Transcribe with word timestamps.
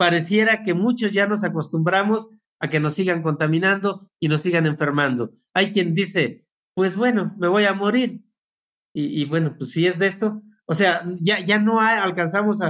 pareciera 0.00 0.62
que 0.62 0.72
muchos 0.72 1.12
ya 1.12 1.26
nos 1.26 1.44
acostumbramos 1.44 2.30
a 2.58 2.70
que 2.70 2.80
nos 2.80 2.94
sigan 2.94 3.20
contaminando 3.20 4.10
y 4.18 4.28
nos 4.28 4.40
sigan 4.40 4.64
enfermando. 4.64 5.32
Hay 5.52 5.72
quien 5.72 5.94
dice, 5.94 6.46
pues 6.72 6.96
bueno, 6.96 7.34
me 7.38 7.48
voy 7.48 7.66
a 7.66 7.74
morir. 7.74 8.22
Y, 8.94 9.26
bueno, 9.26 9.56
pues 9.58 9.72
si 9.72 9.86
es 9.86 9.98
de 9.98 10.06
esto, 10.06 10.40
o 10.64 10.72
sea, 10.72 11.04
ya, 11.20 11.44
ya 11.44 11.58
no 11.58 11.80
alcanzamos 11.80 12.60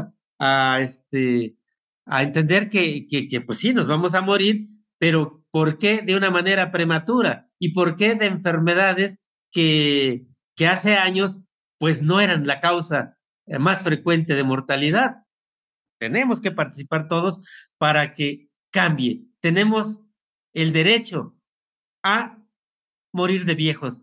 a, 0.40 0.80
este, 0.80 1.56
a 2.04 2.24
entender 2.24 2.68
que, 2.68 3.06
que, 3.06 3.28
que, 3.28 3.40
pues 3.40 3.58
sí, 3.58 3.72
nos 3.72 3.86
vamos 3.86 4.16
a 4.16 4.22
morir, 4.22 4.66
pero 4.98 5.44
¿por 5.52 5.78
qué 5.78 6.02
de 6.02 6.16
una 6.16 6.32
manera 6.32 6.72
prematura? 6.72 7.48
¿Y 7.60 7.74
por 7.74 7.94
qué 7.94 8.16
de 8.16 8.26
enfermedades 8.26 9.20
que, 9.52 10.26
que 10.56 10.66
hace 10.66 10.96
años 10.96 11.42
pues 11.78 12.02
no 12.02 12.20
eran 12.20 12.48
la 12.48 12.58
causa 12.58 13.18
eh, 13.46 13.60
más 13.60 13.84
frecuente 13.84 14.34
de 14.34 14.42
mortalidad? 14.42 15.22
Tenemos 16.00 16.40
que 16.40 16.50
participar 16.50 17.08
todos 17.08 17.46
para 17.76 18.14
que 18.14 18.48
cambie. 18.70 19.26
Tenemos 19.40 20.00
el 20.54 20.72
derecho 20.72 21.36
a 22.02 22.38
morir 23.12 23.44
de 23.44 23.54
viejos. 23.54 24.02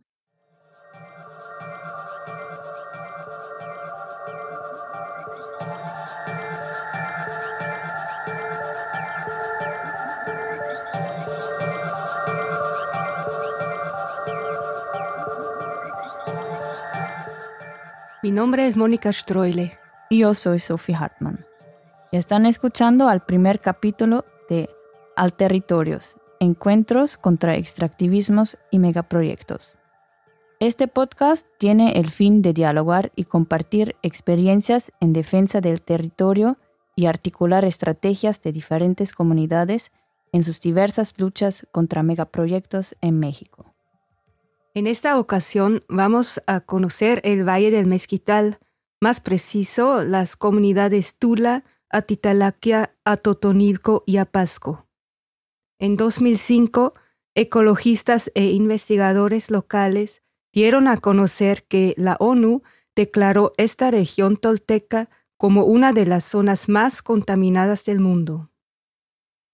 Mi 18.22 18.32
nombre 18.32 18.68
es 18.68 18.78
Mónica 18.78 19.12
Stroile. 19.12 19.80
Y 20.12 20.20
yo 20.20 20.36
soy 20.36 20.60
Sophie 20.60 20.96
Hartmann. 20.96 21.47
Y 22.12 22.18
están 22.18 22.46
escuchando 22.46 23.10
al 23.10 23.26
primer 23.26 23.60
capítulo 23.60 24.26
de 24.50 24.70
Alterritorios, 25.16 26.16
Encuentros 26.40 27.18
contra 27.18 27.56
extractivismos 27.56 28.58
y 28.72 28.80
megaproyectos. 28.80 29.80
Este 30.60 30.88
podcast 30.88 31.46
tiene 31.58 31.94
el 32.00 32.10
fin 32.10 32.42
de 32.42 32.54
dialogar 32.54 33.12
y 33.16 33.26
compartir 33.26 33.96
experiencias 34.04 34.92
en 35.02 35.14
defensa 35.14 35.62
del 35.62 35.82
territorio 35.82 36.58
y 36.96 37.08
articular 37.08 37.66
estrategias 37.66 38.42
de 38.42 38.52
diferentes 38.52 39.14
comunidades 39.14 39.92
en 40.32 40.44
sus 40.44 40.62
diversas 40.62 41.14
luchas 41.18 41.68
contra 41.72 42.04
megaproyectos 42.04 42.96
en 43.02 43.20
México. 43.20 43.74
En 44.74 44.88
esta 44.88 45.20
ocasión 45.20 45.84
vamos 45.90 46.42
a 46.48 46.62
conocer 46.62 47.20
el 47.24 47.48
Valle 47.48 47.72
del 47.72 47.88
Mezquital, 47.88 48.60
más 49.02 49.22
preciso 49.22 50.04
las 50.04 50.36
comunidades 50.36 51.16
Tula, 51.16 51.64
Atitalaquia, 51.90 52.96
Atotonilco 53.06 54.04
y 54.06 54.18
Apasco. 54.18 54.88
En 55.80 55.98
2005, 55.98 56.94
ecologistas 57.36 58.32
e 58.36 58.46
investigadores 58.46 59.52
locales 59.52 60.22
dieron 60.54 60.88
a 60.88 60.98
conocer 60.98 61.66
que 61.68 61.94
la 61.98 62.16
ONU 62.20 62.64
declaró 62.96 63.54
esta 63.58 63.92
región 63.92 64.38
tolteca 64.38 65.10
como 65.38 65.66
una 65.66 65.94
de 65.94 66.06
las 66.06 66.24
zonas 66.24 66.68
más 66.68 67.02
contaminadas 67.02 67.86
del 67.86 68.00
mundo. 68.00 68.50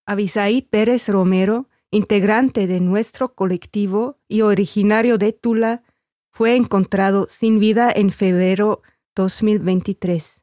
Avisaí 0.06 0.62
Pérez 0.62 1.09
Romero 1.09 1.68
integrante 1.94 2.66
de 2.66 2.80
nuestro 2.80 3.36
colectivo 3.36 4.18
y 4.28 4.42
originario 4.42 5.20
de 5.20 5.31
Tula, 5.31 5.84
fue 6.31 6.56
encontrado 6.56 7.28
sin 7.30 7.59
vida 7.59 7.92
en 7.95 8.12
febrero 8.12 8.81
2023. 9.16 10.42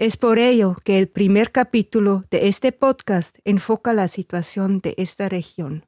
Es 0.00 0.16
por 0.16 0.38
ello 0.38 0.76
que 0.82 0.98
el 0.98 1.08
primer 1.08 1.52
capítulo 1.52 2.24
de 2.30 2.48
este 2.48 2.72
podcast 2.72 3.36
enfoca 3.44 3.92
la 3.92 4.08
situación 4.08 4.80
de 4.80 4.94
esta 4.96 5.28
región. 5.28 5.84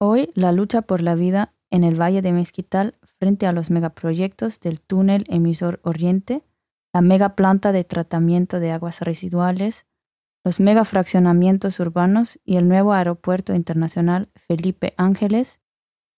Hoy 0.00 0.30
la 0.34 0.52
lucha 0.52 0.82
por 0.82 1.02
la 1.02 1.16
vida 1.16 1.52
en 1.72 1.82
el 1.82 2.00
Valle 2.00 2.22
de 2.22 2.30
Mezquital 2.30 2.94
frente 3.18 3.48
a 3.48 3.52
los 3.52 3.70
megaproyectos 3.70 4.60
del 4.60 4.80
túnel 4.80 5.24
emisor 5.26 5.80
Oriente, 5.82 6.44
la 6.94 7.00
mega 7.00 7.34
planta 7.34 7.72
de 7.72 7.82
tratamiento 7.82 8.60
de 8.60 8.70
aguas 8.70 9.00
residuales, 9.00 9.84
los 10.44 10.60
megafraccionamientos 10.60 11.80
urbanos 11.80 12.38
y 12.44 12.54
el 12.54 12.68
nuevo 12.68 12.92
aeropuerto 12.92 13.52
internacional 13.52 14.28
Felipe 14.46 14.94
Ángeles 14.96 15.58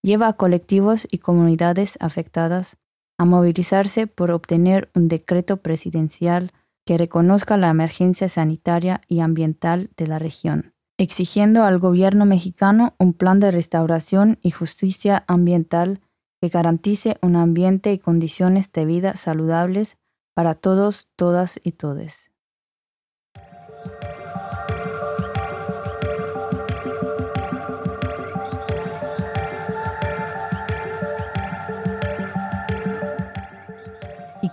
lleva 0.03 0.29
a 0.29 0.35
colectivos 0.35 1.09
y 1.11 1.17
comunidades 1.17 1.97
afectadas 1.99 2.77
a 3.19 3.25
movilizarse 3.25 4.07
por 4.07 4.31
obtener 4.31 4.91
un 4.95 5.09
decreto 5.09 5.57
presidencial 5.57 6.53
que 6.89 6.97
reconozca 6.97 7.59
la 7.59 7.69
emergencia 7.69 8.31
sanitaria 8.31 9.03
y 9.09 9.21
ambiental 9.21 9.91
de 9.99 10.07
la 10.07 10.19
región, 10.19 10.73
exigiendo 10.97 11.65
al 11.65 11.79
gobierno 11.79 12.25
mexicano 12.25 12.95
un 12.99 13.13
plan 13.13 13.41
de 13.41 13.51
restauración 13.51 14.39
y 14.41 14.53
justicia 14.53 15.23
ambiental 15.27 16.01
que 16.41 16.49
garantice 16.49 17.19
un 17.21 17.37
ambiente 17.37 17.93
y 17.93 17.99
condiciones 17.99 18.73
de 18.73 18.87
vida 18.87 19.19
saludables 19.19 19.99
para 20.35 20.55
todos, 20.55 21.09
todas 21.15 21.61
y 21.63 21.73
todes. 21.73 22.31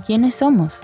¿Quiénes 0.06 0.35
somos? 0.35 0.81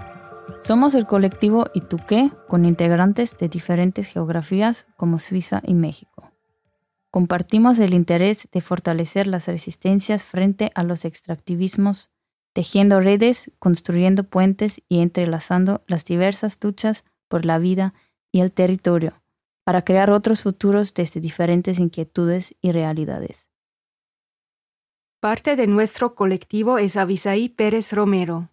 Somos 0.71 0.95
el 0.95 1.05
colectivo 1.05 1.65
Ituqué 1.73 2.31
con 2.47 2.63
integrantes 2.63 3.37
de 3.37 3.49
diferentes 3.49 4.07
geografías 4.07 4.87
como 4.95 5.19
Suiza 5.19 5.61
y 5.65 5.73
México. 5.73 6.31
Compartimos 7.09 7.77
el 7.79 7.93
interés 7.93 8.47
de 8.53 8.61
fortalecer 8.61 9.27
las 9.27 9.47
resistencias 9.47 10.23
frente 10.23 10.71
a 10.73 10.83
los 10.83 11.03
extractivismos, 11.03 12.09
tejiendo 12.53 13.01
redes, 13.01 13.51
construyendo 13.59 14.23
puentes 14.23 14.81
y 14.87 15.01
entrelazando 15.01 15.83
las 15.87 16.05
diversas 16.05 16.57
luchas 16.61 17.03
por 17.27 17.43
la 17.43 17.57
vida 17.57 17.93
y 18.31 18.39
el 18.39 18.53
territorio 18.53 19.21
para 19.65 19.83
crear 19.83 20.09
otros 20.09 20.41
futuros 20.41 20.93
desde 20.93 21.19
diferentes 21.19 21.79
inquietudes 21.79 22.55
y 22.61 22.71
realidades. 22.71 23.49
Parte 25.19 25.57
de 25.57 25.67
nuestro 25.67 26.15
colectivo 26.15 26.77
es 26.77 26.95
Avisaí 26.95 27.49
Pérez 27.49 27.91
Romero, 27.91 28.51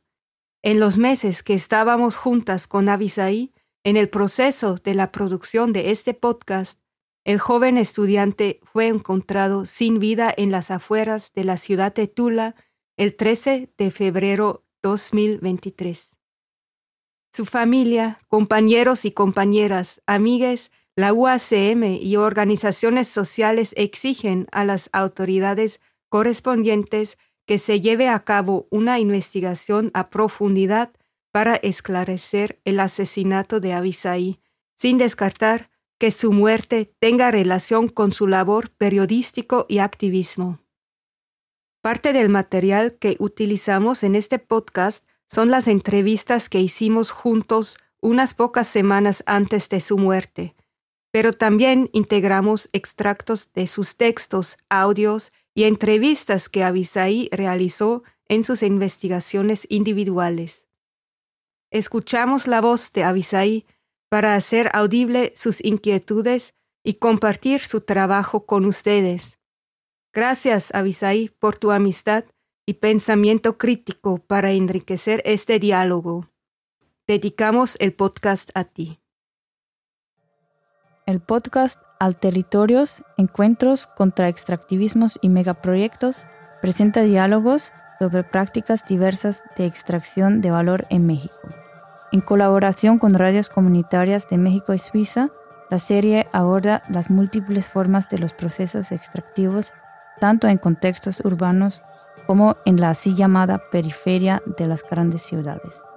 en 0.63 0.81
los 0.81 0.99
meses 0.99 1.43
que 1.43 1.55
estábamos 1.55 2.17
juntas 2.17 2.67
con 2.67 2.89
Avisaí, 2.89 3.53
en 3.85 3.97
el 3.97 4.09
proceso 4.09 4.75
de 4.77 4.95
la 4.95 5.13
producción 5.13 5.73
de 5.73 5.91
este 5.91 6.15
podcast, 6.15 6.81
el 7.25 7.39
joven 7.39 7.79
estudiante 7.79 8.61
fue 8.65 8.89
encontrado 8.89 9.67
sin 9.67 9.99
vida 9.99 10.33
en 10.37 10.51
las 10.51 10.71
afueras 10.71 11.33
de 11.35 11.45
la 11.45 11.57
ciudad 11.57 11.95
de 11.95 12.09
Tula 12.09 12.55
el 12.97 13.15
13 13.15 13.73
de 13.77 13.91
febrero 13.91 14.65
2023. 14.83 16.17
Su 17.33 17.45
familia, 17.45 18.19
compañeros 18.29 19.05
y 19.05 19.13
compañeras, 19.13 20.03
amigues, 20.07 20.71
la 20.97 21.13
UACM 21.13 21.85
y 22.01 22.17
organizaciones 22.17 23.07
sociales 23.07 23.73
exigen 23.77 24.49
a 24.51 24.65
las 24.65 24.91
autoridades 24.93 25.81
correspondientes 26.09 27.19
que 27.49 27.57
se 27.57 27.81
lleve 27.81 28.11
a 28.11 28.25
cabo 28.25 28.69
una 28.71 28.99
investigación 28.99 29.91
a 29.95 30.11
profundidad 30.11 30.93
para 31.33 31.57
esclarecer 31.57 32.61
el 32.67 32.79
asesinato 32.79 33.59
de 33.59 33.73
Avisaí, 33.73 34.39
sin 34.77 34.99
descartar 34.99 35.71
que 35.99 36.11
su 36.11 36.31
muerte 36.33 36.93
tenga 37.01 37.31
relación 37.31 37.89
con 37.89 38.13
su 38.13 38.27
labor 38.27 38.69
periodístico 38.73 39.65
y 39.67 39.79
activismo. 39.79 40.61
Parte 41.81 42.13
del 42.13 42.29
material 42.29 42.99
que 42.99 43.17
utilizamos 43.19 44.03
en 44.03 44.15
este 44.15 44.39
podcast 44.39 45.07
son 45.27 45.51
las 45.51 45.69
entrevistas 45.69 46.51
que 46.51 46.61
hicimos 46.61 47.13
juntos 47.13 47.79
unas 48.03 48.35
pocas 48.35 48.69
semanas 48.69 49.23
antes 49.25 49.71
de 49.71 49.81
su 49.81 49.97
muerte, 49.97 50.55
pero 51.11 51.33
también 51.33 51.89
integramos 51.95 52.69
extractos 52.75 53.51
de 53.55 53.67
sus 53.67 53.97
textos, 53.97 54.59
audios 54.69 55.33
y 55.59 55.65
entrevistas 55.65 56.49
que 56.49 56.63
Avisaí 56.63 57.29
realizó 57.33 58.05
en 58.29 58.45
sus 58.45 58.63
investigaciones 58.63 59.67
individuales. 59.69 60.69
Escuchamos 61.73 62.47
la 62.47 62.61
voz 62.61 62.93
de 62.93 63.03
Avisaí 63.03 63.67
para 64.09 64.37
hacer 64.37 64.71
audible 64.73 65.33
sus 65.35 65.65
inquietudes 65.65 66.55
y 66.85 66.95
compartir 66.95 67.61
su 67.61 67.81
trabajo 67.81 68.47
con 68.47 68.67
ustedes. 68.67 69.37
Gracias, 70.13 70.73
Avisaí, 70.73 71.29
por 71.41 71.59
tu 71.59 71.73
amistad 71.73 72.25
y 72.65 72.75
pensamiento 72.75 73.59
crítico 73.59 74.19
para 74.19 74.53
enriquecer 74.53 75.23
este 75.25 75.59
diálogo. 75.59 76.31
Dedicamos 77.09 77.77
el 77.81 77.95
podcast 77.95 78.51
a 78.55 78.63
ti. 78.63 79.01
El 81.05 81.19
podcast 81.19 81.88
Alterritorios, 81.99 83.03
Encuentros 83.17 83.89
contra 83.89 84.29
Extractivismos 84.29 85.19
y 85.21 85.29
Megaproyectos 85.29 86.27
presenta 86.63 87.01
diálogos 87.03 87.73
sobre 87.99 88.23
prácticas 88.23 88.87
diversas 88.87 89.43
de 89.57 89.67
extracción 89.67 90.41
de 90.41 90.53
valor 90.53 90.87
en 90.91 91.07
México. 91.07 91.49
En 92.13 92.21
colaboración 92.21 92.99
con 92.99 93.15
radios 93.15 93.49
comunitarias 93.49 94.29
de 94.29 94.39
México 94.39 94.73
y 94.75 94.79
Suiza, 94.79 95.31
la 95.71 95.81
serie 95.81 96.29
aborda 96.33 96.83
las 96.89 97.11
múltiples 97.11 97.67
formas 97.67 98.09
de 98.09 98.19
los 98.19 98.33
procesos 98.33 98.93
extractivos, 98.93 99.73
tanto 100.21 100.47
en 100.47 100.59
contextos 100.59 101.21
urbanos 101.25 101.83
como 102.27 102.57
en 102.65 102.81
la 102.81 102.91
así 102.91 103.17
llamada 103.17 103.61
periferia 103.73 104.41
de 104.57 104.67
las 104.69 104.83
grandes 104.89 105.23
ciudades. 105.23 105.88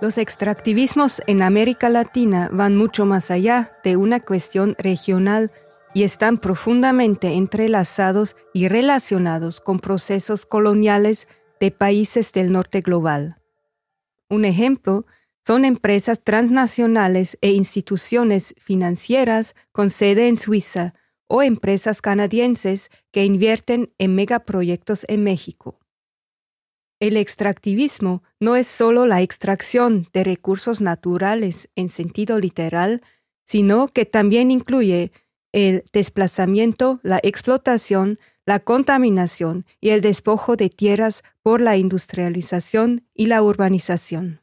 Los 0.00 0.18
extractivismos 0.18 1.22
en 1.26 1.40
América 1.40 1.88
Latina 1.88 2.50
van 2.52 2.76
mucho 2.76 3.06
más 3.06 3.30
allá 3.30 3.72
de 3.84 3.96
una 3.96 4.20
cuestión 4.20 4.74
regional 4.78 5.52
y 5.94 6.02
están 6.02 6.38
profundamente 6.38 7.34
entrelazados 7.34 8.36
y 8.52 8.68
relacionados 8.68 9.60
con 9.60 9.78
procesos 9.78 10.46
coloniales 10.46 11.28
de 11.60 11.70
países 11.70 12.32
del 12.32 12.50
norte 12.50 12.80
global. 12.80 13.38
Un 14.28 14.44
ejemplo 14.44 15.06
son 15.46 15.64
empresas 15.64 16.22
transnacionales 16.24 17.38
e 17.40 17.52
instituciones 17.52 18.54
financieras 18.58 19.54
con 19.72 19.90
sede 19.90 20.28
en 20.28 20.38
Suiza 20.38 20.94
o 21.28 21.42
empresas 21.42 22.02
canadienses 22.02 22.90
que 23.12 23.24
invierten 23.24 23.92
en 23.98 24.14
megaproyectos 24.14 25.04
en 25.08 25.22
México. 25.22 25.83
El 27.00 27.16
extractivismo 27.16 28.22
no 28.40 28.56
es 28.56 28.66
solo 28.66 29.06
la 29.06 29.20
extracción 29.20 30.08
de 30.12 30.24
recursos 30.24 30.80
naturales 30.80 31.68
en 31.76 31.90
sentido 31.90 32.38
literal, 32.38 33.02
sino 33.44 33.88
que 33.88 34.06
también 34.06 34.50
incluye 34.50 35.12
el 35.52 35.84
desplazamiento, 35.92 37.00
la 37.02 37.20
explotación, 37.22 38.18
la 38.46 38.60
contaminación 38.60 39.66
y 39.80 39.90
el 39.90 40.00
despojo 40.00 40.56
de 40.56 40.70
tierras 40.70 41.22
por 41.42 41.60
la 41.60 41.76
industrialización 41.76 43.06
y 43.14 43.26
la 43.26 43.42
urbanización. 43.42 44.40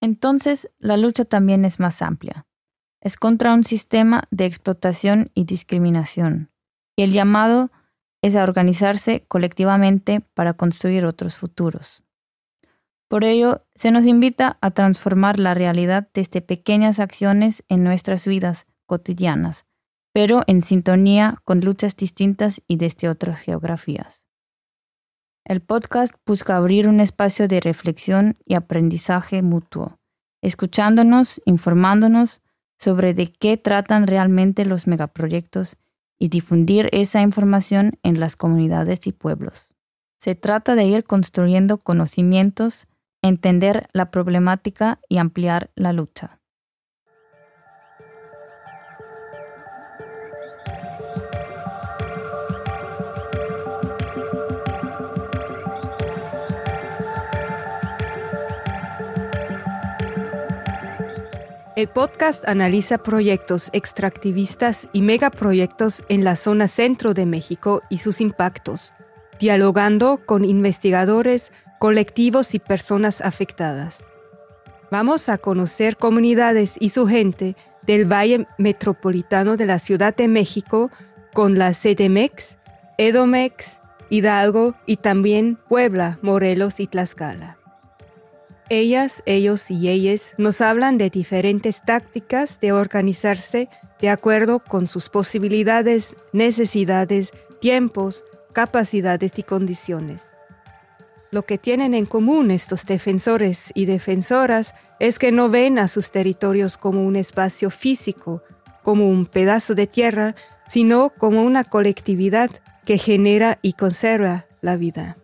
Entonces, 0.00 0.70
la 0.78 0.96
lucha 0.96 1.24
también 1.24 1.64
es 1.64 1.80
más 1.80 2.02
amplia. 2.02 2.46
Es 3.00 3.16
contra 3.16 3.54
un 3.54 3.64
sistema 3.64 4.24
de 4.30 4.46
explotación 4.46 5.30
y 5.34 5.44
discriminación. 5.44 6.50
Y 6.96 7.02
el 7.02 7.12
llamado 7.12 7.70
es 8.24 8.36
a 8.36 8.42
organizarse 8.42 9.26
colectivamente 9.28 10.22
para 10.32 10.54
construir 10.54 11.04
otros 11.04 11.36
futuros. 11.36 12.04
Por 13.06 13.22
ello, 13.22 13.66
se 13.74 13.90
nos 13.90 14.06
invita 14.06 14.56
a 14.62 14.70
transformar 14.70 15.38
la 15.38 15.52
realidad 15.52 16.08
desde 16.14 16.40
pequeñas 16.40 17.00
acciones 17.00 17.64
en 17.68 17.84
nuestras 17.84 18.26
vidas 18.26 18.66
cotidianas, 18.86 19.66
pero 20.14 20.42
en 20.46 20.62
sintonía 20.62 21.42
con 21.44 21.60
luchas 21.60 21.96
distintas 21.96 22.62
y 22.66 22.76
desde 22.76 23.10
otras 23.10 23.40
geografías. 23.40 24.26
El 25.44 25.60
podcast 25.60 26.14
busca 26.24 26.56
abrir 26.56 26.88
un 26.88 27.00
espacio 27.00 27.46
de 27.46 27.60
reflexión 27.60 28.38
y 28.46 28.54
aprendizaje 28.54 29.42
mutuo, 29.42 29.98
escuchándonos, 30.40 31.42
informándonos 31.44 32.40
sobre 32.78 33.12
de 33.12 33.30
qué 33.30 33.58
tratan 33.58 34.06
realmente 34.06 34.64
los 34.64 34.86
megaproyectos 34.86 35.76
y 36.18 36.28
difundir 36.28 36.88
esa 36.92 37.20
información 37.22 37.98
en 38.02 38.20
las 38.20 38.36
comunidades 38.36 39.06
y 39.06 39.12
pueblos. 39.12 39.74
Se 40.20 40.34
trata 40.34 40.74
de 40.74 40.84
ir 40.84 41.04
construyendo 41.04 41.78
conocimientos, 41.78 42.86
entender 43.22 43.88
la 43.92 44.10
problemática 44.10 45.00
y 45.08 45.18
ampliar 45.18 45.70
la 45.74 45.92
lucha. 45.92 46.40
El 61.76 61.88
podcast 61.88 62.48
analiza 62.48 62.98
proyectos 62.98 63.68
extractivistas 63.72 64.86
y 64.92 65.02
megaproyectos 65.02 66.04
en 66.08 66.22
la 66.22 66.36
zona 66.36 66.68
centro 66.68 67.14
de 67.14 67.26
México 67.26 67.82
y 67.90 67.98
sus 67.98 68.20
impactos, 68.20 68.94
dialogando 69.40 70.20
con 70.24 70.44
investigadores, 70.44 71.50
colectivos 71.80 72.54
y 72.54 72.60
personas 72.60 73.20
afectadas. 73.20 74.04
Vamos 74.92 75.28
a 75.28 75.36
conocer 75.36 75.96
comunidades 75.96 76.76
y 76.78 76.90
su 76.90 77.08
gente 77.08 77.56
del 77.82 78.10
Valle 78.10 78.46
Metropolitano 78.56 79.56
de 79.56 79.66
la 79.66 79.80
Ciudad 79.80 80.14
de 80.14 80.28
México 80.28 80.92
con 81.32 81.58
la 81.58 81.72
CDMEX, 81.72 82.56
Edomex, 82.98 83.80
Hidalgo 84.10 84.76
y 84.86 84.98
también 84.98 85.58
Puebla, 85.68 86.18
Morelos 86.22 86.78
y 86.78 86.86
Tlaxcala. 86.86 87.58
Ellas, 88.70 89.22
ellos 89.26 89.70
y 89.70 89.88
ellas 89.88 90.32
nos 90.38 90.60
hablan 90.60 90.96
de 90.96 91.10
diferentes 91.10 91.82
tácticas 91.84 92.60
de 92.60 92.72
organizarse 92.72 93.68
de 94.00 94.08
acuerdo 94.08 94.60
con 94.60 94.88
sus 94.88 95.10
posibilidades, 95.10 96.16
necesidades, 96.32 97.32
tiempos, 97.60 98.24
capacidades 98.52 99.38
y 99.38 99.42
condiciones. 99.42 100.22
Lo 101.30 101.42
que 101.42 101.58
tienen 101.58 101.94
en 101.94 102.06
común 102.06 102.50
estos 102.50 102.86
defensores 102.86 103.70
y 103.74 103.86
defensoras 103.86 104.74
es 105.00 105.18
que 105.18 105.32
no 105.32 105.50
ven 105.50 105.78
a 105.78 105.88
sus 105.88 106.10
territorios 106.10 106.78
como 106.78 107.04
un 107.04 107.16
espacio 107.16 107.70
físico, 107.70 108.42
como 108.82 109.08
un 109.08 109.26
pedazo 109.26 109.74
de 109.74 109.86
tierra, 109.86 110.34
sino 110.68 111.10
como 111.10 111.42
una 111.42 111.64
colectividad 111.64 112.50
que 112.86 112.98
genera 112.98 113.58
y 113.62 113.72
conserva 113.72 114.46
la 114.60 114.76
vida. 114.76 115.16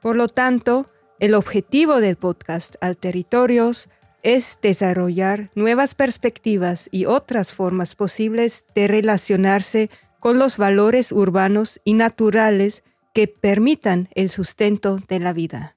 Por 0.00 0.16
lo 0.16 0.28
tanto, 0.28 0.88
el 1.20 1.34
objetivo 1.34 2.00
del 2.00 2.16
podcast 2.16 2.76
Alterritorios 2.80 3.88
es 4.22 4.58
desarrollar 4.62 5.50
nuevas 5.54 5.94
perspectivas 5.94 6.88
y 6.90 7.04
otras 7.04 7.52
formas 7.52 7.94
posibles 7.94 8.64
de 8.74 8.88
relacionarse 8.88 9.90
con 10.18 10.38
los 10.38 10.56
valores 10.56 11.12
urbanos 11.12 11.80
y 11.84 11.94
naturales 11.94 12.82
que 13.14 13.28
permitan 13.28 14.08
el 14.14 14.30
sustento 14.30 14.98
de 15.08 15.20
la 15.20 15.32
vida. 15.32 15.76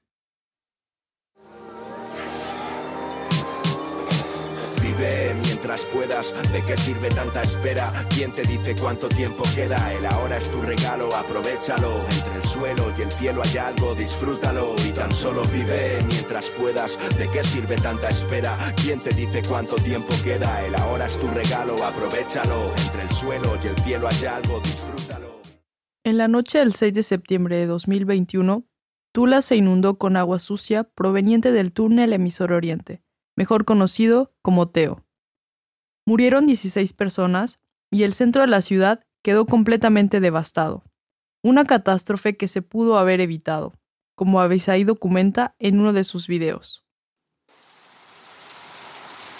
Puedas. 5.82 6.32
¿De 6.52 6.62
qué 6.62 6.76
sirve 6.76 7.08
tanta 7.08 7.42
espera? 7.42 7.92
¿Quién 8.14 8.30
te 8.32 8.42
dice 8.42 8.76
cuánto 8.76 9.08
tiempo 9.08 9.42
queda? 9.54 9.92
El 9.92 10.06
ahora 10.06 10.38
es 10.38 10.50
tu 10.50 10.60
regalo, 10.60 11.14
aprovechalo. 11.14 12.00
Entre 12.10 12.34
el 12.36 12.44
suelo 12.44 12.92
y 12.96 13.02
el 13.02 13.10
cielo 13.12 13.42
hay 13.42 13.56
algo, 13.56 13.94
disfrútalo 13.94 14.74
y 14.86 14.92
tan 14.92 15.12
solo 15.12 15.42
vive 15.46 15.98
mientras 16.06 16.50
puedas. 16.50 16.96
¿De 17.18 17.28
qué 17.30 17.42
sirve 17.42 17.76
tanta 17.76 18.08
espera? 18.08 18.56
¿Quién 18.82 19.00
te 19.00 19.10
dice 19.10 19.42
cuánto 19.42 19.76
tiempo 19.76 20.12
queda? 20.22 20.64
El 20.64 20.74
ahora 20.76 21.06
es 21.06 21.18
tu 21.18 21.26
regalo, 21.28 21.82
aprovechalo. 21.84 22.72
Entre 22.76 23.02
el 23.02 23.10
suelo 23.10 23.58
y 23.62 23.66
el 23.66 23.76
cielo 23.78 24.08
hay 24.08 24.24
algo, 24.26 24.60
disfrútalo. 24.60 25.40
En 26.04 26.18
la 26.18 26.28
noche 26.28 26.58
del 26.58 26.74
6 26.74 26.92
de 26.92 27.02
septiembre 27.02 27.56
de 27.56 27.66
2021, 27.66 28.64
Tula 29.12 29.42
se 29.42 29.56
inundó 29.56 29.96
con 29.96 30.16
agua 30.16 30.38
sucia 30.38 30.84
proveniente 30.84 31.52
del 31.52 31.72
túnel 31.72 32.12
emisor 32.12 32.52
Oriente, 32.52 33.02
mejor 33.36 33.64
conocido 33.64 34.34
como 34.42 34.68
Teo. 34.68 35.03
Murieron 36.06 36.46
16 36.46 36.92
personas 36.92 37.58
y 37.90 38.02
el 38.02 38.12
centro 38.12 38.42
de 38.42 38.48
la 38.48 38.60
ciudad 38.60 39.00
quedó 39.22 39.46
completamente 39.46 40.20
devastado. 40.20 40.84
Una 41.42 41.64
catástrofe 41.64 42.36
que 42.36 42.46
se 42.46 42.60
pudo 42.60 42.98
haber 42.98 43.22
evitado, 43.22 43.72
como 44.14 44.40
Avisaí 44.40 44.84
documenta 44.84 45.54
en 45.58 45.80
uno 45.80 45.94
de 45.94 46.04
sus 46.04 46.26
videos. 46.26 46.84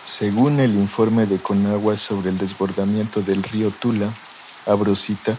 Según 0.07 0.59
el 0.59 0.75
informe 0.75 1.27
de 1.27 1.37
Conagua 1.37 1.99
sobre 1.99 2.31
el 2.31 2.39
desbordamiento 2.39 3.21
del 3.21 3.43
río 3.43 3.71
Tula, 3.71 4.11
Abrosita, 4.67 5.37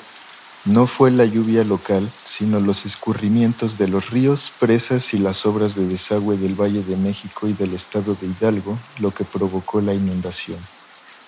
no 0.65 0.85
fue 0.85 1.09
la 1.09 1.25
lluvia 1.25 1.63
local, 1.63 2.07
sino 2.23 2.59
los 2.59 2.85
escurrimientos 2.85 3.79
de 3.79 3.87
los 3.87 4.11
ríos, 4.11 4.51
presas 4.59 5.13
y 5.13 5.17
las 5.17 5.45
obras 5.45 5.75
de 5.75 5.87
desagüe 5.87 6.37
del 6.37 6.59
Valle 6.59 6.83
de 6.83 6.97
México 6.97 7.47
y 7.47 7.53
del 7.53 7.73
estado 7.73 8.15
de 8.15 8.27
Hidalgo 8.27 8.77
lo 8.99 9.11
que 9.11 9.23
provocó 9.23 9.81
la 9.81 9.93
inundación. 9.93 10.57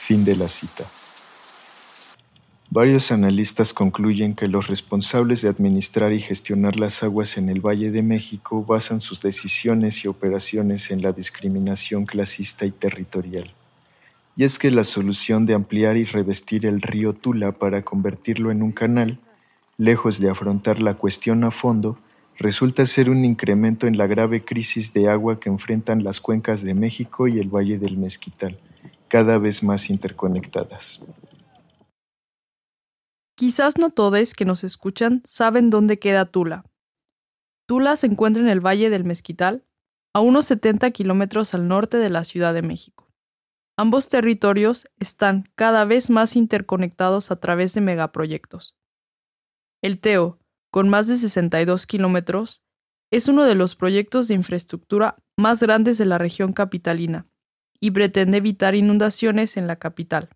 Fin 0.08 0.24
de 0.24 0.38
la 0.38 0.48
cita. 0.48 0.86
Varios 2.70 3.12
analistas 3.12 3.74
concluyen 3.74 4.36
que 4.36 4.48
los 4.48 4.68
responsables 4.68 5.42
de 5.42 5.50
administrar 5.50 6.14
y 6.14 6.22
gestionar 6.22 6.78
las 6.78 7.04
aguas 7.04 7.38
en 7.38 7.50
el 7.50 7.60
Valle 7.60 7.92
de 7.92 8.02
México 8.04 8.64
basan 8.64 9.02
sus 9.02 9.22
decisiones 9.22 10.06
y 10.06 10.08
operaciones 10.08 10.92
en 10.92 11.02
la 11.02 11.12
discriminación 11.12 12.06
clasista 12.06 12.66
y 12.66 12.72
territorial. 12.72 13.52
Y 14.38 14.46
es 14.46 14.58
que 14.58 14.72
la 14.72 14.86
solución 14.86 15.46
de 15.46 15.56
ampliar 15.56 15.98
y 15.98 16.06
revestir 16.06 16.66
el 16.66 16.82
río 16.82 17.12
Tula 17.12 17.52
para 17.52 17.82
convertirlo 17.82 18.50
en 18.50 18.64
un 18.64 18.72
canal, 18.72 19.20
lejos 19.78 20.22
de 20.22 20.30
afrontar 20.30 20.80
la 20.80 20.94
cuestión 20.94 21.44
a 21.44 21.52
fondo, 21.52 22.00
resulta 22.38 22.86
ser 22.86 23.10
un 23.10 23.26
incremento 23.26 23.88
en 23.88 23.98
la 23.98 24.08
grave 24.08 24.46
crisis 24.46 24.94
de 24.94 25.10
agua 25.10 25.42
que 25.42 25.50
enfrentan 25.50 26.06
las 26.06 26.22
cuencas 26.22 26.64
de 26.64 26.76
México 26.76 27.28
y 27.28 27.40
el 27.40 27.50
Valle 27.50 27.78
del 27.78 27.98
Mezquital 27.98 28.58
cada 29.08 29.38
vez 29.38 29.64
más 29.64 29.90
interconectadas. 29.90 31.02
Quizás 33.36 33.78
no 33.78 33.92
todos 33.92 34.34
que 34.34 34.46
nos 34.46 34.64
escuchan 34.64 35.22
saben 35.26 35.70
dónde 35.70 36.00
queda 36.00 36.26
Tula. 36.26 36.66
Tula 37.68 37.96
se 37.96 38.08
encuentra 38.08 38.42
en 38.42 38.50
el 38.50 38.66
Valle 38.66 38.90
del 38.90 39.04
Mezquital, 39.04 39.64
a 40.14 40.22
unos 40.22 40.46
70 40.46 40.90
kilómetros 40.92 41.54
al 41.54 41.68
norte 41.68 41.98
de 41.98 42.10
la 42.10 42.24
Ciudad 42.24 42.54
de 42.54 42.64
México. 42.64 43.08
Ambos 43.78 44.10
territorios 44.10 44.88
están 45.00 45.52
cada 45.54 45.86
vez 45.86 46.10
más 46.10 46.36
interconectados 46.36 47.30
a 47.30 47.40
través 47.40 47.76
de 47.76 47.82
megaproyectos. 47.82 48.76
El 49.84 50.00
TEO, 50.00 50.40
con 50.72 50.90
más 50.90 51.06
de 51.06 51.18
62 51.18 51.86
kilómetros, 51.86 52.64
es 53.12 53.28
uno 53.28 53.44
de 53.44 53.54
los 53.54 53.76
proyectos 53.76 54.28
de 54.28 54.34
infraestructura 54.34 55.18
más 55.38 55.60
grandes 55.62 56.00
de 56.00 56.06
la 56.06 56.18
región 56.18 56.54
capitalina 56.54 57.28
y 57.80 57.92
pretende 57.92 58.38
evitar 58.38 58.76
inundaciones 58.76 59.58
en 59.58 59.68
la 59.68 59.78
capital. 59.78 60.30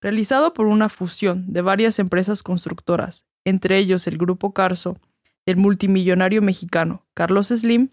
Realizado 0.00 0.54
por 0.54 0.66
una 0.66 0.88
fusión 0.88 1.52
de 1.52 1.60
varias 1.60 1.98
empresas 1.98 2.42
constructoras, 2.42 3.26
entre 3.44 3.78
ellos 3.78 4.06
el 4.06 4.18
Grupo 4.18 4.52
Carso, 4.52 5.00
el 5.46 5.56
multimillonario 5.56 6.42
mexicano 6.42 7.06
Carlos 7.14 7.48
Slim, 7.48 7.90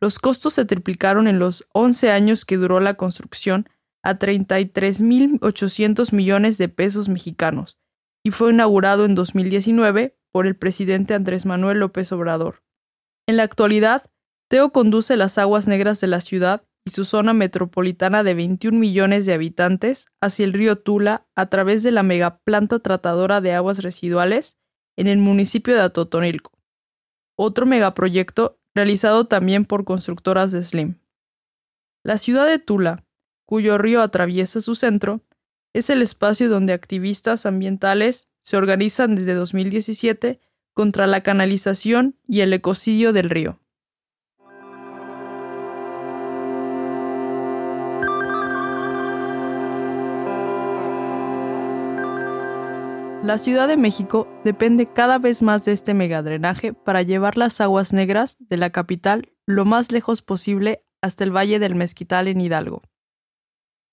los 0.00 0.18
costos 0.18 0.54
se 0.54 0.64
triplicaron 0.64 1.28
en 1.28 1.38
los 1.38 1.68
11 1.72 2.10
años 2.10 2.44
que 2.44 2.56
duró 2.56 2.80
la 2.80 2.94
construcción 2.94 3.68
a 4.02 4.18
33.800 4.18 6.12
millones 6.12 6.58
de 6.58 6.68
pesos 6.68 7.08
mexicanos 7.08 7.78
y 8.24 8.30
fue 8.30 8.50
inaugurado 8.52 9.04
en 9.04 9.14
2019 9.14 10.16
por 10.32 10.46
el 10.46 10.56
presidente 10.56 11.14
Andrés 11.14 11.44
Manuel 11.44 11.78
López 11.78 12.10
Obrador. 12.12 12.62
En 13.28 13.36
la 13.36 13.42
actualidad, 13.44 14.10
Teo 14.48 14.72
conduce 14.72 15.16
las 15.16 15.38
aguas 15.38 15.68
negras 15.68 16.00
de 16.00 16.06
la 16.06 16.20
ciudad 16.20 16.64
y 16.84 16.90
su 16.90 17.04
zona 17.04 17.32
metropolitana 17.32 18.24
de 18.24 18.34
21 18.34 18.78
millones 18.78 19.26
de 19.26 19.34
habitantes 19.34 20.06
hacia 20.20 20.44
el 20.44 20.52
río 20.52 20.76
Tula 20.76 21.26
a 21.34 21.46
través 21.46 21.82
de 21.82 21.92
la 21.92 22.02
megaplanta 22.02 22.80
tratadora 22.80 23.40
de 23.40 23.52
aguas 23.52 23.82
residuales 23.82 24.56
en 24.96 25.06
el 25.06 25.18
municipio 25.18 25.74
de 25.74 25.82
Atotonilco. 25.82 26.52
Otro 27.36 27.66
megaproyecto 27.66 28.60
realizado 28.74 29.26
también 29.26 29.64
por 29.64 29.84
constructoras 29.84 30.52
de 30.52 30.62
Slim. 30.62 30.98
La 32.02 32.18
ciudad 32.18 32.46
de 32.46 32.58
Tula, 32.58 33.04
cuyo 33.46 33.78
río 33.78 34.02
atraviesa 34.02 34.60
su 34.60 34.74
centro, 34.74 35.20
es 35.72 35.88
el 35.88 36.02
espacio 36.02 36.48
donde 36.48 36.72
activistas 36.72 37.46
ambientales 37.46 38.28
se 38.42 38.56
organizan 38.56 39.14
desde 39.14 39.34
2017 39.34 40.40
contra 40.74 41.06
la 41.06 41.22
canalización 41.22 42.18
y 42.26 42.40
el 42.40 42.52
ecocidio 42.52 43.12
del 43.12 43.30
río. 43.30 43.61
La 53.22 53.38
Ciudad 53.38 53.68
de 53.68 53.76
México 53.76 54.26
depende 54.42 54.92
cada 54.92 55.20
vez 55.20 55.42
más 55.42 55.64
de 55.64 55.70
este 55.70 55.94
megadrenaje 55.94 56.72
para 56.72 57.02
llevar 57.02 57.36
las 57.36 57.60
aguas 57.60 57.92
negras 57.92 58.36
de 58.40 58.56
la 58.56 58.70
capital 58.70 59.30
lo 59.46 59.64
más 59.64 59.92
lejos 59.92 60.22
posible 60.22 60.84
hasta 61.00 61.22
el 61.22 61.30
Valle 61.30 61.60
del 61.60 61.76
Mezquital 61.76 62.26
en 62.26 62.40
Hidalgo. 62.40 62.82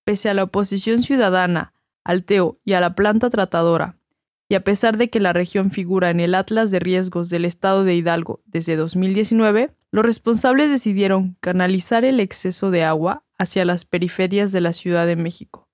Pese 0.04 0.30
a 0.30 0.34
la 0.34 0.42
oposición 0.42 1.04
ciudadana, 1.04 1.74
al 2.02 2.24
TEO 2.24 2.58
y 2.64 2.72
a 2.72 2.80
la 2.80 2.96
planta 2.96 3.30
tratadora, 3.30 4.00
y 4.48 4.56
a 4.56 4.64
pesar 4.64 4.96
de 4.96 5.10
que 5.10 5.20
la 5.20 5.32
región 5.32 5.70
figura 5.70 6.10
en 6.10 6.18
el 6.18 6.34
Atlas 6.34 6.72
de 6.72 6.80
Riesgos 6.80 7.30
del 7.30 7.44
Estado 7.44 7.84
de 7.84 7.94
Hidalgo 7.94 8.42
desde 8.46 8.74
2019, 8.74 9.76
los 9.92 10.04
responsables 10.04 10.72
decidieron 10.72 11.36
canalizar 11.40 12.04
el 12.04 12.18
exceso 12.18 12.72
de 12.72 12.82
agua 12.82 13.22
hacia 13.38 13.64
las 13.64 13.84
periferias 13.84 14.50
de 14.50 14.60
la 14.60 14.72
Ciudad 14.72 15.06
de 15.06 15.14
México 15.14 15.69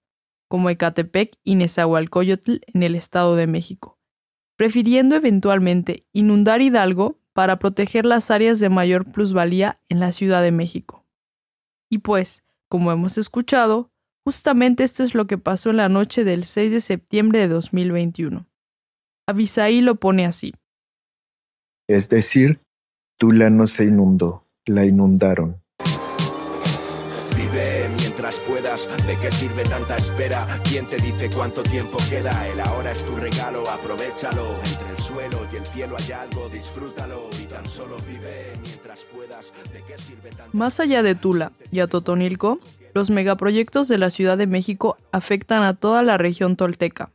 como 0.49 0.71
Ecatepec 0.71 1.37
y 1.43 1.55
Nezahualcóyotl 1.57 2.61
en 2.73 2.83
el 2.83 2.95
Estado 2.95 3.37
de 3.37 3.47
México, 3.47 3.99
prefiriendo 4.57 5.17
eventualmente 5.17 6.05
inundar 6.13 6.63
Hidalgo 6.63 7.19
para 7.33 7.59
proteger 7.59 8.07
las 8.07 8.31
áreas 8.31 8.61
de 8.61 8.69
mayor 8.69 9.11
plusvalía 9.11 9.81
en 9.89 10.01
la 10.01 10.13
Ciudad 10.13 10.43
de 10.43 10.53
México. 10.53 11.05
Y 11.91 11.99
pues, 11.99 12.45
como 12.69 12.91
hemos 12.93 13.19
escuchado, 13.19 13.91
justamente 14.25 14.85
esto 14.85 15.05
es 15.05 15.15
lo 15.15 15.27
que 15.27 15.39
pasó 15.39 15.71
en 15.71 15.77
la 15.77 15.89
noche 15.89 16.25
del 16.25 16.45
6 16.45 16.73
de 16.73 16.81
septiembre 16.81 17.41
de 17.41 17.49
2021. 17.49 18.47
Avisaí 19.27 19.81
lo 19.81 19.97
pone 19.97 20.25
así. 20.25 20.55
Es 21.89 22.09
decir, 22.09 22.61
Tula 23.19 23.51
no 23.51 23.67
se 23.67 23.85
inundó, 23.85 24.47
la 24.65 24.85
inundaron 24.85 25.61
¿De 28.67 29.17
qué 29.21 29.31
sirve 29.31 29.63
tanta 29.63 29.97
espera? 29.97 30.45
¿Quién 30.65 30.87
te 30.87 30.97
dice 30.97 31.31
cuánto 31.31 31.63
tiempo 31.63 31.99
queda? 32.11 32.49
El 32.49 32.59
ahora 32.61 32.91
es 32.91 33.07
tu 33.07 33.15
regalo, 33.15 33.63
aprovechalo. 33.71 34.57
Entre 34.65 34.91
el 34.91 34.99
suelo 34.99 35.47
y 35.53 35.57
el 35.57 35.67
cielo 35.67 35.97
hay 35.97 36.11
algo, 36.11 36.49
disfrútalo 36.49 37.31
y 37.41 37.45
tan 37.45 37.63
vive 38.09 38.59
mientras 38.61 39.05
puedas. 39.05 39.53
¿De 39.73 39.85
qué 39.87 39.97
sirve 40.03 40.31
Más 40.53 40.81
allá 40.81 41.05
de 41.05 41.15
Tula 41.15 41.53
y 41.71 41.79
a 41.79 41.87
Totonilco, 41.87 42.59
los 42.93 43.09
megaproyectos 43.11 43.87
de 43.87 43.99
la 43.99 44.11
Ciudad 44.11 44.37
de 44.37 44.49
México 44.49 44.97
afectan 45.13 45.63
a 45.63 45.75
toda 45.75 46.03
la 46.03 46.19
región 46.19 46.57
tolteca. 46.57 47.13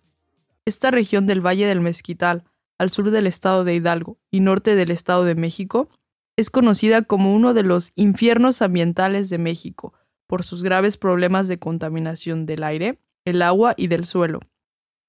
Esta 0.63 0.89
región 0.89 1.27
del 1.27 1.45
Valle 1.45 1.67
del 1.67 1.81
Mezquital, 1.81 2.45
al 2.77 2.91
sur 2.91 3.11
del 3.11 3.27
estado 3.27 3.65
de 3.65 3.75
Hidalgo 3.75 4.17
y 4.31 4.39
norte 4.39 4.75
del 4.75 4.89
estado 4.89 5.25
de 5.25 5.35
México, 5.35 5.89
es 6.37 6.49
conocida 6.49 7.01
como 7.01 7.35
uno 7.35 7.53
de 7.53 7.63
los 7.63 7.91
infiernos 7.95 8.61
ambientales 8.61 9.29
de 9.29 9.37
México, 9.37 9.93
por 10.31 10.45
sus 10.45 10.63
graves 10.63 10.95
problemas 10.95 11.49
de 11.49 11.59
contaminación 11.59 12.45
del 12.45 12.63
aire, 12.63 13.01
el 13.25 13.41
agua 13.41 13.73
y 13.75 13.87
del 13.87 14.05
suelo, 14.05 14.39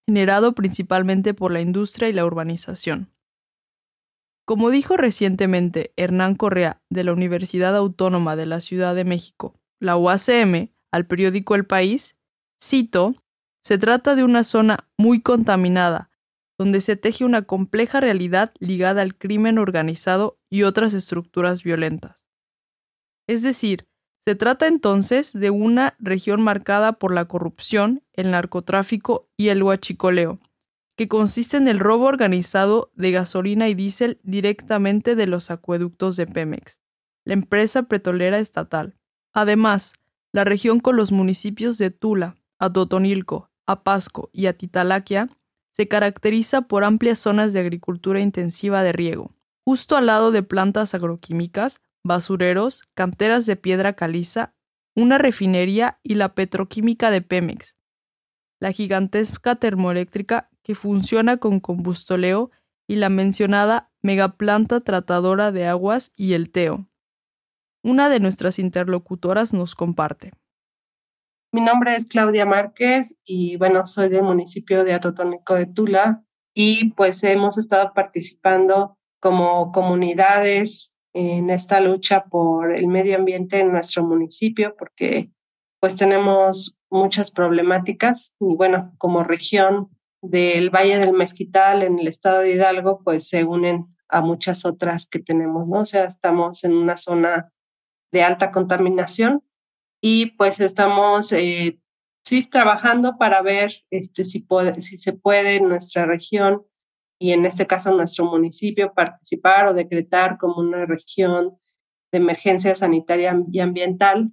generado 0.04 0.52
principalmente 0.52 1.32
por 1.32 1.52
la 1.52 1.60
industria 1.60 2.08
y 2.08 2.12
la 2.12 2.26
urbanización. 2.26 3.08
Como 4.44 4.70
dijo 4.70 4.96
recientemente 4.96 5.92
Hernán 5.96 6.34
Correa 6.34 6.82
de 6.90 7.04
la 7.04 7.12
Universidad 7.12 7.76
Autónoma 7.76 8.34
de 8.34 8.46
la 8.46 8.58
Ciudad 8.58 8.96
de 8.96 9.04
México, 9.04 9.54
la 9.78 9.96
UACM, 9.96 10.72
al 10.90 11.06
periódico 11.06 11.54
El 11.54 11.66
País, 11.66 12.16
cito, 12.60 13.14
se 13.62 13.78
trata 13.78 14.16
de 14.16 14.24
una 14.24 14.42
zona 14.42 14.88
muy 14.98 15.22
contaminada, 15.22 16.10
donde 16.58 16.80
se 16.80 16.96
teje 16.96 17.24
una 17.24 17.42
compleja 17.42 18.00
realidad 18.00 18.52
ligada 18.58 19.02
al 19.02 19.16
crimen 19.16 19.58
organizado 19.58 20.40
y 20.50 20.64
otras 20.64 20.94
estructuras 20.94 21.62
violentas. 21.62 22.26
Es 23.28 23.42
decir, 23.42 23.86
se 24.24 24.36
trata 24.36 24.68
entonces 24.68 25.32
de 25.32 25.50
una 25.50 25.96
región 25.98 26.42
marcada 26.42 26.92
por 26.92 27.12
la 27.12 27.24
corrupción, 27.24 28.02
el 28.12 28.30
narcotráfico 28.30 29.28
y 29.36 29.48
el 29.48 29.62
huachicoleo, 29.62 30.38
que 30.96 31.08
consiste 31.08 31.56
en 31.56 31.66
el 31.66 31.80
robo 31.80 32.04
organizado 32.04 32.92
de 32.94 33.10
gasolina 33.10 33.68
y 33.68 33.74
diésel 33.74 34.20
directamente 34.22 35.16
de 35.16 35.26
los 35.26 35.50
acueductos 35.50 36.16
de 36.16 36.26
Pemex, 36.26 36.80
la 37.24 37.32
empresa 37.34 37.84
petrolera 37.84 38.38
estatal. 38.38 38.96
Además, 39.32 39.94
la 40.32 40.44
región 40.44 40.78
con 40.78 40.96
los 40.96 41.10
municipios 41.10 41.76
de 41.78 41.90
Tula, 41.90 42.36
Atotonilco, 42.58 43.50
Apasco 43.66 44.30
y 44.32 44.46
Atitalaquia 44.46 45.28
se 45.72 45.88
caracteriza 45.88 46.62
por 46.62 46.84
amplias 46.84 47.18
zonas 47.18 47.52
de 47.52 47.60
agricultura 47.60 48.20
intensiva 48.20 48.82
de 48.82 48.92
riego, 48.92 49.34
justo 49.64 49.96
al 49.96 50.06
lado 50.06 50.30
de 50.30 50.42
plantas 50.42 50.94
agroquímicas, 50.94 51.80
basureros, 52.04 52.82
canteras 52.94 53.46
de 53.46 53.56
piedra 53.56 53.94
caliza, 53.94 54.54
una 54.94 55.18
refinería 55.18 55.98
y 56.02 56.14
la 56.14 56.34
petroquímica 56.34 57.10
de 57.10 57.22
Pemex, 57.22 57.78
la 58.60 58.72
gigantesca 58.72 59.56
termoeléctrica 59.56 60.50
que 60.62 60.74
funciona 60.74 61.38
con 61.38 61.60
combustoleo 61.60 62.50
y 62.86 62.96
la 62.96 63.08
mencionada 63.08 63.90
megaplanta 64.02 64.80
tratadora 64.80 65.52
de 65.52 65.66
aguas 65.66 66.12
y 66.16 66.34
el 66.34 66.50
TEO. 66.50 66.86
Una 67.82 68.08
de 68.08 68.20
nuestras 68.20 68.58
interlocutoras 68.58 69.54
nos 69.54 69.74
comparte. 69.74 70.32
Mi 71.52 71.60
nombre 71.60 71.96
es 71.96 72.06
Claudia 72.06 72.46
Márquez 72.46 73.14
y 73.24 73.56
bueno, 73.56 73.86
soy 73.86 74.08
del 74.08 74.22
municipio 74.22 74.84
de 74.84 74.94
Atotónico 74.94 75.54
de 75.54 75.66
Tula 75.66 76.24
y 76.54 76.90
pues 76.92 77.22
hemos 77.24 77.58
estado 77.58 77.92
participando 77.92 78.96
como 79.20 79.72
comunidades 79.72 80.91
en 81.14 81.50
esta 81.50 81.80
lucha 81.80 82.24
por 82.24 82.74
el 82.74 82.86
medio 82.86 83.16
ambiente 83.16 83.60
en 83.60 83.72
nuestro 83.72 84.04
municipio, 84.04 84.74
porque 84.78 85.30
pues 85.80 85.96
tenemos 85.96 86.74
muchas 86.90 87.30
problemáticas 87.30 88.32
y 88.38 88.54
bueno, 88.54 88.92
como 88.98 89.24
región 89.24 89.88
del 90.22 90.70
Valle 90.70 90.98
del 90.98 91.12
Mezquital 91.12 91.82
en 91.82 91.98
el 91.98 92.08
estado 92.08 92.40
de 92.40 92.52
Hidalgo, 92.52 93.02
pues 93.02 93.28
se 93.28 93.44
unen 93.44 93.86
a 94.08 94.20
muchas 94.20 94.64
otras 94.64 95.06
que 95.06 95.18
tenemos, 95.18 95.66
¿no? 95.66 95.80
O 95.80 95.86
sea, 95.86 96.04
estamos 96.04 96.64
en 96.64 96.74
una 96.74 96.96
zona 96.96 97.50
de 98.12 98.22
alta 98.22 98.52
contaminación 98.52 99.42
y 100.00 100.26
pues 100.36 100.60
estamos, 100.60 101.32
eh, 101.32 101.80
sí, 102.24 102.48
trabajando 102.48 103.16
para 103.18 103.42
ver 103.42 103.72
este, 103.90 104.24
si, 104.24 104.40
puede, 104.40 104.82
si 104.82 104.98
se 104.98 105.12
puede 105.12 105.56
en 105.56 105.68
nuestra 105.68 106.04
región 106.04 106.62
y 107.22 107.30
en 107.30 107.46
este 107.46 107.68
caso 107.68 107.94
nuestro 107.94 108.24
municipio 108.24 108.92
participar 108.94 109.68
o 109.68 109.74
decretar 109.74 110.38
como 110.38 110.56
una 110.56 110.86
región 110.86 111.56
de 112.10 112.18
emergencia 112.18 112.74
sanitaria 112.74 113.32
y 113.52 113.60
ambiental, 113.60 114.32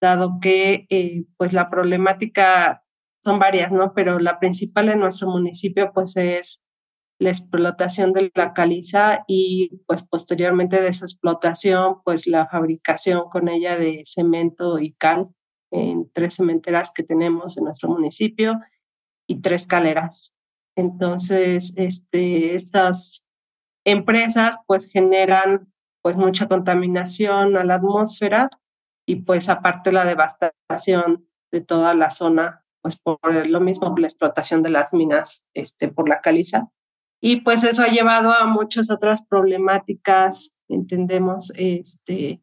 dado 0.00 0.40
que 0.42 0.88
eh, 0.90 1.26
pues 1.36 1.52
la 1.52 1.70
problemática 1.70 2.82
son 3.22 3.38
varias, 3.38 3.70
¿no? 3.70 3.94
Pero 3.94 4.18
la 4.18 4.40
principal 4.40 4.88
en 4.88 4.98
nuestro 4.98 5.28
municipio 5.28 5.92
pues 5.94 6.16
es 6.16 6.60
la 7.20 7.30
explotación 7.30 8.12
de 8.12 8.32
la 8.34 8.52
caliza 8.52 9.22
y 9.28 9.80
pues 9.86 10.02
posteriormente 10.02 10.80
de 10.80 10.88
esa 10.88 11.04
explotación, 11.04 12.02
pues 12.04 12.26
la 12.26 12.48
fabricación 12.48 13.28
con 13.30 13.48
ella 13.48 13.76
de 13.76 14.02
cemento 14.06 14.80
y 14.80 14.92
cal 14.94 15.28
en 15.70 16.10
tres 16.12 16.34
cementeras 16.34 16.90
que 16.92 17.04
tenemos 17.04 17.56
en 17.56 17.64
nuestro 17.64 17.88
municipio 17.88 18.58
y 19.28 19.40
tres 19.40 19.68
caleras. 19.68 20.34
Entonces, 20.78 21.72
este, 21.74 22.54
estas 22.54 23.24
empresas 23.84 24.58
pues 24.68 24.88
generan 24.88 25.72
pues 26.02 26.14
mucha 26.14 26.46
contaminación 26.46 27.56
a 27.56 27.64
la 27.64 27.74
atmósfera 27.74 28.48
y 29.04 29.16
pues 29.16 29.48
aparte 29.48 29.90
la 29.90 30.04
devastación 30.04 31.26
de 31.50 31.62
toda 31.62 31.94
la 31.94 32.12
zona 32.12 32.64
pues 32.80 32.96
por 32.96 33.18
lo 33.24 33.58
mismo 33.58 33.92
la 33.98 34.06
explotación 34.06 34.62
de 34.62 34.70
las 34.70 34.92
minas 34.92 35.48
este, 35.52 35.88
por 35.88 36.08
la 36.08 36.20
caliza. 36.20 36.68
Y 37.20 37.40
pues 37.40 37.64
eso 37.64 37.82
ha 37.82 37.88
llevado 37.88 38.32
a 38.32 38.46
muchas 38.46 38.88
otras 38.88 39.20
problemáticas, 39.26 40.56
entendemos, 40.68 41.52
este, 41.56 42.40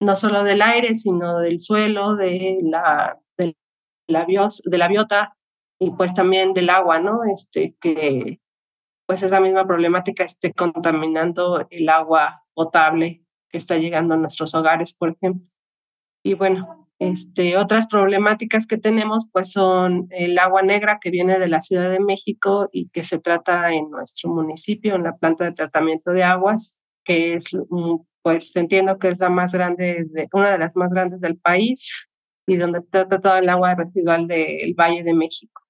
no 0.00 0.14
solo 0.14 0.44
del 0.44 0.62
aire, 0.62 0.94
sino 0.94 1.40
del 1.40 1.60
suelo, 1.60 2.14
de 2.14 2.60
la, 2.62 3.18
de 3.36 3.56
la, 4.06 4.24
bios, 4.24 4.62
de 4.64 4.78
la 4.78 4.86
biota 4.86 5.36
y 5.82 5.90
pues 5.90 6.14
también 6.14 6.52
del 6.54 6.70
agua, 6.70 7.00
¿no? 7.00 7.24
Este, 7.24 7.74
que 7.80 8.38
pues 9.04 9.24
esa 9.24 9.40
misma 9.40 9.66
problemática 9.66 10.22
esté 10.22 10.52
contaminando 10.52 11.66
el 11.70 11.88
agua 11.88 12.44
potable 12.54 13.24
que 13.50 13.58
está 13.58 13.76
llegando 13.76 14.14
a 14.14 14.16
nuestros 14.16 14.54
hogares, 14.54 14.94
por 14.96 15.10
ejemplo. 15.10 15.44
Y 16.24 16.34
bueno, 16.34 16.88
este, 17.00 17.56
otras 17.56 17.88
problemáticas 17.88 18.68
que 18.68 18.78
tenemos 18.78 19.28
pues 19.32 19.50
son 19.50 20.06
el 20.10 20.38
agua 20.38 20.62
negra 20.62 21.00
que 21.00 21.10
viene 21.10 21.40
de 21.40 21.48
la 21.48 21.60
Ciudad 21.60 21.90
de 21.90 21.98
México 21.98 22.68
y 22.70 22.88
que 22.90 23.02
se 23.02 23.18
trata 23.18 23.72
en 23.72 23.90
nuestro 23.90 24.30
municipio, 24.30 24.94
en 24.94 25.02
la 25.02 25.16
planta 25.16 25.46
de 25.46 25.52
tratamiento 25.52 26.12
de 26.12 26.22
aguas, 26.22 26.78
que 27.04 27.34
es, 27.34 27.46
pues 28.22 28.52
entiendo 28.54 29.00
que 29.00 29.08
es 29.08 29.18
la 29.18 29.30
más 29.30 29.52
grande, 29.52 30.06
de, 30.10 30.28
una 30.32 30.52
de 30.52 30.58
las 30.58 30.76
más 30.76 30.90
grandes 30.90 31.20
del 31.20 31.38
país 31.38 31.90
y 32.46 32.56
donde 32.56 32.82
trata 32.82 33.20
todo 33.20 33.36
el 33.36 33.48
agua 33.48 33.74
residual 33.74 34.28
del 34.28 34.74
Valle 34.74 35.02
de 35.02 35.14
México. 35.14 35.62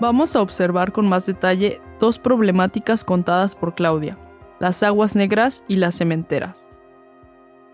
Vamos 0.00 0.36
a 0.36 0.42
observar 0.42 0.92
con 0.92 1.08
más 1.08 1.26
detalle 1.26 1.80
dos 1.98 2.20
problemáticas 2.20 3.02
contadas 3.02 3.56
por 3.56 3.74
Claudia, 3.74 4.16
las 4.60 4.84
aguas 4.84 5.16
negras 5.16 5.64
y 5.66 5.74
las 5.74 5.96
cementeras. 5.96 6.70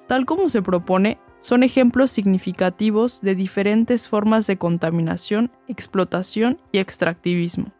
Tal 0.06 0.24
como 0.24 0.48
se 0.48 0.62
propone, 0.62 1.18
son 1.38 1.62
ejemplos 1.62 2.10
significativos 2.10 3.20
de 3.20 3.34
diferentes 3.34 4.08
formas 4.08 4.46
de 4.46 4.56
contaminación, 4.56 5.50
explotación 5.68 6.58
y 6.72 6.78
extractivismo. 6.78 7.74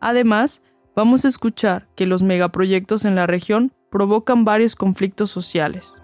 Además, 0.00 0.60
vamos 0.96 1.24
a 1.24 1.28
escuchar 1.28 1.86
que 1.94 2.06
los 2.06 2.24
megaproyectos 2.24 3.04
en 3.04 3.14
la 3.14 3.28
región 3.28 3.72
provocan 3.90 4.44
varios 4.44 4.74
conflictos 4.74 5.30
sociales. 5.30 6.01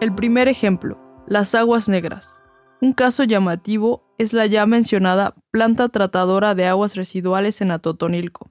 El 0.00 0.14
primer 0.14 0.46
ejemplo, 0.46 0.96
las 1.26 1.56
aguas 1.56 1.88
negras. 1.88 2.38
Un 2.80 2.92
caso 2.92 3.24
llamativo 3.24 4.14
es 4.16 4.32
la 4.32 4.46
ya 4.46 4.64
mencionada 4.64 5.34
planta 5.50 5.88
tratadora 5.88 6.54
de 6.54 6.66
aguas 6.66 6.94
residuales 6.94 7.60
en 7.62 7.72
Atotonilco, 7.72 8.48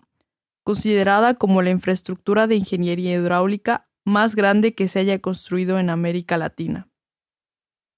considerada 0.66 1.36
como 1.36 1.62
la 1.62 1.70
infraestructura 1.70 2.48
de 2.48 2.58
ingeniería 2.58 3.14
hidráulica 3.14 3.88
más 4.04 4.36
grande 4.36 4.76
que 4.76 4.90
se 4.90 5.00
haya 5.00 5.20
construido 5.20 5.80
en 5.80 5.90
América 5.90 6.38
Latina. 6.38 6.90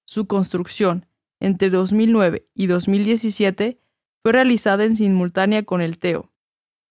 Su 0.06 0.28
construcción, 0.28 1.06
entre 1.40 1.70
2009 1.70 2.44
y 2.54 2.68
2017, 2.68 3.80
fue 4.22 4.32
realizada 4.32 4.84
en 4.84 4.94
simultánea 4.94 5.64
con 5.64 5.80
el 5.80 5.98
TEO. 5.98 6.30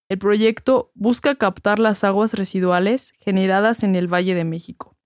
El 0.10 0.18
proyecto 0.18 0.92
busca 0.94 1.36
captar 1.36 1.80
las 1.80 2.04
aguas 2.04 2.34
residuales 2.34 3.14
generadas 3.18 3.84
en 3.84 3.96
el 3.96 4.14
Valle 4.14 4.36
de 4.36 4.44
México 4.44 4.99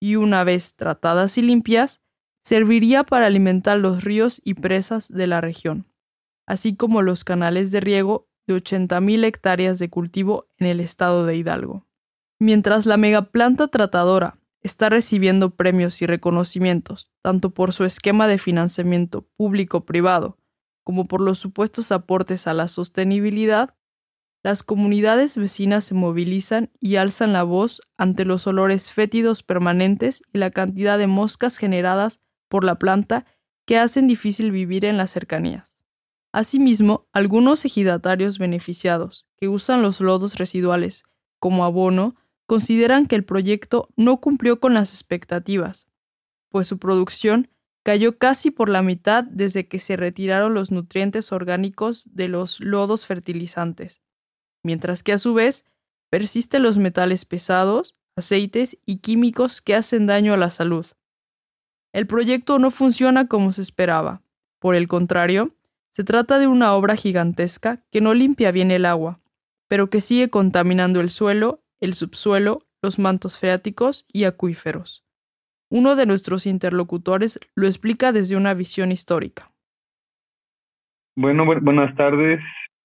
y 0.00 0.16
una 0.16 0.44
vez 0.44 0.74
tratadas 0.74 1.38
y 1.38 1.42
limpias, 1.42 2.00
serviría 2.42 3.04
para 3.04 3.26
alimentar 3.26 3.78
los 3.78 4.04
ríos 4.04 4.40
y 4.44 4.54
presas 4.54 5.08
de 5.08 5.26
la 5.26 5.40
región, 5.40 5.86
así 6.46 6.76
como 6.76 7.02
los 7.02 7.24
canales 7.24 7.70
de 7.70 7.80
riego 7.80 8.28
de 8.46 8.54
80.000 8.54 9.24
hectáreas 9.24 9.78
de 9.78 9.90
cultivo 9.90 10.48
en 10.58 10.68
el 10.68 10.80
estado 10.80 11.26
de 11.26 11.36
Hidalgo. 11.36 11.86
Mientras 12.38 12.86
la 12.86 12.96
megaplanta 12.96 13.68
tratadora 13.68 14.38
está 14.62 14.88
recibiendo 14.88 15.56
premios 15.56 16.02
y 16.02 16.06
reconocimientos, 16.06 17.12
tanto 17.22 17.50
por 17.50 17.72
su 17.72 17.84
esquema 17.84 18.28
de 18.28 18.38
financiamiento 18.38 19.28
público-privado 19.36 20.38
como 20.86 21.06
por 21.06 21.20
los 21.20 21.38
supuestos 21.38 21.90
aportes 21.90 22.46
a 22.46 22.54
la 22.54 22.68
sostenibilidad, 22.68 23.74
las 24.46 24.62
comunidades 24.62 25.36
vecinas 25.36 25.86
se 25.86 25.94
movilizan 25.94 26.70
y 26.80 26.94
alzan 26.94 27.32
la 27.32 27.42
voz 27.42 27.80
ante 27.96 28.24
los 28.24 28.46
olores 28.46 28.92
fétidos 28.92 29.42
permanentes 29.42 30.22
y 30.32 30.38
la 30.38 30.52
cantidad 30.52 30.98
de 30.98 31.08
moscas 31.08 31.56
generadas 31.56 32.20
por 32.48 32.62
la 32.62 32.76
planta 32.76 33.26
que 33.64 33.76
hacen 33.76 34.06
difícil 34.06 34.52
vivir 34.52 34.84
en 34.84 34.98
las 34.98 35.10
cercanías. 35.10 35.82
Asimismo, 36.30 37.08
algunos 37.12 37.64
ejidatarios 37.64 38.38
beneficiados 38.38 39.26
que 39.36 39.48
usan 39.48 39.82
los 39.82 40.00
lodos 40.00 40.36
residuales 40.36 41.02
como 41.40 41.64
abono 41.64 42.14
consideran 42.46 43.06
que 43.06 43.16
el 43.16 43.24
proyecto 43.24 43.88
no 43.96 44.20
cumplió 44.20 44.60
con 44.60 44.74
las 44.74 44.92
expectativas, 44.92 45.88
pues 46.50 46.68
su 46.68 46.78
producción 46.78 47.50
cayó 47.82 48.16
casi 48.16 48.52
por 48.52 48.68
la 48.68 48.82
mitad 48.82 49.24
desde 49.24 49.66
que 49.66 49.80
se 49.80 49.96
retiraron 49.96 50.54
los 50.54 50.70
nutrientes 50.70 51.32
orgánicos 51.32 52.08
de 52.14 52.28
los 52.28 52.60
lodos 52.60 53.06
fertilizantes, 53.06 54.02
mientras 54.66 55.02
que 55.02 55.12
a 55.12 55.18
su 55.18 55.32
vez 55.32 55.64
persisten 56.10 56.62
los 56.62 56.76
metales 56.76 57.24
pesados, 57.24 57.94
aceites 58.16 58.78
y 58.84 58.98
químicos 58.98 59.62
que 59.62 59.74
hacen 59.74 60.06
daño 60.06 60.34
a 60.34 60.36
la 60.36 60.50
salud. 60.50 60.86
El 61.94 62.06
proyecto 62.06 62.58
no 62.58 62.70
funciona 62.70 63.28
como 63.28 63.52
se 63.52 63.62
esperaba. 63.62 64.22
Por 64.58 64.74
el 64.74 64.88
contrario, 64.88 65.52
se 65.92 66.04
trata 66.04 66.38
de 66.38 66.48
una 66.48 66.74
obra 66.74 66.96
gigantesca 66.96 67.82
que 67.90 68.00
no 68.00 68.12
limpia 68.12 68.50
bien 68.50 68.70
el 68.70 68.84
agua, 68.84 69.20
pero 69.68 69.88
que 69.88 70.00
sigue 70.00 70.28
contaminando 70.28 71.00
el 71.00 71.10
suelo, 71.10 71.62
el 71.80 71.94
subsuelo, 71.94 72.66
los 72.82 72.98
mantos 72.98 73.38
freáticos 73.38 74.04
y 74.12 74.24
acuíferos. 74.24 75.04
Uno 75.70 75.96
de 75.96 76.06
nuestros 76.06 76.46
interlocutores 76.46 77.38
lo 77.54 77.66
explica 77.66 78.12
desde 78.12 78.36
una 78.36 78.52
visión 78.54 78.92
histórica. 78.92 79.52
Bueno, 81.16 81.44
buenas 81.46 81.96
tardes. 81.96 82.40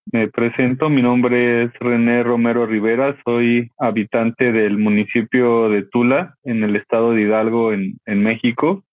Me 0.07 0.27
presento, 0.27 0.89
mi 0.89 1.01
nombre 1.01 1.63
es 1.63 1.73
René 1.79 2.23
Romero 2.23 2.65
Rivera, 2.65 3.15
soy 3.23 3.69
habitante 3.77 4.51
del 4.51 4.77
municipio 4.77 5.69
de 5.69 5.83
Tula, 5.83 6.35
en 6.43 6.63
el 6.63 6.75
estado 6.75 7.11
de 7.11 7.21
Hidalgo, 7.21 7.71
en, 7.71 7.99
México. 8.05 8.83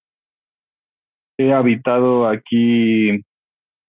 He 1.39 1.53
habitado 1.53 2.29
aquí 2.29 3.25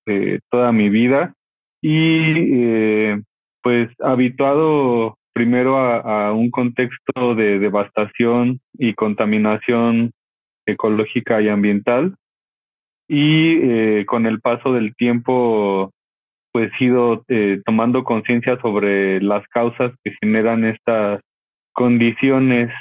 eh, 0.07 0.39
toda 0.49 0.71
mi 0.71 0.89
vida 0.89 1.33
y 1.81 2.63
eh, 2.63 3.21
pues 3.61 3.89
habituado 3.99 5.17
primero 5.33 5.77
a, 5.77 6.31
un 6.33 6.49
contexto 6.51 7.35
de 7.35 7.59
devastación 7.59 8.59
y 8.73 8.93
contaminación 8.93 10.11
ecológica 10.65 11.41
y 11.41 11.49
ambiental 11.49 12.15
y 13.07 13.57
eh, 13.61 14.05
con 14.05 14.25
el 14.25 14.39
paso 14.39 14.73
del 14.73 14.95
tiempo 14.95 15.91
pues 16.51 16.71
ido 16.79 17.23
eh, 17.27 17.61
tomando 17.65 18.03
conciencia 18.03 18.59
sobre 18.61 19.21
las 19.21 19.47
causas 19.47 19.93
que 20.03 20.13
generan 20.21 20.65
estas 20.65 21.21
condiciones 21.73 22.71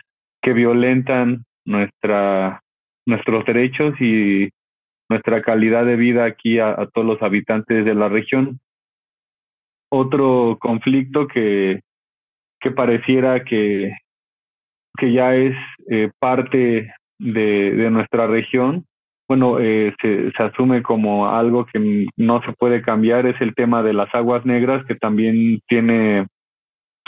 que 0.42 0.52
violentan 0.52 1.44
nuestra 1.64 2.62
nuestros 3.06 3.44
derechos 3.46 3.94
y 4.00 4.50
nuestra 5.08 5.42
calidad 5.42 5.86
de 5.86 5.96
vida 5.96 6.24
aquí 6.24 6.58
a, 6.58 6.76
todos 6.92 7.06
los 7.06 7.22
habitantes 7.22 7.84
de 7.84 7.94
la 7.94 8.08
región. 8.08 8.60
Otro 9.90 10.58
conflicto 10.60 11.26
que, 11.26 11.80
que 12.60 12.70
pareciera 12.70 13.44
que, 13.44 13.92
que 14.98 15.12
ya 15.12 15.34
es 15.34 15.56
eh, 15.90 16.10
parte 16.18 16.92
de, 17.18 17.70
de 17.72 17.90
nuestra 17.90 18.26
región 18.26 18.84
bueno, 19.28 19.60
eh, 19.60 19.94
se, 20.00 20.32
asume 20.42 20.82
como 20.82 21.28
algo 21.28 21.66
que 21.66 22.06
no 22.16 22.40
se 22.42 22.52
puede 22.54 22.80
cambiar, 22.80 23.26
es 23.26 23.38
el 23.42 23.54
tema 23.54 23.82
de 23.82 23.92
las 23.92 24.12
aguas 24.14 24.46
negras, 24.46 24.84
que 24.86 24.94
también 24.94 25.60
tiene 25.68 26.26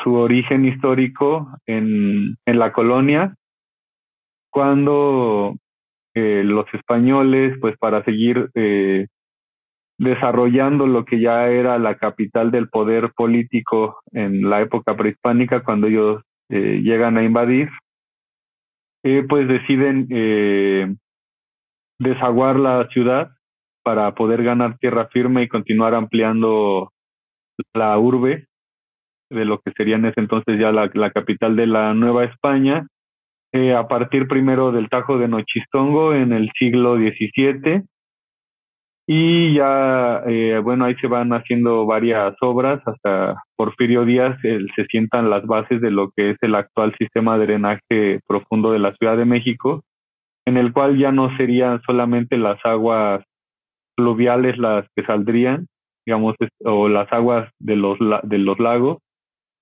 su 0.04 0.14
origen 0.14 0.66
histórico 0.66 1.48
en, 1.66 2.36
en 2.46 2.58
la 2.58 2.72
colonia, 2.72 3.34
cuando 4.50 5.56
eh, 6.14 6.42
los 6.44 6.66
españoles, 6.74 7.56
pues 7.60 7.76
para 7.78 8.04
seguir 8.04 8.50
eh, 8.54 9.06
desarrollando 9.98 10.86
lo 10.86 11.04
que 11.04 11.20
ya 11.20 11.48
era 11.48 11.78
la 11.78 11.96
capital 11.96 12.50
del 12.50 12.68
poder 12.68 13.12
político 13.14 13.98
en 14.12 14.48
la 14.48 14.60
época 14.60 14.96
prehispánica, 14.96 15.62
cuando 15.62 15.86
ellos 15.86 16.22
eh, 16.48 16.80
llegan 16.82 17.16
a 17.16 17.22
invadir, 17.22 17.68
eh, 19.04 19.24
pues 19.28 19.46
deciden 19.46 20.08
desaguar 22.00 22.58
la 22.58 22.88
ciudad 22.88 23.30
para 23.84 24.14
poder 24.14 24.42
ganar 24.42 24.78
tierra 24.78 25.08
firme 25.12 25.42
y 25.42 25.48
continuar 25.48 25.94
ampliando 25.94 26.90
la 27.74 27.96
urbe 27.98 28.46
de 29.30 29.44
lo 29.44 29.60
que 29.60 29.72
sería 29.76 29.96
en 29.96 30.06
ese 30.06 30.20
entonces 30.20 30.58
ya 30.58 30.72
la, 30.72 31.10
capital 31.10 31.54
de 31.54 31.66
la 31.66 31.94
Nueva 31.94 32.24
España, 32.24 32.86
eh, 33.52 33.74
a 33.74 33.86
partir 33.86 34.26
primero 34.26 34.72
del 34.72 34.88
Tajo 34.88 35.18
de 35.18 35.28
Nochistongo 35.28 36.14
en 36.14 36.32
el 36.32 36.50
siglo 36.58 36.96
XVII 36.96 37.84
y 39.06 39.54
ya, 39.54 40.22
eh, 40.26 40.60
bueno, 40.62 40.84
ahí 40.84 40.94
se 41.00 41.06
van 41.06 41.32
haciendo 41.32 41.84
varias 41.84 42.34
obras, 42.40 42.80
hasta 42.86 43.42
Porfirio 43.56 44.04
Díaz 44.04 44.38
se 44.40 44.84
sientan 44.86 45.30
las 45.30 45.44
bases 45.46 45.80
de 45.80 45.90
lo 45.90 46.10
que 46.16 46.30
es 46.30 46.36
el 46.42 46.54
actual 46.54 46.94
sistema 46.96 47.36
de 47.36 47.46
drenaje 47.46 48.20
profundo 48.26 48.72
de 48.72 48.78
la 48.78 48.94
Ciudad 48.94 49.16
de 49.16 49.24
México, 49.24 49.82
en 50.46 50.56
el 50.56 50.72
cual 50.72 50.98
ya 50.98 51.12
no 51.12 51.36
serían 51.36 51.80
solamente 51.82 52.36
las 52.36 52.58
aguas 52.64 53.24
fluviales 53.96 54.58
las 54.58 54.86
que 54.94 55.04
saldrían, 55.04 55.66
digamos, 56.06 56.34
o 56.64 56.88
las 56.88 57.12
aguas 57.12 57.50
de 57.58 57.76
los, 57.76 57.98
de 58.22 58.38
los 58.38 58.58
lagos, 58.58 58.98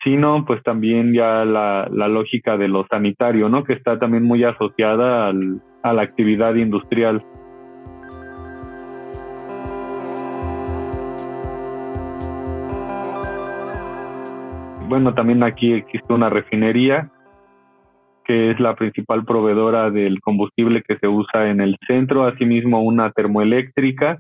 sino 0.03 0.45
pues 0.45 0.63
también 0.63 1.13
ya 1.13 1.45
la, 1.45 1.89
la 1.91 2.09
lógica 2.09 2.57
de 2.57 2.69
lo 2.69 2.87
sanitario, 2.89 3.49
¿no? 3.49 3.65
Que 3.65 3.73
está 3.73 3.99
también 3.99 4.23
muy 4.23 4.45
asociada 4.45 5.29
al, 5.29 5.61
a 5.83 5.93
la 5.93 6.03
actividad 6.03 6.55
industrial. 6.55 7.25
bueno, 14.89 15.15
también 15.15 15.43
aquí 15.43 15.75
existe 15.75 16.13
una 16.13 16.31
refinería 16.31 17.11
que 18.29 18.51
es 18.51 18.61
la 18.61 18.77
principal 18.77 19.25
proveedora 19.25 19.91
del 19.91 20.21
combustible 20.21 20.83
que 20.87 20.99
se 20.99 21.09
usa 21.09 21.49
en 21.49 21.63
el 21.63 21.79
centro, 21.87 22.27
asimismo 22.27 22.83
una 22.83 23.11
termoeléctrica 23.11 24.19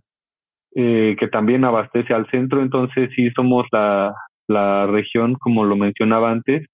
eh, 0.74 1.14
que 1.20 1.28
también 1.28 1.64
abastece 1.64 2.14
al 2.14 2.26
centro, 2.30 2.62
entonces 2.62 3.10
sí 3.14 3.30
somos 3.36 3.66
la, 3.70 4.14
la 4.48 4.86
región, 4.86 5.34
como 5.34 5.64
lo 5.64 5.76
mencionaba 5.76 6.30
antes, 6.30 6.66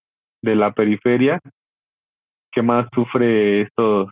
de 0.42 0.54
la 0.54 0.72
periferia 0.74 1.40
que 2.52 2.62
más 2.62 2.86
sufre 2.94 3.62
estos 3.62 4.08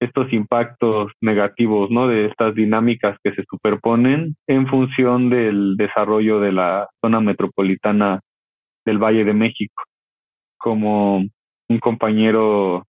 estos 0.00 0.32
impactos 0.32 1.12
negativos, 1.20 1.88
¿no? 1.92 2.08
De 2.08 2.26
estas 2.26 2.56
dinámicas 2.56 3.16
que 3.22 3.32
se 3.34 3.44
superponen 3.48 4.34
en 4.48 4.66
función 4.66 5.30
del 5.30 5.76
desarrollo 5.76 6.40
de 6.40 6.50
la 6.50 6.88
zona 7.00 7.20
metropolitana 7.20 8.18
del 8.84 8.98
Valle 8.98 9.24
de 9.24 9.32
México. 9.32 9.84
Como 10.58 11.22
un 11.72 11.78
compañero 11.78 12.84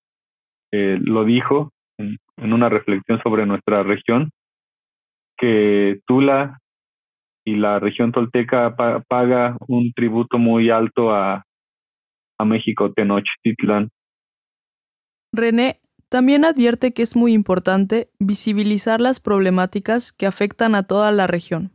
eh, 0.72 0.98
lo 1.02 1.24
dijo 1.24 1.72
en, 1.98 2.18
una 2.38 2.70
reflexión 2.70 3.22
sobre 3.22 3.46
nuestra 3.46 3.84
región, 3.84 4.32
que 5.38 6.00
Tula 6.06 6.60
y 7.46 7.56
la 7.56 7.80
región 7.80 8.12
tolteca 8.12 8.76
paga 9.08 9.58
un 9.68 9.92
tributo 9.94 10.38
muy 10.38 10.70
alto 10.70 11.14
a, 11.14 11.44
a 12.40 12.46
México 12.46 12.92
Tenochtitlan. 12.92 13.90
René 15.34 15.80
también 16.10 16.46
advierte 16.46 16.94
que 16.94 17.02
es 17.02 17.16
muy 17.16 17.34
importante 17.34 18.10
visibilizar 18.20 19.02
las 19.02 19.20
problemáticas 19.20 20.12
que 20.12 20.28
afectan 20.28 20.76
a 20.76 20.84
toda 20.84 21.12
la 21.12 21.28
región. 21.28 21.72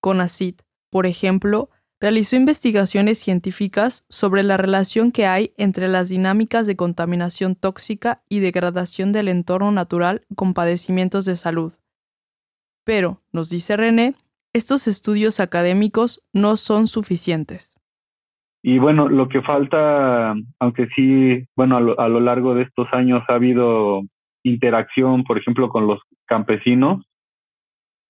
CONACIT, 0.00 0.62
por 0.90 1.06
ejemplo, 1.06 1.70
realizó 2.04 2.36
investigaciones 2.36 3.18
científicas 3.18 4.04
sobre 4.10 4.42
la 4.42 4.58
relación 4.58 5.10
que 5.10 5.24
hay 5.24 5.52
entre 5.56 5.88
las 5.88 6.10
dinámicas 6.10 6.66
de 6.66 6.76
contaminación 6.76 7.56
tóxica 7.56 8.20
y 8.28 8.40
degradación 8.40 9.10
del 9.10 9.28
entorno 9.28 9.72
natural 9.72 10.20
con 10.36 10.52
padecimientos 10.52 11.24
de 11.24 11.36
salud. 11.36 11.72
Pero, 12.84 13.22
nos 13.32 13.48
dice 13.48 13.78
René, 13.78 14.16
estos 14.52 14.86
estudios 14.86 15.40
académicos 15.40 16.20
no 16.34 16.56
son 16.56 16.88
suficientes. 16.88 17.74
Y 18.62 18.78
bueno, 18.78 19.08
lo 19.08 19.30
que 19.30 19.40
falta, 19.40 20.34
aunque 20.58 20.88
sí, 20.94 21.46
bueno, 21.56 21.78
a 21.78 22.08
lo, 22.08 22.20
largo 22.20 22.54
de 22.54 22.64
estos 22.64 22.86
años 22.92 23.22
ha 23.28 23.36
habido 23.36 24.02
interacción, 24.42 25.24
por 25.24 25.38
ejemplo, 25.38 25.70
con 25.70 25.86
los 25.86 26.02
campesinos, 26.26 27.02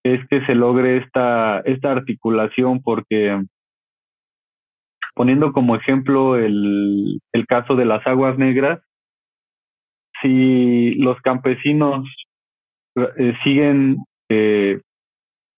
es 0.02 0.18
que 0.26 0.44
se 0.46 0.57
logre 0.57 0.96
esta, 0.96 1.61
esta 1.61 1.92
articulación 1.92 2.83
porque 2.83 3.40
poniendo 5.14 5.53
como 5.53 5.77
ejemplo 5.77 6.37
el, 6.37 7.20
el 7.33 7.46
caso 7.46 7.77
de 7.77 7.85
las 7.85 8.07
aguas 8.07 8.38
negras, 8.38 8.81
si 10.20 10.94
los 10.96 11.20
campesinos 11.20 12.07
eh, 12.96 13.35
siguen 13.42 13.98
eh, 14.29 14.81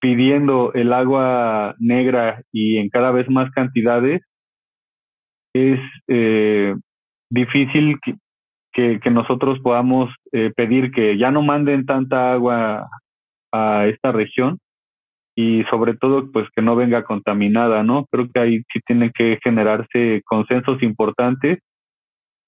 pidiendo 0.00 0.72
el 0.74 0.92
agua 0.92 1.74
negra 1.78 2.42
y 2.52 2.78
en 2.78 2.88
cada 2.90 3.10
vez 3.10 3.28
más 3.30 3.50
cantidades, 3.52 4.22
es 5.54 5.80
eh, 6.08 6.74
difícil 7.30 7.98
que, 8.72 9.00
que, 9.00 9.10
nosotros 9.10 9.58
podamos 9.60 10.14
eh, 10.32 10.52
pedir 10.54 10.92
que 10.92 11.16
ya 11.16 11.30
no 11.30 11.42
manden 11.42 11.86
tanta 11.86 12.32
agua 12.32 12.88
a 13.52 13.86
esta 13.86 14.12
región 14.12 14.58
y 15.38 15.64
sobre 15.64 15.94
todo 15.94 16.32
pues 16.32 16.48
que 16.56 16.62
no 16.62 16.74
venga 16.74 17.04
contaminada, 17.04 17.82
¿no? 17.82 18.06
Creo 18.10 18.28
que 18.32 18.40
ahí 18.40 18.58
sí 18.72 18.80
tienen 18.86 19.12
que 19.14 19.38
generarse 19.44 20.22
consensos 20.24 20.82
importantes 20.82 21.58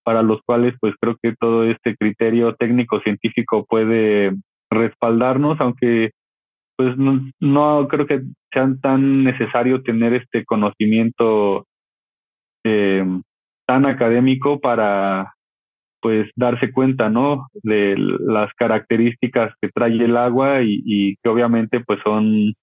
para 0.04 0.22
los 0.22 0.40
cuales 0.42 0.74
pues 0.80 0.94
creo 0.98 1.16
que 1.22 1.34
todo 1.38 1.64
este 1.64 1.94
criterio 1.96 2.54
técnico 2.54 2.98
científico 3.00 3.66
puede 3.68 4.32
respaldarnos, 4.70 5.60
aunque 5.60 6.12
pues 6.76 6.96
no, 6.96 7.20
no 7.40 7.88
creo 7.88 8.06
que 8.06 8.22
sea 8.52 8.68
tan 8.80 9.22
necesario 9.22 9.82
tener 9.82 10.14
este 10.14 10.46
conocimiento 10.46 11.66
eh, 12.64 13.04
tan 13.66 13.84
académico 13.84 14.60
para 14.60 15.34
pues 16.00 16.30
darse 16.36 16.72
cuenta, 16.72 17.10
¿no? 17.10 17.48
De 17.62 17.96
las 17.98 18.50
características 18.54 19.52
que 19.60 19.68
trae 19.68 19.92
el 19.92 20.16
agua 20.16 20.62
y, 20.62 20.80
y 20.86 21.16
que 21.16 21.28
obviamente 21.28 21.80
pues 21.80 21.98
son 22.02 22.54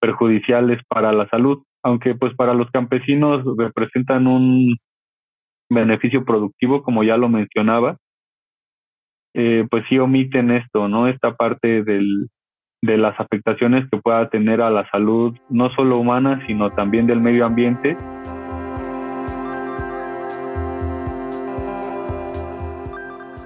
perjudiciales 0.00 0.80
para 0.88 1.12
la 1.12 1.28
salud, 1.28 1.62
aunque 1.82 2.14
pues 2.14 2.34
para 2.34 2.54
los 2.54 2.70
campesinos 2.70 3.44
representan 3.56 4.26
un 4.26 4.76
beneficio 5.70 6.24
productivo, 6.24 6.82
como 6.82 7.02
ya 7.04 7.16
lo 7.16 7.28
mencionaba, 7.28 7.96
eh, 9.34 9.66
pues 9.70 9.84
sí 9.88 9.98
omiten 9.98 10.50
esto, 10.50 10.88
¿no? 10.88 11.08
Esta 11.08 11.34
parte 11.34 11.82
del, 11.82 12.28
de 12.82 12.96
las 12.96 13.18
afectaciones 13.20 13.88
que 13.90 13.98
pueda 13.98 14.28
tener 14.30 14.60
a 14.60 14.70
la 14.70 14.88
salud, 14.90 15.36
no 15.50 15.70
solo 15.70 15.98
humana, 15.98 16.42
sino 16.46 16.70
también 16.70 17.06
del 17.06 17.20
medio 17.20 17.44
ambiente. 17.44 17.96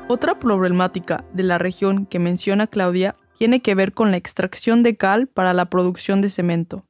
Otra 0.09 0.39
problemática 0.41 1.25
de 1.33 1.45
la 1.45 1.59
región 1.59 2.05
que 2.05 2.19
menciona 2.19 2.67
Claudia 2.67 3.15
tiene 3.41 3.63
que 3.63 3.75
ver 3.75 3.95
con 3.95 4.11
la 4.11 4.19
extracción 4.19 4.83
de 4.83 4.99
cal 4.99 5.27
para 5.27 5.55
la 5.55 5.71
producción 5.71 6.21
de 6.21 6.29
cemento. 6.29 6.87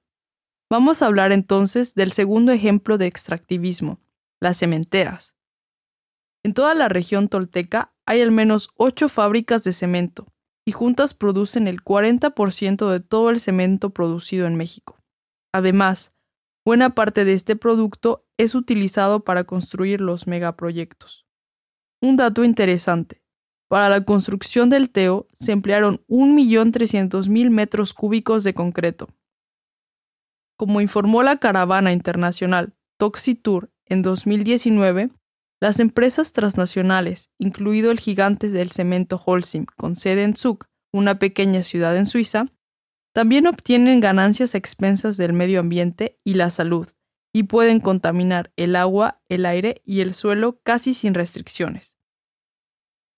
Vamos 0.69 1.01
a 1.01 1.07
hablar 1.07 1.31
entonces 1.31 1.95
del 1.95 2.11
segundo 2.11 2.51
ejemplo 2.51 2.99
de 2.99 3.07
extractivismo, 3.07 4.01
las 4.41 4.57
cementeras. 4.57 5.37
En 6.45 6.53
toda 6.53 6.75
la 6.75 6.89
región 6.89 7.29
tolteca 7.29 7.95
hay 8.05 8.21
al 8.21 8.33
menos 8.33 8.69
ocho 8.75 9.09
fábricas 9.09 9.63
de 9.63 9.73
cemento, 9.73 10.27
y 10.67 10.73
juntas 10.73 11.15
producen 11.15 11.69
el 11.69 11.85
40% 11.85 12.91
de 12.91 12.99
todo 12.99 13.31
el 13.31 13.39
cemento 13.39 13.91
producido 13.91 14.49
en 14.49 14.57
México. 14.57 14.99
Además, 15.55 16.13
buena 16.67 16.97
parte 16.97 17.25
de 17.25 17.35
este 17.35 17.55
producto 17.55 18.27
es 18.39 18.57
utilizado 18.57 19.23
para 19.23 19.45
construir 19.45 20.01
los 20.01 20.27
megaproyectos. 20.27 21.27
Un 22.03 22.17
dato 22.17 22.43
interesante. 22.43 23.20
Para 23.71 23.89
la 23.89 24.05
construcción 24.05 24.69
del 24.69 24.91
TEO 24.91 25.29
se 25.33 25.53
emplearon 25.53 26.05
1.300.000 26.09 27.51
metros 27.51 27.95
cúbicos 27.95 28.43
de 28.43 28.53
concreto. 28.53 29.07
Como 30.57 30.81
informó 30.81 31.23
la 31.23 31.37
caravana 31.37 31.93
internacional 31.93 32.75
Toxitour 32.99 33.71
en 33.87 34.03
2019, 34.03 35.11
las 35.61 35.79
empresas 35.79 36.33
transnacionales, 36.33 37.31
incluido 37.39 37.93
el 37.93 38.01
gigante 38.01 38.49
del 38.49 38.73
cemento 38.73 39.23
Holcim 39.25 39.67
con 39.77 39.95
sede 39.95 40.25
en 40.25 40.35
Zug, 40.35 40.65
una 40.93 41.21
pequeña 41.21 41.63
ciudad 41.63 41.97
en 41.97 42.07
Suiza, 42.07 42.47
también 43.15 43.47
obtienen 43.47 44.01
ganancias 44.01 44.57
a 44.57 44.59
expensas 44.59 45.17
del 45.17 45.33
medio 45.33 45.61
ambiente 45.61 46.17
y 46.25 46.35
la 46.35 46.51
salud, 46.51 46.89
y 47.33 47.45
pueden 47.45 47.79
contaminar 47.79 48.53
el 48.57 48.75
agua, 48.75 49.23
el 49.29 49.47
aire 49.47 49.81
y 49.85 50.01
el 50.01 50.13
suelo 50.13 50.59
casi 50.65 50.93
sin 50.93 51.15
restricciones. 51.15 52.00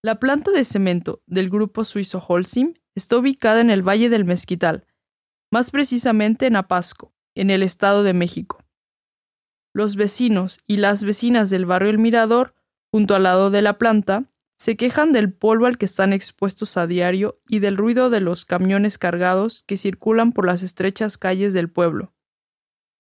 La 0.05 0.19
planta 0.19 0.51
de 0.51 0.65
cemento 0.65 1.23
del 1.27 1.49
grupo 1.49 1.85
suizo 1.85 2.19
Holcim 2.19 2.75
está 2.97 3.19
ubicada 3.19 3.61
en 3.61 3.71
el 3.71 3.87
Valle 3.87 4.09
del 4.09 4.25
Mezquital, 4.25 4.85
más 5.53 5.71
precisamente 5.71 6.47
en 6.47 6.57
Apasco, 6.57 7.15
en 7.37 7.51
el 7.51 7.63
Estado 7.63 8.03
de 8.03 8.13
México. 8.13 8.65
Los 9.73 9.95
vecinos 9.95 10.59
y 10.67 10.79
las 10.79 11.05
vecinas 11.05 11.51
del 11.51 11.67
barrio 11.67 11.91
El 11.91 12.01
Mirador, 12.01 12.57
junto 12.91 13.15
al 13.15 13.23
lado 13.23 13.51
de 13.51 13.63
la 13.63 13.79
planta, 13.79 14.25
se 14.59 14.77
quejan 14.77 15.13
del 15.13 15.33
polvo 15.33 15.67
al 15.67 15.79
que 15.79 15.85
están 15.85 16.13
expuestos 16.13 16.77
a 16.77 16.89
diario 16.89 17.41
y 17.49 17.61
del 17.61 17.77
ruido 17.77 18.11
de 18.11 18.21
los 18.21 18.45
camiones 18.45 18.99
cargados 18.99 19.63
que 19.69 19.77
circulan 19.77 20.33
por 20.33 20.47
las 20.47 20.65
estrechas 20.65 21.17
calles 21.17 21.53
del 21.53 21.71
pueblo. 21.71 22.13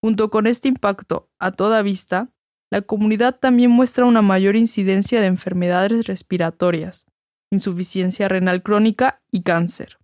Junto 0.01 0.31
con 0.31 0.47
este 0.47 0.69
impacto 0.69 1.33
a 1.41 1.51
toda 1.51 1.83
vista, 1.83 2.33
la 2.73 2.81
comunidad 2.81 3.39
también 3.39 3.71
muestra 3.71 4.07
una 4.07 4.23
mayor 4.23 4.57
incidencia 4.57 5.21
de 5.21 5.27
enfermedades 5.27 6.07
respiratorias, 6.07 7.05
insuficiencia 7.51 8.29
renal 8.29 8.63
crónica 8.63 9.21
y 9.31 9.43
cáncer. 9.43 9.99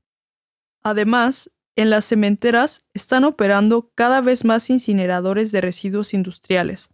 Además, 0.83 1.51
en 1.77 1.89
las 1.89 2.05
cementeras 2.05 2.85
están 2.93 3.25
operando 3.25 3.91
cada 3.95 4.21
vez 4.21 4.45
más 4.45 4.69
incineradores 4.69 5.51
de 5.51 5.63
residuos 5.63 6.13
industriales 6.13 6.91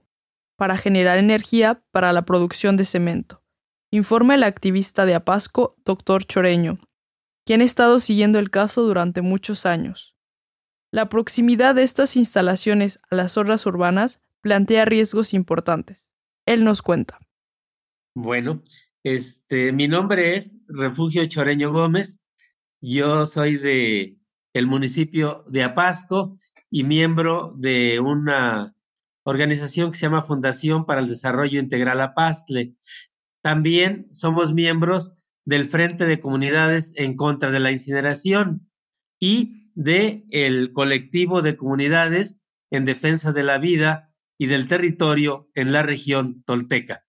para 0.57 0.79
generar 0.79 1.19
energía 1.19 1.83
para 1.91 2.13
la 2.13 2.25
producción 2.25 2.77
de 2.77 2.85
cemento, 2.85 3.43
informa 3.91 4.37
el 4.37 4.45
activista 4.45 5.07
de 5.07 5.17
Apasco, 5.17 5.75
Dr. 5.85 6.25
Choreño, 6.25 6.79
quien 7.45 7.63
ha 7.63 7.65
estado 7.65 7.99
siguiendo 7.99 8.39
el 8.39 8.51
caso 8.51 8.83
durante 8.83 9.23
muchos 9.23 9.67
años. 9.67 10.15
La 10.93 11.09
proximidad 11.09 11.75
de 11.75 11.83
estas 11.83 12.15
instalaciones 12.15 13.01
a 13.11 13.17
las 13.17 13.33
zonas 13.33 13.67
urbanas 13.67 14.21
plantea 14.45 14.85
riesgos 14.85 15.33
importantes. 15.33 16.13
Él 16.47 16.65
nos 16.65 16.83
cuenta. 16.83 17.19
Bueno, 18.15 18.63
este, 19.03 19.73
mi 19.73 19.89
nombre 19.89 20.37
es 20.37 20.61
Refugio 20.69 21.25
Choreño 21.25 21.73
Gómez. 21.73 22.23
Yo 22.83 23.25
soy 23.25 23.57
de 23.57 24.19
el 24.53 24.67
municipio 24.67 25.45
de 25.49 25.65
Apasco 25.65 26.39
y 26.71 26.85
miembro 26.85 27.55
de 27.57 28.01
una 28.01 28.77
organización 29.25 29.91
que 29.91 29.97
se 29.97 30.03
llama 30.03 30.27
Fundación 30.27 30.85
para 30.85 31.01
el 31.01 31.09
Desarrollo 31.09 31.59
Integral 31.59 32.03
Apastle. 32.03 32.75
También 33.43 34.09
somos 34.13 34.53
miembros 34.53 35.15
del 35.47 35.65
Frente 35.65 36.05
de 36.05 36.21
Comunidades 36.21 36.93
en 36.97 37.17
contra 37.17 37.51
de 37.51 37.61
la 37.61 37.73
incineración 37.73 38.71
y 39.19 39.71
de 39.75 40.27
el 40.29 40.75
colectivo 40.75 41.41
de 41.41 41.57
comunidades 41.57 42.41
en 42.71 42.85
defensa 42.85 43.33
de 43.33 43.43
la 43.43 43.57
vida 43.57 44.14
y 44.39 44.47
del 44.47 44.67
territorio 44.67 45.49
en 45.55 45.73
la 45.73 45.83
región 45.83 46.43
tolteca. 46.45 47.05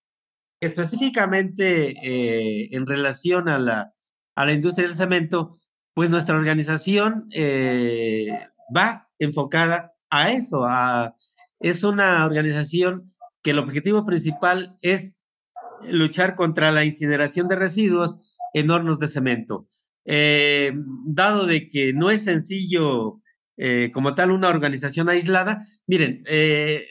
Específicamente 0.61 1.95
eh, 2.03 2.69
en 2.71 2.85
relación 2.85 3.49
a 3.49 3.59
la, 3.59 3.93
a 4.35 4.45
la 4.45 4.53
industria 4.53 4.87
del 4.87 4.95
cemento, 4.95 5.59
pues 5.93 6.09
nuestra 6.09 6.35
organización 6.35 7.27
eh, 7.31 8.27
va 8.75 9.09
enfocada 9.19 9.93
a 10.09 10.31
eso, 10.31 10.65
a, 10.65 11.15
es 11.59 11.83
una 11.83 12.25
organización 12.25 13.13
que 13.41 13.51
el 13.51 13.59
objetivo 13.59 14.05
principal 14.05 14.77
es 14.81 15.15
luchar 15.83 16.35
contra 16.35 16.71
la 16.71 16.83
incineración 16.83 17.47
de 17.47 17.55
residuos 17.55 18.19
en 18.53 18.71
hornos 18.71 18.99
de 18.99 19.07
cemento. 19.07 19.67
Eh, 20.05 20.73
dado 21.05 21.45
de 21.45 21.69
que 21.69 21.93
no 21.93 22.11
es 22.11 22.23
sencillo 22.23 23.21
eh, 23.57 23.91
como 23.93 24.15
tal 24.15 24.31
una 24.31 24.49
organización 24.49 25.09
aislada, 25.09 25.67
miren, 25.87 26.23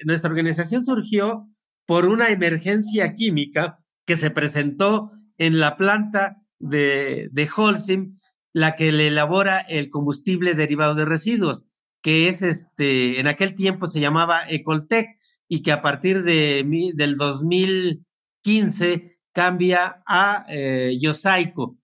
nuestra 0.05 0.31
organización 0.31 0.85
surgió 0.85 1.46
por 1.87 2.07
una 2.07 2.31
emergencia 2.31 3.14
química 3.14 3.79
que 4.07 4.16
se 4.16 4.31
presentó 4.31 5.12
en 5.38 5.61
la 5.61 5.77
planta 5.77 6.38
de, 6.59 7.29
de 7.33 7.48
Holcim 7.55 8.18
la 8.55 8.77
que 8.77 8.92
le 8.92 9.09
elabora 9.09 9.59
el 9.59 9.90
combustible 9.90 10.55
derivado 10.55 10.94
de 10.94 11.05
residuos, 11.05 11.64
que 12.00 12.29
es 12.29 12.40
este, 12.40 13.20
en 13.20 13.27
aquel 13.27 13.55
tiempo 13.55 13.87
se 13.87 14.00
llamaba 14.00 14.48
Ecoltec 14.48 15.18
y 15.48 15.62
que 15.62 15.72
a 15.72 15.83
partir 15.83 16.22
de, 16.22 16.64
del 16.94 17.16
2015 17.16 19.18
cambia 19.33 20.03
a 20.07 20.46
eh, 20.48 20.96
Yosaico. 21.00 21.77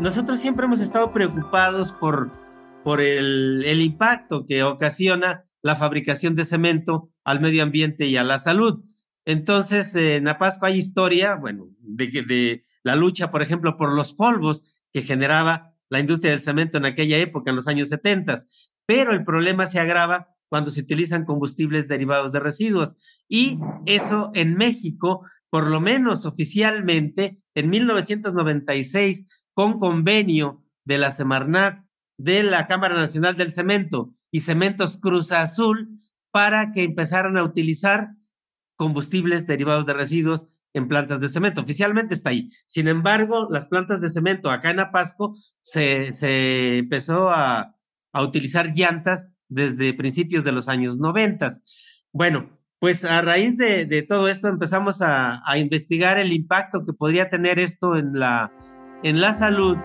Nosotros 0.00 0.40
siempre 0.40 0.66
hemos 0.66 0.80
estado 0.80 1.10
preocupados 1.12 1.90
por, 1.92 2.30
por 2.84 3.00
el, 3.00 3.64
el 3.64 3.80
impacto 3.80 4.44
que 4.46 4.62
ocasiona 4.62 5.46
la 5.62 5.74
fabricación 5.74 6.36
de 6.36 6.44
cemento 6.44 7.10
al 7.24 7.40
medio 7.40 7.62
ambiente 7.62 8.06
y 8.06 8.18
a 8.18 8.24
la 8.24 8.38
salud. 8.38 8.84
Entonces, 9.24 9.94
en 9.94 10.28
Apasco 10.28 10.66
hay 10.66 10.76
historia, 10.76 11.36
bueno, 11.36 11.68
de, 11.80 12.08
de 12.08 12.64
la 12.82 12.94
lucha, 12.94 13.30
por 13.30 13.42
ejemplo, 13.42 13.78
por 13.78 13.92
los 13.94 14.12
polvos 14.12 14.64
que 14.92 15.00
generaba 15.00 15.74
la 15.88 15.98
industria 15.98 16.32
del 16.32 16.42
cemento 16.42 16.76
en 16.76 16.84
aquella 16.84 17.16
época, 17.16 17.50
en 17.50 17.56
los 17.56 17.66
años 17.66 17.88
70, 17.88 18.38
pero 18.84 19.12
el 19.12 19.24
problema 19.24 19.66
se 19.66 19.80
agrava 19.80 20.28
cuando 20.48 20.70
se 20.70 20.80
utilizan 20.80 21.24
combustibles 21.24 21.88
derivados 21.88 22.32
de 22.32 22.40
residuos. 22.40 22.96
Y 23.28 23.58
eso 23.86 24.30
en 24.34 24.56
México, 24.56 25.22
por 25.48 25.68
lo 25.70 25.80
menos 25.80 26.26
oficialmente, 26.26 27.40
en 27.54 27.70
1996, 27.70 29.26
con 29.56 29.78
convenio 29.78 30.62
de 30.84 30.98
la 30.98 31.10
Semarnat, 31.10 31.82
de 32.18 32.42
la 32.42 32.66
Cámara 32.66 32.94
Nacional 32.94 33.38
del 33.38 33.52
Cemento 33.52 34.12
y 34.30 34.40
Cementos 34.40 34.98
Cruz 34.98 35.32
Azul 35.32 35.98
para 36.30 36.72
que 36.72 36.84
empezaran 36.84 37.38
a 37.38 37.42
utilizar 37.42 38.10
combustibles 38.76 39.46
derivados 39.46 39.86
de 39.86 39.94
residuos 39.94 40.46
en 40.74 40.88
plantas 40.88 41.20
de 41.20 41.30
cemento. 41.30 41.62
Oficialmente 41.62 42.12
está 42.12 42.30
ahí. 42.30 42.50
Sin 42.66 42.86
embargo, 42.86 43.48
las 43.50 43.66
plantas 43.66 44.02
de 44.02 44.10
cemento 44.10 44.50
acá 44.50 44.70
en 44.70 44.80
Apasco 44.80 45.34
se, 45.62 46.12
se 46.12 46.76
empezó 46.76 47.30
a, 47.30 47.74
a, 48.12 48.22
utilizar 48.22 48.74
llantas 48.74 49.28
desde 49.48 49.94
principios 49.94 50.44
de 50.44 50.52
los 50.52 50.68
años 50.68 50.98
noventas. 50.98 51.62
Bueno, 52.12 52.50
pues 52.78 53.06
a 53.06 53.22
raíz 53.22 53.56
de, 53.56 53.86
de 53.86 54.02
todo 54.02 54.28
esto 54.28 54.48
empezamos 54.48 55.00
a, 55.00 55.40
a, 55.50 55.56
investigar 55.56 56.18
el 56.18 56.34
impacto 56.34 56.84
que 56.84 56.92
podría 56.92 57.30
tener 57.30 57.58
esto 57.58 57.96
en 57.96 58.12
la, 58.18 58.52
en 59.02 59.20
la 59.20 59.34
salud 59.34 59.76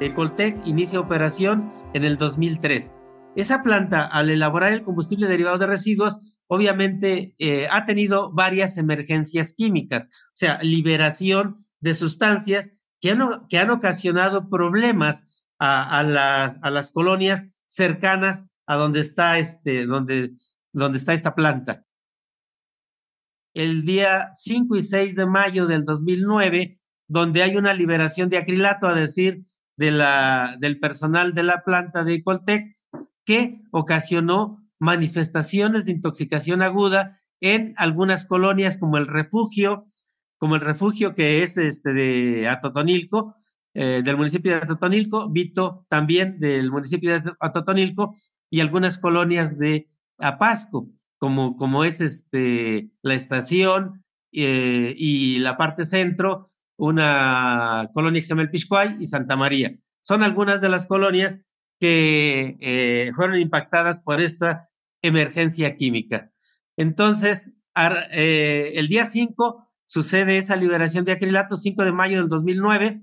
Ecoltec 0.00 0.66
inicia 0.66 1.00
operación 1.00 1.72
en 1.94 2.04
el 2.04 2.16
2003. 2.16 2.98
Esa 3.34 3.62
planta, 3.62 4.04
al 4.04 4.30
elaborar 4.30 4.72
el 4.72 4.82
combustible 4.82 5.26
derivado 5.26 5.58
de 5.58 5.66
residuos, 5.66 6.20
obviamente 6.46 7.34
eh, 7.38 7.66
ha 7.70 7.84
tenido 7.84 8.32
varias 8.32 8.78
emergencias 8.78 9.52
químicas, 9.52 10.06
o 10.06 10.34
sea, 10.34 10.58
liberación 10.62 11.66
de 11.80 11.94
sustancias 11.94 12.72
que 13.00 13.10
han, 13.10 13.70
ocasionado 13.70 14.48
problemas 14.48 15.24
a, 15.58 16.02
las 16.02 16.90
colonias 16.90 17.48
cercanas 17.66 18.46
a 18.66 18.76
donde 18.76 19.00
está, 19.00 19.38
este, 19.38 19.86
donde, 19.86 20.32
donde 20.72 20.98
está 20.98 21.14
esta 21.14 21.34
planta. 21.34 21.84
El 23.54 23.86
día 23.86 24.30
5 24.34 24.76
y 24.76 24.82
6 24.82 25.14
de 25.14 25.26
mayo 25.26 25.66
del 25.66 25.84
2009, 25.84 26.80
donde 27.08 27.42
hay 27.42 27.56
una 27.56 27.72
liberación 27.72 28.28
de 28.28 28.38
acrilato, 28.38 28.86
a 28.86 28.94
decir, 28.94 29.46
de 29.76 29.90
la, 29.90 30.56
del 30.58 30.80
personal 30.80 31.34
de 31.34 31.42
la 31.42 31.62
planta 31.64 32.04
de 32.04 32.14
Ecoltec 32.14 32.76
que 33.24 33.60
ocasionó 33.72 34.62
manifestaciones 34.78 35.84
de 35.84 35.92
intoxicación 35.92 36.62
aguda 36.62 37.18
en 37.40 37.74
algunas 37.76 38.26
colonias 38.26 38.78
como 38.78 38.96
el 38.96 39.06
refugio, 39.06 39.86
como 40.38 40.54
el 40.54 40.60
refugio 40.60 41.14
que 41.14 41.42
es 41.42 41.56
este 41.56 41.92
de 41.92 42.48
Atotonilco, 42.48 43.36
eh, 43.74 44.02
del 44.02 44.16
municipio 44.16 44.52
de 44.52 44.58
Atotonilco, 44.58 45.28
Vito 45.28 45.84
también 45.88 46.38
del 46.40 46.70
municipio 46.70 47.20
de 47.20 47.32
Atotonilco 47.40 48.14
y 48.50 48.60
algunas 48.60 48.98
colonias 48.98 49.58
de 49.58 49.90
Apasco, 50.18 50.88
como, 51.18 51.56
como 51.56 51.84
es 51.84 52.00
este, 52.00 52.90
la 53.02 53.14
estación 53.14 54.02
eh, 54.32 54.94
y 54.96 55.40
la 55.40 55.56
parte 55.56 55.84
centro, 55.84 56.46
una 56.78 57.90
colonia 57.92 58.20
que 58.20 58.26
se 58.26 58.30
llama 58.30 58.42
el 58.42 58.50
Piscuay 58.50 58.96
y 58.98 59.06
Santa 59.06 59.36
María. 59.36 59.76
Son 60.02 60.22
algunas 60.22 60.60
de 60.60 60.68
las 60.68 60.86
colonias 60.86 61.38
que 61.78 62.56
eh, 62.60 63.12
fueron 63.14 63.38
impactadas 63.38 64.00
por 64.00 64.20
esta 64.20 64.70
emergencia 65.02 65.76
química. 65.76 66.30
Entonces, 66.78 67.50
el 67.74 68.88
día 68.88 69.04
5 69.04 69.65
sucede 69.86 70.38
esa 70.38 70.56
liberación 70.56 71.04
de 71.04 71.12
acrilato, 71.12 71.56
5 71.56 71.84
de 71.84 71.92
mayo 71.92 72.18
del 72.18 72.28
2009, 72.28 73.02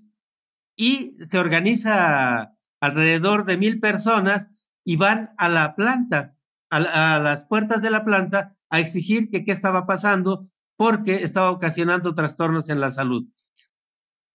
y 0.76 1.18
se 1.22 1.40
organiza 1.40 2.54
alrededor 2.80 3.46
de 3.46 3.58
mil 3.58 3.80
personas 3.80 4.50
y 4.84 4.98
van 4.98 5.34
a 5.38 5.50
la 5.50 5.76
planta, 5.76 6.36
a, 6.70 7.20
las 7.20 7.46
puertas 7.46 7.82
de 7.82 7.90
la 7.90 8.04
planta, 8.04 8.58
a 8.70 8.80
exigir 8.80 9.30
que 9.30 9.46
qué 9.46 9.52
estaba 9.52 9.86
pasando 9.86 10.50
porque 10.76 11.24
estaba 11.24 11.52
ocasionando 11.52 12.16
trastornos 12.16 12.70
en 12.70 12.80
la 12.80 12.92
salud. 12.92 13.28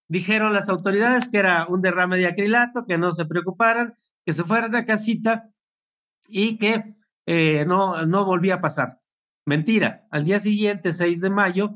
Dijeron 0.08 0.54
las 0.54 0.68
autoridades 0.68 1.28
que 1.28 1.38
era 1.38 1.66
un 1.66 1.82
derrame 1.82 2.16
de 2.16 2.26
acrilato, 2.26 2.87
que 2.87 2.96
no 2.96 3.12
se 3.12 3.26
preocuparan, 3.26 3.94
que 4.24 4.32
se 4.32 4.44
fueran 4.44 4.74
a 4.74 4.87
casita 4.87 5.50
y 6.28 6.56
que 6.56 6.94
eh, 7.26 7.64
no, 7.66 8.06
no 8.06 8.24
volvía 8.24 8.54
a 8.54 8.61
pasar. 8.61 8.98
Mentira, 9.44 10.06
al 10.11 10.24
día 10.24 10.40
siguiente, 10.40 10.92
6 10.92 11.20
de 11.20 11.30
mayo, 11.30 11.74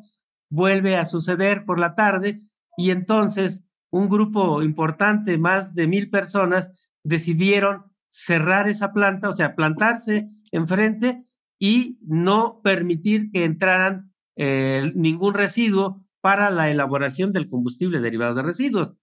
vuelve 0.52 0.96
a 0.96 1.06
suceder 1.06 1.64
por 1.64 1.78
la 1.78 1.94
tarde 1.94 2.38
y 2.76 2.90
entonces 2.90 3.64
un 3.90 4.10
grupo 4.10 4.62
importante, 4.62 5.38
más 5.38 5.74
de 5.74 5.86
mil 5.86 6.10
personas, 6.10 6.70
decidieron 7.02 7.84
cerrar 8.10 8.68
esa 8.68 8.92
planta, 8.92 9.30
o 9.30 9.32
sea, 9.32 9.54
plantarse 9.54 10.28
enfrente 10.50 11.24
y 11.58 11.98
no 12.02 12.60
permitir 12.62 13.30
que 13.30 13.44
entraran 13.44 14.12
eh, 14.36 14.92
ningún 14.94 15.32
residuo 15.32 16.04
para 16.20 16.50
la 16.50 16.70
elaboración 16.70 17.32
del 17.32 17.48
combustible 17.48 18.00
derivado 18.00 18.34
de 18.34 18.42
residuos. 18.42 18.94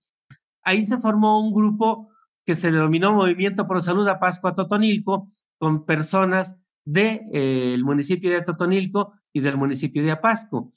Ahí 0.64 0.84
se 0.84 1.00
formó 1.00 1.42
un 1.42 1.52
grupo 1.52 2.10
que 2.46 2.56
se 2.56 2.72
denominó 2.72 3.14
Movimiento 3.14 3.68
Pro 3.68 3.82
Salud 3.82 4.08
a 4.08 4.20
Pascua 4.20 4.54
Totonilco, 4.54 5.28
con 5.58 5.86
personas 5.86 6.60
del 6.86 7.22
de, 7.32 7.74
eh, 7.74 7.78
municipio 7.84 8.32
de 8.32 8.42
Totonilco 8.42 9.14
y 9.34 9.42
del 9.42 9.58
municipio 9.58 10.04
de 10.04 10.12
Apasco. 10.12 10.74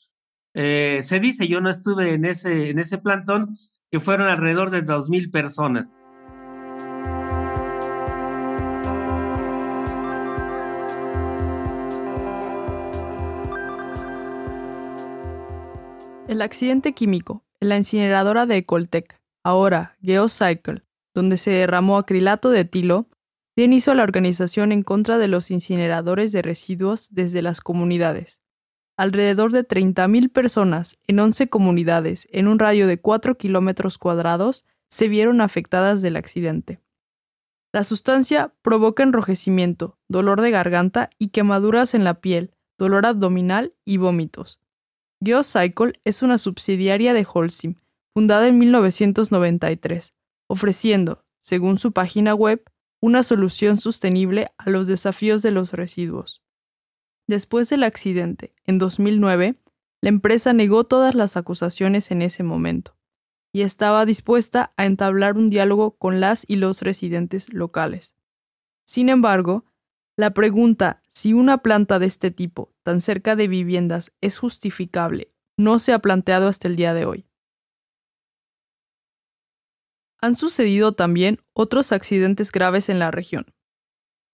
Eh, 0.55 1.01
se 1.03 1.19
dice, 1.19 1.49
yo 1.49 1.61
no 1.61 1.71
estuve 1.71 2.13
en 2.13 2.25
ese, 2.25 2.71
en 2.71 2.79
ese 2.79 2.99
plantón, 2.99 3.57
que 3.91 4.01
fueron 4.01 4.29
alrededor 4.29 4.71
de 4.71 4.83
dos 4.83 5.09
mil 5.09 5.31
personas. 5.31 5.95
El 16.29 16.41
accidente 16.41 16.95
químico 16.95 17.45
en 17.61 17.69
la 17.69 17.77
incineradora 17.77 18.47
de 18.47 18.59
Ecoltec, 18.59 19.21
ahora 19.45 19.97
Geocycle, 20.03 20.83
donde 21.15 21.37
se 21.37 21.51
derramó 21.51 21.99
acrilato 21.99 22.51
de 22.51 22.61
etilo, 22.61 23.09
dio 23.55 23.67
inicio 23.67 23.93
a 23.93 23.97
la 23.97 24.03
organización 24.03 24.73
en 24.73 24.83
contra 24.83 25.19
de 25.19 25.29
los 25.29 25.51
incineradores 25.51 26.33
de 26.33 26.43
residuos 26.43 27.09
desde 27.11 27.43
las 27.43 27.61
comunidades. 27.61 28.42
Alrededor 28.97 29.53
de 29.53 29.67
30.000 29.67 30.31
personas 30.31 30.99
en 31.07 31.19
11 31.19 31.49
comunidades 31.49 32.29
en 32.31 32.47
un 32.47 32.59
radio 32.59 32.87
de 32.87 33.01
4 33.01 33.39
kilómetros 33.39 33.99
cuadrados 33.99 34.65
se 34.91 35.09
vieron 35.09 35.41
afectadas 35.41 36.03
del 36.03 36.17
accidente. 36.17 36.81
La 37.73 37.85
sustancia 37.85 38.53
provoca 38.61 39.03
enrojecimiento, 39.03 39.99
dolor 40.09 40.43
de 40.43 40.51
garganta 40.51 41.09
y 41.19 41.29
quemaduras 41.29 41.95
en 41.95 42.05
la 42.05 42.21
piel, 42.21 42.53
dolor 42.77 43.07
abdominal 43.07 43.73
y 43.87 43.97
vómitos. 43.97 44.61
GeoCycle 45.25 45.95
es 46.05 46.23
una 46.23 46.37
subsidiaria 46.37 47.15
de 47.15 47.27
Holcim, 47.33 47.77
fundada 48.13 48.47
en 48.47 48.59
1993, 48.59 50.15
ofreciendo, 50.49 51.25
según 51.39 51.79
su 51.79 51.93
página 51.93 52.35
web, 52.35 52.63
una 53.01 53.23
solución 53.23 53.79
sostenible 53.79 54.53
a 54.59 54.69
los 54.69 54.87
desafíos 54.87 55.41
de 55.41 55.53
los 55.53 55.73
residuos. 55.73 56.42
Después 57.27 57.69
del 57.69 57.85
accidente, 57.85 58.55
en 58.65 58.79
2009, 58.79 59.57
la 60.01 60.09
empresa 60.09 60.53
negó 60.53 60.85
todas 60.85 61.15
las 61.15 61.37
acusaciones 61.37 62.11
en 62.11 62.23
ese 62.23 62.43
momento 62.43 62.97
y 63.53 63.63
estaba 63.63 64.07
dispuesta 64.07 64.73
a 64.77 64.87
entablar 64.87 65.37
un 65.37 65.49
diálogo 65.49 65.97
con 65.99 66.21
las 66.21 66.45
y 66.49 66.57
los 66.57 66.83
residentes 66.83 67.53
locales. 67.53 68.17
Sin 68.85 69.09
embargo, 69.09 69.67
la 70.17 70.35
pregunta 70.35 71.03
si 71.09 71.33
una 71.33 71.59
planta 71.59 71.99
de 71.99 72.07
este 72.07 72.31
tipo, 72.31 72.75
tan 72.83 73.01
cerca 73.01 73.37
de 73.37 73.49
viviendas, 73.49 74.13
es 74.21 74.39
justificable, 74.39 75.33
no 75.57 75.79
se 75.79 75.93
ha 75.93 75.99
planteado 76.01 76.49
hasta 76.49 76.69
el 76.69 76.77
día 76.77 76.95
de 76.95 77.05
hoy. 77.05 77.27
Han 80.21 80.35
sucedido 80.35 80.93
también 80.93 81.41
otros 81.53 81.93
accidentes 81.93 82.53
graves 82.53 82.89
en 82.89 82.99
la 82.99 83.11
región. 83.11 83.47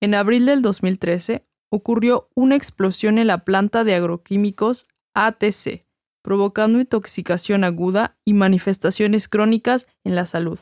En 0.01 0.15
abril 0.15 0.47
del 0.47 0.63
2013 0.63 1.48
ocurrió 1.71 2.29
una 2.35 2.57
explosión 2.57 3.19
en 3.19 3.27
la 3.27 3.45
planta 3.45 3.85
de 3.85 3.95
agroquímicos 3.95 4.87
ATC, 5.15 5.87
provocando 6.23 6.79
intoxicación 6.81 7.65
aguda 7.65 8.17
y 8.25 8.35
manifestaciones 8.35 9.29
crónicas 9.29 9.87
en 10.05 10.15
la 10.15 10.27
salud, 10.27 10.59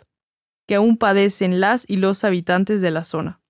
que 0.66 0.76
aún 0.76 0.96
padecen 0.96 1.60
las 1.60 1.88
y 1.88 1.96
los 1.96 2.24
habitantes 2.24 2.80
de 2.80 2.90
la 2.90 3.04
zona. 3.04 3.40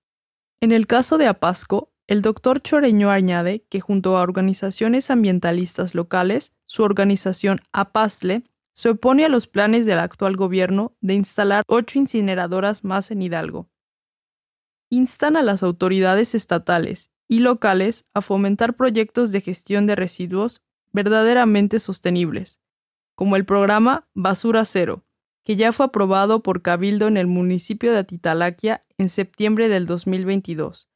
En 0.61 0.71
el 0.71 0.87
caso 0.87 1.17
de 1.17 1.27
Apasco, 1.27 1.91
el 2.07 2.21
doctor 2.21 2.61
Choreño 2.61 3.11
añade 3.11 3.65
que 3.69 3.81
junto 3.81 4.17
a 4.17 4.21
organizaciones 4.21 5.11
ambientalistas 5.11 5.93
locales, 5.93 6.53
su 6.65 6.83
organización 6.83 7.61
APASLE 7.73 8.43
se 8.73 8.89
opone 8.89 9.25
a 9.25 9.29
los 9.29 9.47
planes 9.47 9.85
del 9.85 9.99
actual 9.99 10.37
gobierno 10.37 10.95
de 11.01 11.15
instalar 11.15 11.63
ocho 11.67 11.99
incineradoras 11.99 12.83
más 12.83 13.11
en 13.11 13.21
Hidalgo. 13.23 13.69
Instan 14.89 15.35
a 15.35 15.43
las 15.43 15.63
autoridades 15.63 16.33
estatales 16.33 17.11
y 17.27 17.39
locales 17.39 18.05
a 18.13 18.21
fomentar 18.21 18.75
proyectos 18.75 19.31
de 19.31 19.41
gestión 19.41 19.85
de 19.85 19.95
residuos 19.95 20.63
verdaderamente 20.91 21.79
sostenibles, 21.79 22.61
como 23.15 23.35
el 23.35 23.45
programa 23.45 24.07
Basura 24.13 24.63
Cero, 24.65 25.05
que 25.43 25.55
ya 25.55 25.71
fue 25.71 25.87
aprobado 25.87 26.43
por 26.43 26.61
Cabildo 26.61 27.07
en 27.07 27.17
el 27.17 27.27
municipio 27.27 27.91
de 27.91 27.99
Atitalaquia 27.99 28.85
en 28.97 29.09
septiembre 29.09 29.69
del 29.69 29.85
2022, 29.85 30.89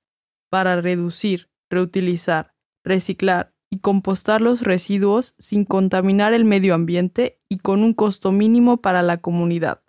para 0.50 0.80
reducir, 0.82 1.50
reutilizar, 1.70 2.54
reciclar 2.84 3.54
y 3.70 3.80
compostar 3.80 4.41
los 4.41 4.62
residuos 4.62 5.36
sin 5.39 5.63
contaminar 5.63 6.34
el 6.34 6.44
medio 6.44 6.74
ambiente 6.74 7.39
y 7.48 7.60
con 7.60 7.84
un 7.84 7.94
costo 7.94 8.32
mínimo 8.32 8.82
para 8.82 9.02
la 9.02 9.17
comunidad. 9.22 9.81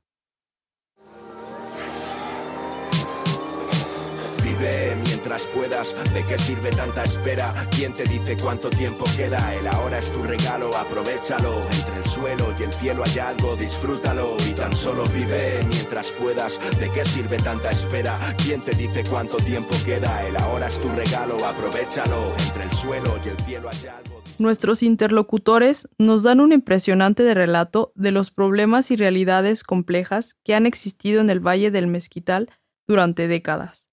Puedas. 5.40 5.94
¿De 6.12 6.24
qué 6.26 6.36
sirve 6.36 6.70
tanta 6.70 7.04
espera? 7.04 7.54
¿Quién 7.70 7.92
te 7.94 8.04
dice 8.04 8.36
cuánto 8.36 8.68
tiempo 8.68 9.04
queda? 9.16 9.54
El 9.54 9.66
ahora 9.66 9.98
es 9.98 10.12
tu 10.12 10.22
regalo, 10.22 10.76
aprovechalo. 10.76 11.62
Entre 11.70 11.96
el 11.96 12.04
suelo 12.04 12.54
y 12.58 12.62
el 12.64 12.72
cielo 12.72 13.02
hay 13.04 13.18
algo, 13.18 13.56
disfrútalo 13.56 14.36
y 14.48 14.52
tan 14.52 14.74
solo 14.76 15.04
vive 15.06 15.60
mientras 15.68 16.12
puedas. 16.12 16.58
¿De 16.78 16.90
qué 16.90 17.04
sirve 17.04 17.38
tanta 17.38 17.70
espera? 17.70 18.18
¿Quién 18.44 18.60
te 18.60 18.72
dice 18.72 19.04
cuánto 19.08 19.38
tiempo 19.38 19.74
queda? 19.84 20.26
El 20.26 20.36
ahora 20.36 20.68
es 20.68 20.78
tu 20.78 20.88
regalo, 20.90 21.44
aprovechalo. 21.46 22.34
Entre 22.38 22.64
el 22.64 22.72
suelo 22.72 23.18
y 23.24 23.28
el 23.28 23.36
cielo 23.38 23.70
hay 23.70 23.88
algo. 23.88 24.22
Nuestros 24.38 24.82
interlocutores 24.82 25.88
nos 25.98 26.24
dan 26.24 26.40
un 26.40 26.52
impresionante 26.52 27.22
de 27.22 27.32
relato 27.32 27.92
de 27.94 28.12
los 28.12 28.30
problemas 28.30 28.90
y 28.90 28.96
realidades 28.96 29.62
complejas 29.62 30.34
que 30.44 30.54
han 30.54 30.66
existido 30.66 31.20
en 31.20 31.30
el 31.30 31.40
Valle 31.40 31.70
del 31.70 31.86
Mezquital 31.86 32.50
durante 32.86 33.28
décadas 33.28 33.91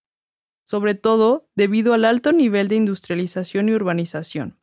sobre 0.70 0.94
todo 0.94 1.50
debido 1.56 1.96
al 1.96 2.06
alto 2.06 2.32
nivel 2.32 2.68
de 2.68 2.76
industrialización 2.76 3.70
y 3.70 3.74
urbanización. 3.74 4.60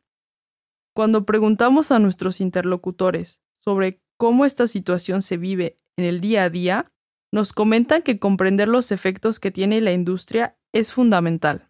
Cuando 0.95 1.25
preguntamos 1.25 1.91
a 1.91 1.99
nuestros 1.99 2.39
interlocutores 2.39 3.41
sobre 3.59 3.99
cómo 4.15 4.45
esta 4.45 4.67
situación 4.67 5.21
se 5.21 5.35
vive 5.35 5.81
en 5.97 6.05
el 6.05 6.21
día 6.21 6.43
a 6.43 6.49
día, 6.49 6.93
nos 7.33 7.51
comentan 7.51 8.03
que 8.03 8.19
comprender 8.19 8.69
los 8.69 8.93
efectos 8.93 9.41
que 9.41 9.51
tiene 9.51 9.81
la 9.81 9.91
industria 9.91 10.55
es 10.73 10.93
fundamental. 10.93 11.67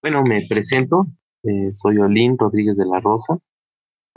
Bueno, 0.00 0.22
me 0.22 0.46
presento, 0.48 1.06
eh, 1.42 1.74
soy 1.74 1.98
Olín 1.98 2.38
Rodríguez 2.38 2.78
de 2.78 2.86
la 2.86 3.00
Rosa, 3.00 3.36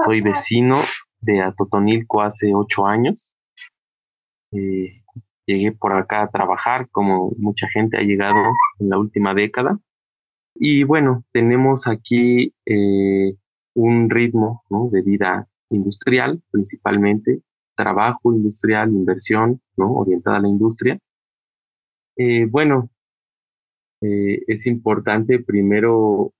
soy 0.01 0.21
vecino 0.21 0.85
de 1.19 1.41
Atotonilco 1.41 2.21
hace 2.21 2.53
ocho 2.55 2.85
años. 2.85 3.35
Eh, 4.53 5.03
llegué 5.47 5.71
por 5.71 5.93
acá 5.93 6.23
a 6.23 6.29
trabajar, 6.29 6.89
como 6.91 7.31
mucha 7.37 7.67
gente 7.69 7.97
ha 7.97 8.01
llegado 8.01 8.37
en 8.79 8.89
la 8.89 8.99
última 8.99 9.33
década. 9.33 9.79
Y 10.55 10.83
bueno, 10.83 11.23
tenemos 11.31 11.87
aquí 11.87 12.53
eh, 12.65 13.33
un 13.73 14.09
ritmo 14.09 14.63
de 14.91 15.01
vida 15.01 15.47
industrial, 15.69 16.41
principalmente, 16.51 17.41
trabajo 17.75 18.33
industrial, 18.33 18.89
inversión, 18.89 19.61
¿no? 19.77 19.93
orientada 19.93 20.37
a 20.37 20.41
la 20.41 20.49
industria. 20.49 20.99
Eh, 22.17 22.45
bueno, 22.49 22.89
eh, 24.01 24.43
es 24.47 24.65
importante 24.65 25.39
primero 25.39 26.33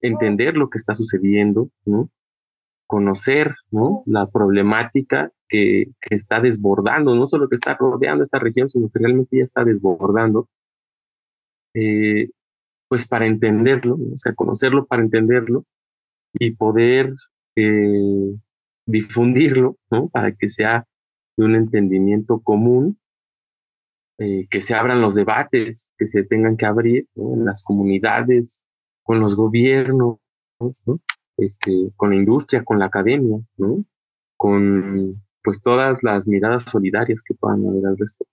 entender 0.00 0.56
lo 0.56 0.68
que 0.68 0.78
está 0.78 0.94
sucediendo, 0.94 1.70
¿no? 1.86 2.10
Conocer 2.86 3.54
¿no? 3.70 4.02
la 4.06 4.26
problemática 4.26 5.30
que, 5.48 5.92
está 6.10 6.40
desbordando, 6.40 7.14
no 7.14 7.26
solo 7.26 7.48
que 7.48 7.56
está 7.56 7.74
rodeando 7.74 8.24
esta 8.24 8.38
región, 8.38 8.68
sino 8.68 8.88
que 8.90 8.98
realmente 8.98 9.38
ya 9.38 9.44
está 9.44 9.64
desbordando, 9.64 10.48
eh, 11.74 12.30
pues 12.88 13.06
para 13.06 13.26
entenderlo, 13.26 13.96
o 13.96 14.18
sea, 14.18 14.34
conocerlo 14.34 14.86
para 14.86 15.02
entenderlo, 15.02 15.64
y 16.34 16.52
poder 16.52 17.14
eh, 17.56 18.34
difundirlo, 18.86 19.76
¿no? 19.90 20.08
Para 20.08 20.32
que 20.32 20.50
sea 20.50 20.86
de 21.36 21.44
un 21.44 21.54
entendimiento 21.54 22.40
común, 22.40 22.98
eh, 24.18 24.46
que 24.50 24.62
se 24.62 24.74
abran 24.74 25.00
los 25.00 25.14
debates 25.14 25.88
que 25.98 26.06
se 26.08 26.24
tengan 26.24 26.56
que 26.56 26.66
abrir 26.66 27.08
en 27.16 27.44
las 27.44 27.62
comunidades, 27.62 28.60
con 29.02 29.20
los 29.20 29.34
gobiernos, 29.34 30.18
¿no? 30.86 31.00
Este, 31.36 31.90
con 31.96 32.10
la 32.10 32.16
industria, 32.16 32.64
con 32.64 32.78
la 32.78 32.86
academia, 32.86 33.38
¿no? 33.56 33.84
con 34.36 35.22
pues 35.42 35.60
todas 35.62 36.02
las 36.02 36.26
miradas 36.26 36.64
solidarias 36.64 37.22
que 37.22 37.34
puedan 37.34 37.66
haber 37.66 37.86
al 37.86 37.98
respecto. 37.98 38.32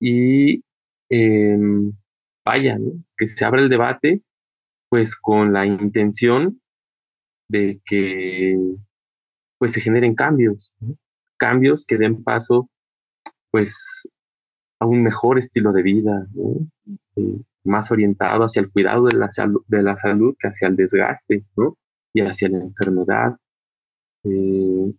Y 0.00 0.64
em, 1.08 1.92
vaya, 2.44 2.78
¿no? 2.78 2.92
que 3.16 3.28
se 3.28 3.44
abra 3.44 3.60
el 3.60 3.68
debate 3.68 4.22
pues 4.88 5.14
con 5.16 5.52
la 5.52 5.66
intención 5.66 6.60
de 7.48 7.80
que 7.84 8.56
pues 9.58 9.72
se 9.72 9.80
generen 9.80 10.14
cambios, 10.14 10.72
cambios 11.36 11.84
que 11.84 11.98
den 11.98 12.22
paso 12.22 12.70
pues 13.50 13.76
a 14.80 14.86
un 14.86 15.02
mejor 15.02 15.38
estilo 15.38 15.72
de 15.72 15.82
vida, 15.82 16.26
eh, 17.16 17.40
más 17.64 17.90
orientado 17.90 18.44
hacia 18.44 18.60
el 18.60 18.70
cuidado 18.70 19.06
de 19.06 19.16
la, 19.16 19.28
de 19.66 19.82
la 19.82 19.96
salud 19.96 20.34
que 20.38 20.48
hacia 20.48 20.68
el 20.68 20.76
desgaste. 20.76 21.44
Y 22.14 22.20
hacia 22.22 22.48
la 22.48 22.58
enfermedad. 22.58 23.36
Eh, 24.24 24.92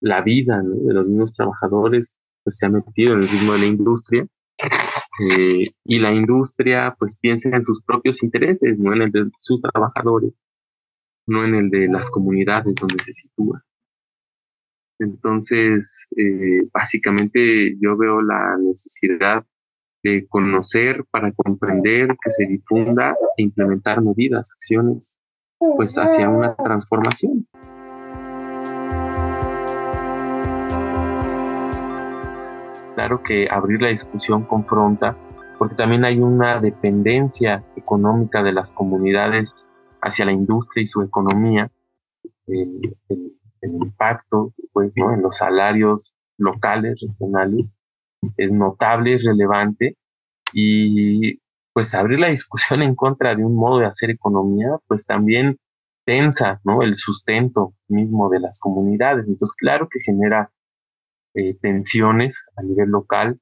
la 0.00 0.20
vida 0.22 0.62
de 0.62 0.94
los 0.94 1.08
mismos 1.08 1.32
trabajadores 1.32 2.16
pues 2.44 2.56
se 2.56 2.66
ha 2.66 2.68
metido 2.68 3.14
en 3.14 3.22
el 3.22 3.28
ritmo 3.28 3.52
de 3.52 3.58
la 3.60 3.66
industria 3.66 4.26
eh, 5.20 5.70
y 5.84 5.98
la 5.98 6.12
industria 6.12 6.94
pues 6.98 7.16
piensa 7.16 7.48
en 7.50 7.62
sus 7.62 7.82
propios 7.82 8.22
intereses, 8.22 8.78
no 8.78 8.92
en 8.92 9.02
el 9.02 9.12
de 9.12 9.30
sus 9.38 9.60
trabajadores, 9.60 10.32
no 11.26 11.44
en 11.44 11.54
el 11.54 11.70
de 11.70 11.88
las 11.88 12.10
comunidades 12.10 12.74
donde 12.74 13.02
se 13.04 13.14
sitúa. 13.14 13.62
Entonces, 15.02 16.06
eh, 16.16 16.68
básicamente 16.72 17.76
yo 17.80 17.96
veo 17.96 18.22
la 18.22 18.56
necesidad 18.58 19.44
de 20.04 20.26
conocer 20.28 21.04
para 21.10 21.32
comprender, 21.32 22.16
que 22.22 22.30
se 22.30 22.46
difunda 22.46 23.16
e 23.36 23.42
implementar 23.42 24.00
medidas, 24.00 24.50
acciones, 24.52 25.12
pues 25.58 25.94
hacia 25.96 26.28
una 26.28 26.54
transformación. 26.54 27.46
Claro 32.94 33.22
que 33.22 33.48
abrir 33.50 33.82
la 33.82 33.88
discusión 33.88 34.44
confronta, 34.44 35.16
porque 35.58 35.74
también 35.74 36.04
hay 36.04 36.20
una 36.20 36.60
dependencia 36.60 37.64
económica 37.74 38.42
de 38.42 38.52
las 38.52 38.70
comunidades 38.72 39.54
hacia 40.00 40.24
la 40.24 40.32
industria 40.32 40.84
y 40.84 40.88
su 40.88 41.02
economía, 41.02 41.70
el, 43.62 43.72
impacto 43.72 44.52
pues, 44.72 44.92
¿no? 44.96 45.14
en 45.14 45.22
los 45.22 45.36
salarios 45.36 46.14
locales, 46.38 47.00
regionales, 47.00 47.70
es 48.36 48.52
notable, 48.52 49.14
es 49.14 49.24
relevante, 49.24 49.96
y 50.52 51.38
pues 51.72 51.94
abrir 51.94 52.20
la 52.20 52.28
discusión 52.30 52.82
en 52.82 52.94
contra 52.94 53.34
de 53.34 53.44
un 53.44 53.54
modo 53.54 53.78
de 53.78 53.86
hacer 53.86 54.10
economía, 54.10 54.68
pues 54.86 55.04
también 55.06 55.58
tensa 56.04 56.60
¿no? 56.64 56.82
el 56.82 56.96
sustento 56.96 57.74
mismo 57.88 58.28
de 58.28 58.40
las 58.40 58.58
comunidades. 58.58 59.26
Entonces, 59.26 59.54
claro 59.56 59.88
que 59.88 60.00
genera 60.00 60.50
eh, 61.34 61.56
tensiones 61.60 62.34
a 62.56 62.62
nivel 62.62 62.90
local. 62.90 63.40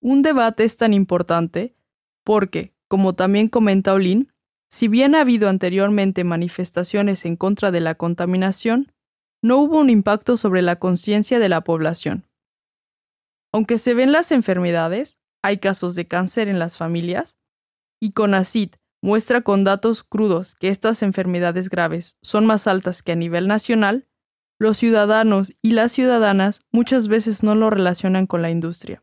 Un 0.00 0.22
debate 0.22 0.64
es 0.64 0.76
tan 0.76 0.94
importante 0.94 1.76
porque, 2.24 2.74
como 2.88 3.14
también 3.14 3.48
comenta 3.48 3.94
Olin, 3.94 4.32
si 4.68 4.88
bien 4.88 5.14
ha 5.14 5.20
habido 5.20 5.48
anteriormente 5.48 6.24
manifestaciones 6.24 7.24
en 7.26 7.36
contra 7.36 7.70
de 7.70 7.80
la 7.80 7.94
contaminación, 7.94 8.91
no 9.42 9.58
hubo 9.58 9.78
un 9.78 9.90
impacto 9.90 10.36
sobre 10.36 10.62
la 10.62 10.76
conciencia 10.76 11.38
de 11.38 11.48
la 11.48 11.62
población. 11.62 12.24
Aunque 13.52 13.76
se 13.78 13.92
ven 13.92 14.12
las 14.12 14.32
enfermedades, 14.32 15.18
hay 15.42 15.58
casos 15.58 15.94
de 15.94 16.06
cáncer 16.06 16.48
en 16.48 16.58
las 16.58 16.76
familias, 16.76 17.36
y 18.00 18.12
CONACIT 18.12 18.76
muestra 19.02 19.42
con 19.42 19.64
datos 19.64 20.04
crudos 20.04 20.54
que 20.54 20.68
estas 20.68 21.02
enfermedades 21.02 21.68
graves 21.68 22.16
son 22.22 22.46
más 22.46 22.66
altas 22.66 23.02
que 23.02 23.12
a 23.12 23.16
nivel 23.16 23.48
nacional, 23.48 24.06
los 24.60 24.76
ciudadanos 24.76 25.52
y 25.60 25.72
las 25.72 25.90
ciudadanas 25.90 26.60
muchas 26.70 27.08
veces 27.08 27.42
no 27.42 27.56
lo 27.56 27.68
relacionan 27.68 28.26
con 28.26 28.42
la 28.42 28.50
industria. 28.50 29.02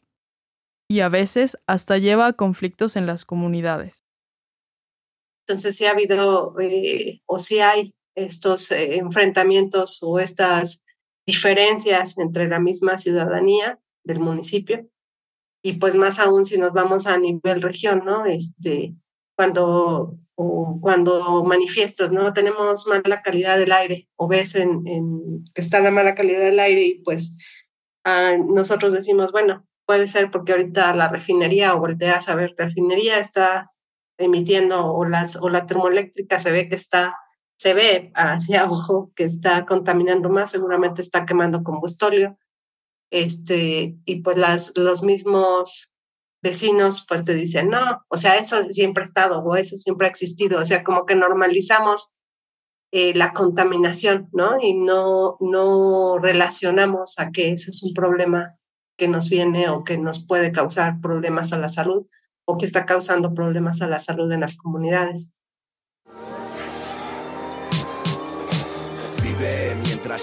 Y 0.90 1.02
a 1.02 1.10
veces 1.10 1.58
hasta 1.68 1.98
lleva 1.98 2.28
a 2.28 2.34
conflictos 2.34 2.96
en 2.96 3.06
las 3.06 3.26
comunidades. 3.26 4.06
Entonces 5.46 5.76
sí 5.76 5.86
ha 5.86 5.92
habido 5.92 6.58
eh, 6.60 7.22
o 7.26 7.40
sí 7.40 7.60
hay 7.60 7.94
estos 8.26 8.72
eh, 8.72 8.96
enfrentamientos 8.96 10.00
o 10.02 10.20
estas 10.20 10.82
diferencias 11.26 12.18
entre 12.18 12.48
la 12.48 12.60
misma 12.60 12.98
ciudadanía 12.98 13.80
del 14.04 14.20
municipio 14.20 14.88
y 15.62 15.74
pues 15.74 15.96
más 15.96 16.20
aún 16.20 16.46
si 16.46 16.58
nos 16.58 16.74
vamos 16.74 17.06
a 17.06 17.18
nivel 17.18 17.62
región, 17.62 18.04
¿no? 18.06 18.26
Este, 18.26 18.94
cuando, 19.36 20.16
o 20.36 20.80
cuando 20.82 21.44
manifiestas, 21.44 22.12
¿no? 22.12 22.34
Tenemos 22.34 22.88
mala 22.88 23.22
calidad 23.22 23.58
del 23.58 23.72
aire 23.72 24.08
o 24.16 24.28
ves 24.28 24.56
en, 24.56 24.88
en 24.88 25.44
que 25.54 25.62
está 25.62 25.80
la 25.82 25.92
mala 25.92 26.16
calidad 26.16 26.40
del 26.40 26.60
aire 26.60 26.84
y 26.84 27.04
pues 27.04 27.34
nosotros 28.48 28.94
decimos, 28.94 29.32
bueno, 29.32 29.66
puede 29.86 30.08
ser 30.08 30.32
porque 30.32 30.54
ahorita 30.54 30.94
la 30.96 31.10
refinería 31.10 31.76
o 31.76 31.80
volteas 31.80 32.30
a 32.30 32.36
ver, 32.36 32.56
refinería 32.58 33.20
está 33.20 33.72
emitiendo 34.18 34.86
o, 34.86 35.06
las, 35.06 35.36
o 35.36 35.50
la 35.50 35.66
termoeléctrica 35.66 36.40
se 36.40 36.52
ve 36.52 36.70
que 36.70 36.76
está, 36.76 37.16
se 37.60 37.74
ve 37.74 38.12
hacia 38.16 38.66
ojo 38.72 39.12
que 39.16 39.26
está 39.26 39.66
contaminando 39.66 40.30
más, 40.30 40.52
seguramente 40.52 41.02
está 41.02 41.26
quemando 41.26 41.64
combustóleo 41.64 42.38
este, 43.12 43.98
y 44.06 44.22
pues 44.22 44.38
las, 44.38 44.72
los 44.76 45.04
mismos 45.04 45.92
vecinos 46.42 47.06
pues 47.08 47.26
te 47.26 47.34
dicen, 47.34 47.70
no, 47.70 48.04
o 48.08 48.18
sea, 48.18 48.38
eso 48.38 48.64
siempre 48.70 49.04
ha 49.04 49.08
estado 49.08 49.40
o 49.40 49.56
eso 49.56 49.78
siempre 49.78 50.08
ha 50.08 50.10
existido, 50.10 50.60
o 50.60 50.66
sea, 50.66 50.84
como 50.84 51.06
que 51.06 51.16
normalizamos 51.16 52.12
eh, 52.92 53.14
la 53.14 53.34
contaminación, 53.34 54.30
¿no? 54.32 54.60
Y 54.62 54.74
no, 54.74 55.38
no 55.42 56.18
relacionamos 56.18 57.20
a 57.20 57.32
que 57.32 57.52
eso 57.52 57.72
es 57.72 57.84
un 57.84 57.94
problema 57.94 58.56
que 58.98 59.08
nos 59.08 59.30
viene 59.30 59.70
o 59.70 59.84
que 59.84 59.98
nos 59.98 60.26
puede 60.26 60.52
causar 60.52 61.00
problemas 61.02 61.52
a 61.54 61.58
la 61.58 61.70
salud 61.70 62.08
o 62.46 62.58
que 62.58 62.66
está 62.66 62.86
causando 62.86 63.34
problemas 63.34 63.82
a 63.82 63.88
la 63.88 64.00
salud 64.00 64.32
en 64.32 64.42
las 64.42 64.56
comunidades. 64.56 65.30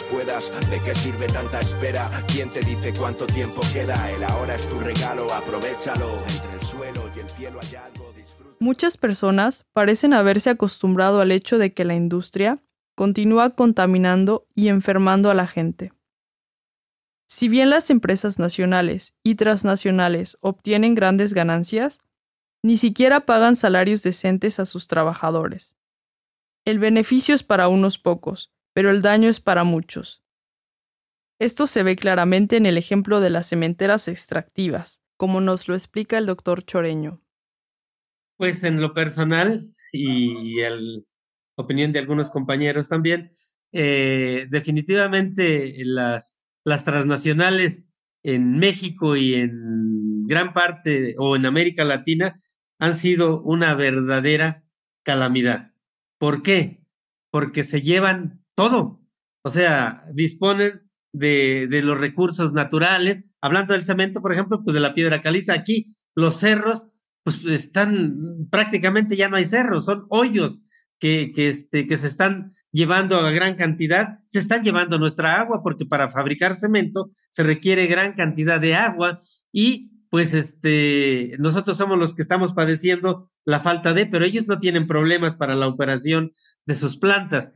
Puedas. 0.04 0.50
¿De 0.70 0.80
qué 0.82 0.94
sirve 0.94 1.26
tanta 1.26 1.60
espera? 1.60 2.10
¿Quién 2.32 2.50
te 2.50 2.60
dice 2.60 2.92
cuánto 2.98 3.26
tiempo 3.26 3.60
queda? 3.72 4.10
El 4.10 4.24
ahora 4.24 4.54
es 4.54 4.68
tu 4.68 4.78
regalo, 4.78 5.32
aprovechalo. 5.32 6.18
Entre 6.28 6.58
el 6.58 6.62
suelo 6.62 7.10
y 7.14 7.20
el 7.20 7.30
cielo 7.30 7.60
hay 7.60 7.74
algo, 7.76 8.12
disfruta. 8.16 8.56
Muchas 8.58 8.96
personas 8.96 9.66
parecen 9.72 10.12
haberse 10.12 10.50
acostumbrado 10.50 11.20
al 11.20 11.32
hecho 11.32 11.58
de 11.58 11.72
que 11.72 11.84
la 11.84 11.94
industria 11.94 12.62
continúa 12.94 13.50
contaminando 13.50 14.46
y 14.54 14.68
enfermando 14.68 15.30
a 15.30 15.34
la 15.34 15.46
gente. 15.46 15.92
Si 17.26 17.48
bien 17.48 17.70
las 17.70 17.90
empresas 17.90 18.38
nacionales 18.38 19.14
y 19.22 19.34
transnacionales 19.34 20.38
obtienen 20.40 20.94
grandes 20.94 21.34
ganancias, 21.34 22.00
ni 22.62 22.76
siquiera 22.76 23.26
pagan 23.26 23.56
salarios 23.56 24.02
decentes 24.02 24.58
a 24.60 24.64
sus 24.64 24.86
trabajadores. 24.86 25.76
El 26.64 26.78
beneficio 26.78 27.34
es 27.34 27.42
para 27.42 27.68
unos 27.68 27.98
pocos, 27.98 28.52
pero 28.76 28.90
el 28.90 29.00
daño 29.00 29.30
es 29.30 29.40
para 29.40 29.64
muchos. 29.64 30.22
Esto 31.40 31.66
se 31.66 31.82
ve 31.82 31.96
claramente 31.96 32.58
en 32.58 32.66
el 32.66 32.76
ejemplo 32.76 33.20
de 33.20 33.30
las 33.30 33.48
cementeras 33.48 34.06
extractivas, 34.06 35.00
como 35.16 35.40
nos 35.40 35.66
lo 35.66 35.74
explica 35.74 36.18
el 36.18 36.26
doctor 36.26 36.62
Choreño. 36.62 37.22
Pues 38.36 38.64
en 38.64 38.82
lo 38.82 38.92
personal 38.92 39.74
y 39.92 40.60
la 40.60 40.76
opinión 41.54 41.90
de 41.94 42.00
algunos 42.00 42.30
compañeros 42.30 42.90
también, 42.90 43.32
eh, 43.72 44.46
definitivamente 44.50 45.74
las 45.86 46.36
transnacionales 46.84 47.86
en 48.22 48.58
México 48.58 49.16
y 49.16 49.36
en 49.36 50.26
gran 50.26 50.52
parte 50.52 51.14
o 51.16 51.34
en 51.34 51.46
América 51.46 51.86
Latina 51.86 52.42
han 52.78 52.94
sido 52.94 53.40
una 53.40 53.72
verdadera 53.72 54.64
calamidad. 55.02 55.72
¿Por 56.18 56.42
qué? 56.42 56.82
Porque 57.30 57.64
se 57.64 57.80
llevan 57.80 58.42
todo. 58.56 59.00
O 59.42 59.50
sea, 59.50 60.04
disponen 60.12 60.82
de, 61.12 61.68
de, 61.70 61.82
los 61.82 62.00
recursos 62.00 62.52
naturales. 62.52 63.24
Hablando 63.40 63.74
del 63.74 63.84
cemento, 63.84 64.20
por 64.20 64.32
ejemplo, 64.32 64.64
pues 64.64 64.74
de 64.74 64.80
la 64.80 64.94
piedra 64.94 65.22
caliza. 65.22 65.52
Aquí 65.52 65.94
los 66.16 66.38
cerros, 66.40 66.88
pues 67.22 67.44
están, 67.44 68.48
prácticamente 68.50 69.16
ya 69.16 69.28
no 69.28 69.36
hay 69.36 69.44
cerros, 69.44 69.84
son 69.84 70.06
hoyos 70.08 70.60
que, 70.98 71.32
que, 71.32 71.48
este, 71.48 71.86
que 71.86 71.96
se 71.96 72.06
están 72.08 72.52
llevando 72.72 73.16
a 73.16 73.30
gran 73.30 73.54
cantidad, 73.54 74.18
se 74.26 74.38
están 74.38 74.62
llevando 74.62 74.98
nuestra 74.98 75.38
agua, 75.38 75.62
porque 75.62 75.86
para 75.86 76.10
fabricar 76.10 76.56
cemento 76.56 77.10
se 77.30 77.42
requiere 77.42 77.86
gran 77.86 78.14
cantidad 78.14 78.60
de 78.60 78.74
agua 78.74 79.22
y 79.52 79.90
pues 80.10 80.34
este, 80.34 81.36
nosotros 81.38 81.76
somos 81.76 81.98
los 81.98 82.14
que 82.14 82.22
estamos 82.22 82.54
padeciendo 82.54 83.30
la 83.44 83.60
falta 83.60 83.92
de, 83.92 84.06
pero 84.06 84.24
ellos 84.24 84.46
no 84.46 84.58
tienen 84.58 84.86
problemas 84.86 85.36
para 85.36 85.54
la 85.54 85.68
operación 85.68 86.32
de 86.64 86.74
sus 86.74 86.96
plantas. 86.96 87.52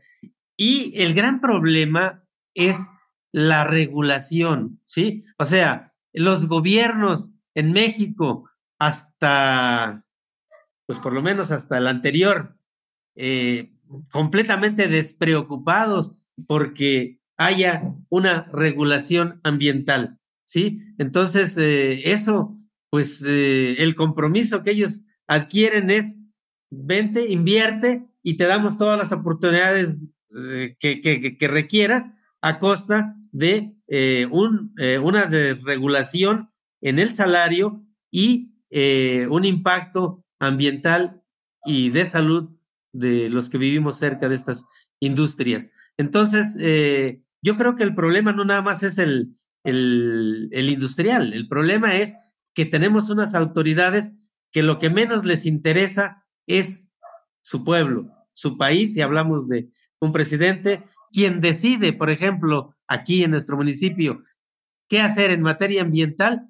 Y 0.61 0.93
el 1.03 1.15
gran 1.15 1.41
problema 1.41 2.23
es 2.53 2.87
la 3.33 3.65
regulación, 3.65 4.83
¿sí? 4.85 5.25
O 5.39 5.47
sea, 5.47 5.95
los 6.13 6.49
gobiernos 6.49 7.33
en 7.55 7.73
México 7.73 8.51
hasta, 8.79 10.05
pues 10.85 10.99
por 10.99 11.15
lo 11.15 11.23
menos 11.23 11.51
hasta 11.51 11.79
el 11.79 11.87
anterior, 11.87 12.59
eh, 13.17 13.73
completamente 14.13 14.87
despreocupados 14.89 16.27
porque 16.47 17.23
haya 17.39 17.95
una 18.11 18.43
regulación 18.53 19.41
ambiental, 19.43 20.19
¿sí? 20.45 20.83
Entonces, 20.99 21.57
eh, 21.57 22.13
eso, 22.13 22.55
pues 22.91 23.25
eh, 23.27 23.83
el 23.83 23.95
compromiso 23.95 24.63
que 24.63 24.73
ellos 24.73 25.07
adquieren 25.27 25.91
es, 25.91 26.17
vente, 26.71 27.31
invierte 27.31 28.05
y 28.23 28.37
te 28.37 28.45
damos 28.45 28.77
todas 28.77 28.99
las 28.99 29.11
oportunidades 29.11 30.01
que, 30.79 31.01
que, 31.39 31.49
requieras 31.49 32.07
a 32.41 32.59
costa 32.59 33.17
de 33.33 33.75
un, 34.31 34.75
una 35.03 35.27
desregulación 35.27 36.51
en 36.81 36.99
el 36.99 37.15
salario 37.15 37.85
y 38.11 38.53
un 39.29 39.45
impacto 39.45 40.25
ambiental 40.39 41.23
y 41.65 41.91
de 41.91 42.07
salud 42.07 42.51
de 42.93 43.29
los 43.29 43.51
que 43.51 43.59
vivimos 43.59 43.99
cerca 43.99 44.29
de 44.29 44.35
estas 44.35 44.67
industrias. 45.01 45.71
Entonces, 45.97 46.57
eh, 46.59 47.23
yo 47.43 47.57
creo 47.57 47.77
que 47.77 47.85
el 47.85 47.95
problema 47.95 48.33
no 48.33 48.45
nada 48.45 48.63
más 48.63 48.83
es 48.83 48.99
el, 48.99 49.37
el, 49.65 50.51
industrial, 50.53 51.33
el 51.33 51.49
problema 51.49 51.97
es 51.97 52.15
que 52.55 52.65
tenemos 52.65 53.11
unas 53.11 53.35
autoridades 53.35 54.13
que 54.51 54.63
lo 54.63 54.79
que 54.79 54.91
menos 54.91 55.25
les 55.25 55.47
interesa 55.47 56.25
es 56.47 56.89
su 57.43 57.65
pueblo, 57.65 58.11
su 58.33 58.57
país, 58.59 58.97
y 58.97 59.03
hablamos 59.03 59.49
de 59.49 59.69
un 60.01 60.13
presidente, 60.13 60.83
quien 61.13 61.41
decide, 61.41 61.93
por 61.93 62.11
ejemplo, 62.11 62.75
aquí 62.89 63.23
en 63.23 63.31
nuestro 63.31 63.57
municipio, 63.57 64.23
qué 64.89 65.01
hacer 65.01 65.31
en 65.31 65.43
materia 65.43 65.83
ambiental, 65.83 66.49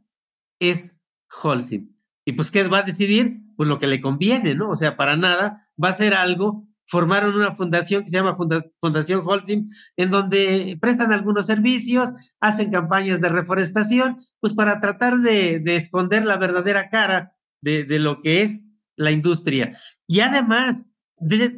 es 0.61 1.03
Holcim. 1.42 1.94
Y 2.24 2.32
pues, 2.32 2.51
¿qué 2.51 2.66
va 2.68 2.78
a 2.78 2.82
decidir? 2.82 3.40
Pues 3.57 3.68
lo 3.68 3.78
que 3.78 3.86
le 3.86 4.01
conviene, 4.01 4.55
¿no? 4.55 4.70
O 4.70 4.76
sea, 4.76 4.96
para 4.96 5.16
nada 5.16 5.68
va 5.82 5.88
a 5.90 5.94
ser 5.94 6.14
algo. 6.14 6.66
Formaron 6.86 7.36
una 7.36 7.55
fundación 7.55 8.03
que 8.03 8.11
se 8.11 8.16
llama 8.16 8.36
Fundación 8.80 9.22
Holcim, 9.24 9.70
en 9.96 10.11
donde 10.11 10.76
prestan 10.80 11.12
algunos 11.12 11.46
servicios, 11.46 12.11
hacen 12.40 12.70
campañas 12.72 13.20
de 13.20 13.28
reforestación, 13.28 14.24
pues 14.40 14.55
para 14.55 14.80
tratar 14.80 15.18
de, 15.18 15.61
de 15.61 15.76
esconder 15.76 16.26
la 16.26 16.36
verdadera 16.36 16.88
cara 16.88 17.36
de, 17.62 17.84
de, 17.84 18.01
lo 18.01 18.20
que 18.20 18.42
es 18.42 18.66
la 18.96 19.12
industria. 19.12 19.78
Y 20.09 20.20
además, 20.20 20.86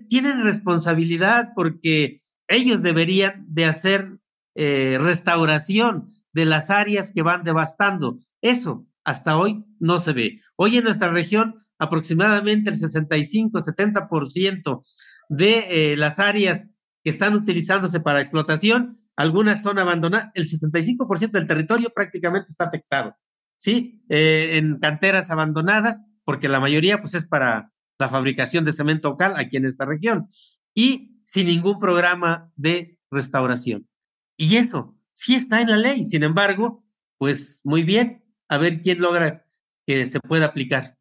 tienen 0.09 0.45
responsabilidad 0.45 1.51
porque 1.55 2.23
ellos 2.49 2.83
deberían 2.83 3.45
de 3.49 3.67
hacer 3.67 4.19
eh, 4.55 4.99
restauración 5.01 6.11
de 6.33 6.45
las 6.45 6.71
áreas 6.71 7.13
que 7.13 7.23
van 7.23 7.45
devastando. 7.45 8.19
Eso 8.41 8.87
hasta 9.05 9.37
hoy 9.37 9.65
no 9.79 10.01
se 10.01 10.13
ve. 10.13 10.41
Hoy 10.57 10.79
en 10.79 10.85
nuestra 10.85 11.11
región, 11.11 11.65
aproximadamente 11.79 12.71
el 12.71 12.77
65-70% 12.77 14.83
de 15.29 15.93
eh, 15.93 15.97
las 15.97 16.19
áreas 16.19 16.67
que 17.03 17.11
están 17.11 17.35
utilizándose 17.35 18.01
para 18.01 18.21
explotación, 18.21 19.01
algunas 19.17 19.63
son 19.63 19.79
abandonadas, 19.79 20.31
el 20.35 20.47
65% 20.47 21.33
del 21.33 21.47
territorio 21.47 21.91
prácticamente 21.95 22.51
está 22.51 22.65
afectado, 22.65 23.17
¿sí? 23.57 24.03
Eh, 24.09 24.59
en 24.59 24.79
canteras 24.79 25.31
abandonadas, 25.31 26.05
porque 26.25 26.49
la 26.49 26.61
mayoría 26.61 27.01
pues 27.01 27.15
es 27.15 27.27
para 27.27 27.72
la 28.03 28.09
fabricación 28.09 28.65
de 28.65 28.73
cemento 28.73 29.11
local 29.11 29.35
aquí 29.37 29.57
en 29.57 29.65
esta 29.65 29.85
región, 29.85 30.29
y 30.75 31.21
sin 31.25 31.47
ningún 31.47 31.79
programa 31.79 32.53
de 32.57 32.99
restauración. 33.11 33.89
Y 34.37 34.57
eso 34.57 34.97
sí 35.13 35.35
está 35.35 35.61
en 35.61 35.71
la 35.71 35.77
ley, 35.77 36.05
sin 36.05 36.25
embargo, 36.25 36.85
pues 37.19 37.61
muy 37.65 37.85
bien, 37.85 38.25
a 38.49 38.59
ver 38.59 38.83
quién 38.83 39.01
logra 39.01 39.47
que 39.87 40.05
se 40.07 40.21
pueda 40.21 40.47
aplicar. 40.47 40.99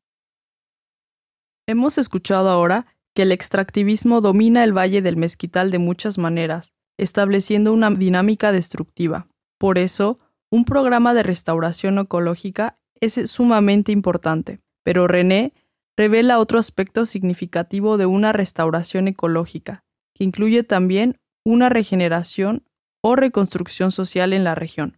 Hemos 1.68 1.97
escuchado 1.97 2.49
ahora 2.49 2.86
que 3.16 3.24
el 3.24 3.32
extractivismo 3.32 4.22
domina 4.22 4.64
el 4.64 4.78
Valle 4.78 5.02
del 5.02 5.18
Mezquital 5.18 5.72
de 5.72 5.80
muchas 5.80 6.18
maneras, 6.18 6.74
estableciendo 6.97 7.74
una 7.74 7.89
dinámica 7.89 8.52
destructiva. 8.52 9.28
Por 9.58 9.78
eso, 9.78 10.20
un 10.52 10.66
programa 10.66 11.14
de 11.14 11.24
restauración 11.24 11.97
ecológica 11.97 12.80
es 12.99 13.14
sumamente 13.30 13.91
importante. 13.91 14.60
Pero 14.84 15.08
René 15.08 15.54
revela 16.02 16.39
otro 16.39 16.58
aspecto 16.58 17.06
significativo 17.06 17.97
de 17.97 18.08
una 18.08 18.34
restauración 18.34 19.08
ecológica, 19.08 19.84
que 20.16 20.24
incluye 20.24 20.64
también 20.64 21.18
una 21.45 21.70
regeneración 21.70 22.64
o 23.04 23.16
reconstrucción 23.16 23.91
social 23.91 24.34
en 24.34 24.43
la 24.43 24.56
región. 24.56 24.97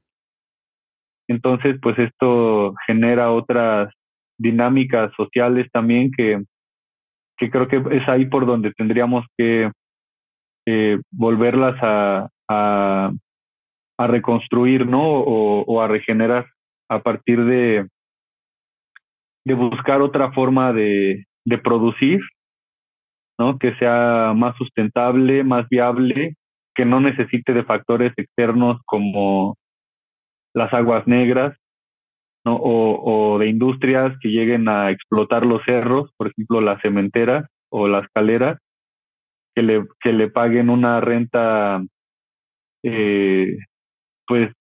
Entonces, 1.27 1.77
pues 1.81 1.99
esto 1.99 2.73
genera 2.87 3.31
otras 3.31 3.93
dinámicas 4.37 5.11
sociales 5.17 5.67
también 5.73 6.09
que, 6.15 6.41
que 7.37 7.51
creo 7.51 7.67
que 7.67 7.83
es 7.97 8.07
ahí 8.07 8.25
por 8.25 8.45
donde 8.45 8.71
tendríamos 8.71 9.25
que 9.37 9.69
volverlas 11.11 11.75
a, 11.81 12.29
a, 12.47 13.11
reconstruir, 14.07 14.87
¿no? 14.87 15.01
O, 15.03 15.81
a 15.81 15.89
regenerar 15.89 16.47
a 16.89 16.99
partir 17.01 17.43
de, 17.43 17.89
de 19.45 19.53
buscar 19.53 20.01
otra 20.01 20.31
forma 20.31 20.73
de, 20.73 21.25
de 21.45 21.57
producir, 21.57 22.21
¿no? 23.39 23.57
Que 23.57 23.75
sea 23.75 24.33
más 24.35 24.55
sustentable, 24.57 25.43
más 25.43 25.67
viable, 25.69 26.35
que 26.75 26.85
no 26.85 26.99
necesite 26.99 27.53
de 27.53 27.63
factores 27.63 28.13
externos 28.17 28.81
como 28.85 29.55
las 30.53 30.73
aguas 30.73 31.07
negras, 31.07 31.57
¿no? 32.45 32.55
O, 32.55 33.33
o, 33.33 33.39
de 33.39 33.47
industrias 33.47 34.17
que 34.21 34.29
lleguen 34.29 34.67
a 34.69 34.91
explotar 34.91 35.45
los 35.45 35.63
cerros, 35.65 36.11
por 36.17 36.27
ejemplo, 36.27 36.61
la 36.61 36.79
cementera 36.81 37.47
o 37.69 37.87
la 37.87 37.99
escalera, 37.99 38.59
que 39.55 39.61
le, 39.61 39.85
que 40.01 40.13
le 40.13 40.29
paguen 40.29 40.69
una 40.69 40.99
renta 40.99 41.81
eh, 42.83 43.57
pues 44.27 44.51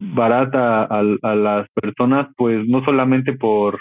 barata 0.00 0.84
a, 0.84 1.00
a, 1.00 1.34
las 1.34 1.68
personas, 1.74 2.28
pues 2.36 2.66
no 2.66 2.84
solamente 2.84 3.32
por, 3.32 3.80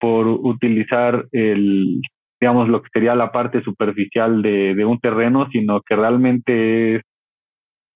por 0.00 0.26
utilizar 0.26 1.26
el, 1.32 2.00
digamos, 2.40 2.68
lo 2.68 2.82
que 2.82 2.88
sería 2.92 3.14
la 3.14 3.32
parte 3.32 3.62
superficial 3.62 4.42
de, 4.42 4.84
un 4.84 4.98
terreno, 5.00 5.48
sino 5.50 5.80
que 5.82 5.96
realmente 5.96 6.96
es 6.96 7.02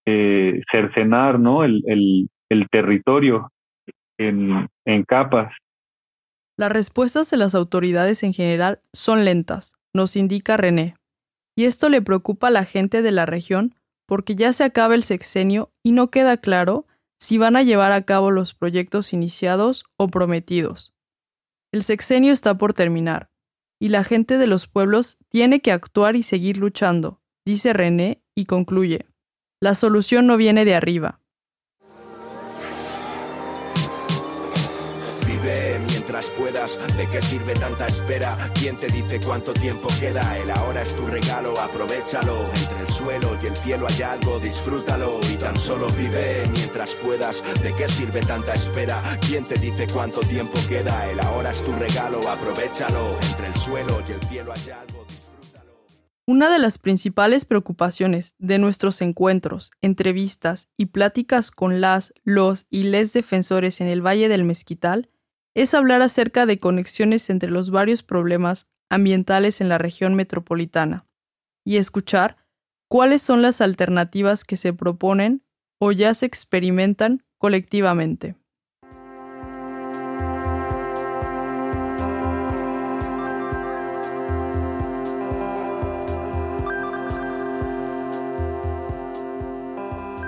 eh, 0.06 0.62
cercenar, 0.70 1.38
¿no? 1.38 1.64
El, 1.64 1.82
el, 1.86 2.28
el 2.50 2.68
territorio 2.70 3.50
en, 4.18 4.68
en 4.86 5.04
capas. 5.04 5.52
Las 6.58 6.72
respuestas 6.72 7.30
de 7.30 7.36
las 7.36 7.54
autoridades 7.54 8.22
en 8.22 8.32
general 8.32 8.80
son 8.92 9.24
lentas, 9.24 9.74
nos 9.94 10.16
indica 10.16 10.56
René. 10.56 10.94
Y 11.56 11.64
esto 11.64 11.88
le 11.88 12.02
preocupa 12.02 12.48
a 12.48 12.50
la 12.50 12.64
gente 12.64 13.02
de 13.02 13.12
la 13.12 13.26
región 13.26 13.74
porque 14.06 14.34
ya 14.34 14.52
se 14.52 14.64
acaba 14.64 14.94
el 14.94 15.04
sexenio 15.04 15.70
y 15.84 15.92
no 15.92 16.10
queda 16.10 16.38
claro 16.38 16.86
si 17.20 17.38
van 17.38 17.56
a 17.56 17.62
llevar 17.62 17.92
a 17.92 18.02
cabo 18.02 18.30
los 18.30 18.54
proyectos 18.54 19.12
iniciados 19.12 19.84
o 19.96 20.08
prometidos. 20.08 20.92
El 21.72 21.84
sexenio 21.84 22.32
está 22.32 22.58
por 22.58 22.74
terminar, 22.74 23.30
y 23.78 23.88
la 23.88 24.02
gente 24.02 24.38
de 24.38 24.48
los 24.48 24.66
pueblos 24.66 25.18
tiene 25.28 25.60
que 25.60 25.70
actuar 25.70 26.16
y 26.16 26.24
seguir 26.24 26.56
luchando, 26.56 27.20
dice 27.46 27.72
René 27.72 28.22
y 28.34 28.46
concluye. 28.46 29.06
La 29.60 29.76
solución 29.76 30.26
no 30.26 30.36
viene 30.36 30.64
de 30.64 30.74
arriba, 30.74 31.19
¿De 36.60 37.22
sirve 37.22 37.54
tanta 37.54 37.86
espera? 37.86 38.36
¿Quién 38.52 38.76
te 38.76 38.86
dice 38.88 39.18
cuánto 39.18 39.54
tiempo 39.54 39.88
queda? 39.98 40.36
El 40.36 40.50
es 40.76 40.94
tu 40.94 41.06
regalo, 41.06 41.58
aprovechalo. 41.58 42.44
Entre 42.54 42.80
el 42.80 42.88
suelo 42.88 43.38
y 43.42 43.46
el 43.46 43.56
cielo 43.56 43.86
hay 43.88 44.02
algo, 44.02 44.38
disfrútalo 44.40 45.20
y 45.32 45.36
tan 45.36 45.56
solo 45.56 45.88
vive 45.92 46.46
mientras 46.52 46.96
puedas. 46.96 47.42
¿De 47.62 47.74
qué 47.74 47.88
sirve 47.88 48.20
tanta 48.20 48.52
espera? 48.52 49.02
¿Quién 49.26 49.44
te 49.44 49.54
dice 49.54 49.86
cuánto 49.90 50.20
tiempo 50.20 50.52
queda? 50.68 51.10
El 51.10 51.20
ahora 51.20 51.50
es 51.50 51.64
tu 51.64 51.72
regalo, 51.72 52.28
aprovechalo. 52.28 53.18
Entre 53.22 53.46
el 53.46 53.56
suelo 53.56 54.02
y 54.06 54.12
el 54.12 54.20
cielo 54.28 54.52
hay 54.52 54.70
algo. 54.70 55.06
Una 56.26 56.50
de 56.50 56.58
las 56.58 56.76
principales 56.76 57.46
preocupaciones 57.46 58.34
de 58.38 58.58
nuestros 58.58 59.00
encuentros, 59.00 59.70
entrevistas 59.80 60.68
y 60.76 60.86
pláticas 60.86 61.50
con 61.50 61.80
las, 61.80 62.12
los 62.22 62.66
y 62.68 62.82
les 62.82 63.14
defensores 63.14 63.80
en 63.80 63.86
el 63.86 64.04
Valle 64.04 64.28
del 64.28 64.44
Mezquital 64.44 65.08
es 65.54 65.74
hablar 65.74 66.02
acerca 66.02 66.46
de 66.46 66.58
conexiones 66.58 67.30
entre 67.30 67.50
los 67.50 67.70
varios 67.70 68.02
problemas 68.02 68.66
ambientales 68.88 69.60
en 69.60 69.68
la 69.68 69.78
región 69.78 70.14
metropolitana 70.14 71.06
y 71.64 71.76
escuchar 71.76 72.36
cuáles 72.88 73.22
son 73.22 73.42
las 73.42 73.60
alternativas 73.60 74.44
que 74.44 74.56
se 74.56 74.72
proponen 74.72 75.44
o 75.80 75.92
ya 75.92 76.14
se 76.14 76.26
experimentan 76.26 77.24
colectivamente. 77.38 78.36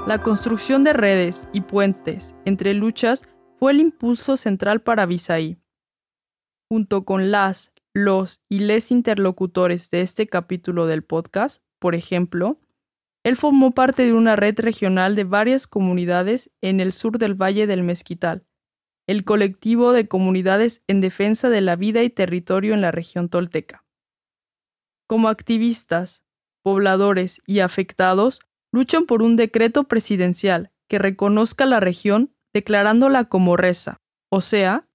La 0.06 0.18
construcción 0.18 0.82
de 0.82 0.92
redes 0.92 1.46
y 1.52 1.60
puentes 1.60 2.34
entre 2.44 2.74
luchas 2.74 3.22
fue 3.62 3.70
el 3.70 3.78
impulso 3.78 4.36
central 4.36 4.82
para 4.82 5.06
Visaí. 5.06 5.56
Junto 6.68 7.04
con 7.04 7.30
las, 7.30 7.72
los 7.94 8.42
y 8.48 8.58
les 8.58 8.90
interlocutores 8.90 9.88
de 9.92 10.00
este 10.00 10.26
capítulo 10.26 10.86
del 10.86 11.04
podcast, 11.04 11.62
por 11.78 11.94
ejemplo, 11.94 12.58
él 13.22 13.36
formó 13.36 13.70
parte 13.70 14.04
de 14.04 14.14
una 14.14 14.34
red 14.34 14.58
regional 14.58 15.14
de 15.14 15.22
varias 15.22 15.68
comunidades 15.68 16.50
en 16.60 16.80
el 16.80 16.92
sur 16.92 17.18
del 17.18 17.40
Valle 17.40 17.68
del 17.68 17.84
Mezquital, 17.84 18.44
el 19.06 19.22
colectivo 19.22 19.92
de 19.92 20.08
comunidades 20.08 20.82
en 20.88 21.00
defensa 21.00 21.48
de 21.48 21.60
la 21.60 21.76
vida 21.76 22.02
y 22.02 22.10
territorio 22.10 22.74
en 22.74 22.80
la 22.80 22.90
región 22.90 23.28
tolteca. 23.28 23.86
Como 25.06 25.28
activistas, 25.28 26.24
pobladores 26.64 27.40
y 27.46 27.60
afectados, 27.60 28.40
luchan 28.72 29.06
por 29.06 29.22
un 29.22 29.36
decreto 29.36 29.84
presidencial 29.84 30.72
que 30.88 30.98
reconozca 30.98 31.64
la 31.64 31.78
región 31.78 32.34
declarándola 32.52 33.24
como 33.24 33.56
reza, 33.56 34.00
o 34.30 34.40
sea, 34.40 34.88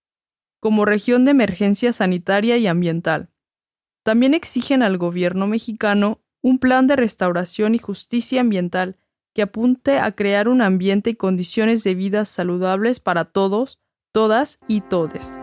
como 0.60 0.86
región 0.86 1.26
de 1.26 1.32
emergencia 1.32 1.94
sanitaria 1.94 2.58
y 2.58 2.68
ambiental. 2.68 3.30
También 4.04 4.34
exigen 4.34 4.84
al 4.84 4.98
gobierno 4.98 5.48
mexicano 5.48 6.22
un 6.42 6.60
plan 6.60 6.88
de 6.88 6.96
restauración 6.96 7.76
y 7.76 7.80
justicia 7.80 8.42
ambiental 8.42 8.98
que 9.34 9.42
apunte 9.44 10.00
a 10.00 10.12
crear 10.14 10.48
un 10.48 10.62
ambiente 10.62 11.12
y 11.12 11.16
condiciones 11.16 11.84
de 11.84 11.94
vida 11.94 12.26
saludables 12.26 13.00
para 13.00 13.26
todos, 13.26 13.80
todas 14.12 14.60
y 14.68 14.82
todes. 14.82 15.40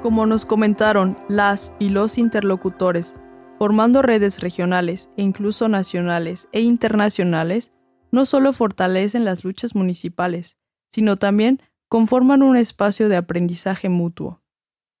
Como 0.00 0.26
nos 0.26 0.46
comentaron 0.46 1.18
las 1.28 1.72
y 1.78 1.90
los 1.90 2.18
interlocutores, 2.18 3.14
formando 3.62 4.02
redes 4.02 4.40
regionales 4.40 5.08
e 5.16 5.22
incluso 5.22 5.68
nacionales 5.68 6.48
e 6.50 6.62
internacionales, 6.62 7.70
no 8.10 8.26
solo 8.26 8.52
fortalecen 8.52 9.24
las 9.24 9.44
luchas 9.44 9.76
municipales, 9.76 10.56
sino 10.90 11.16
también 11.16 11.62
conforman 11.88 12.42
un 12.42 12.56
espacio 12.56 13.08
de 13.08 13.14
aprendizaje 13.14 13.88
mutuo. 13.88 14.42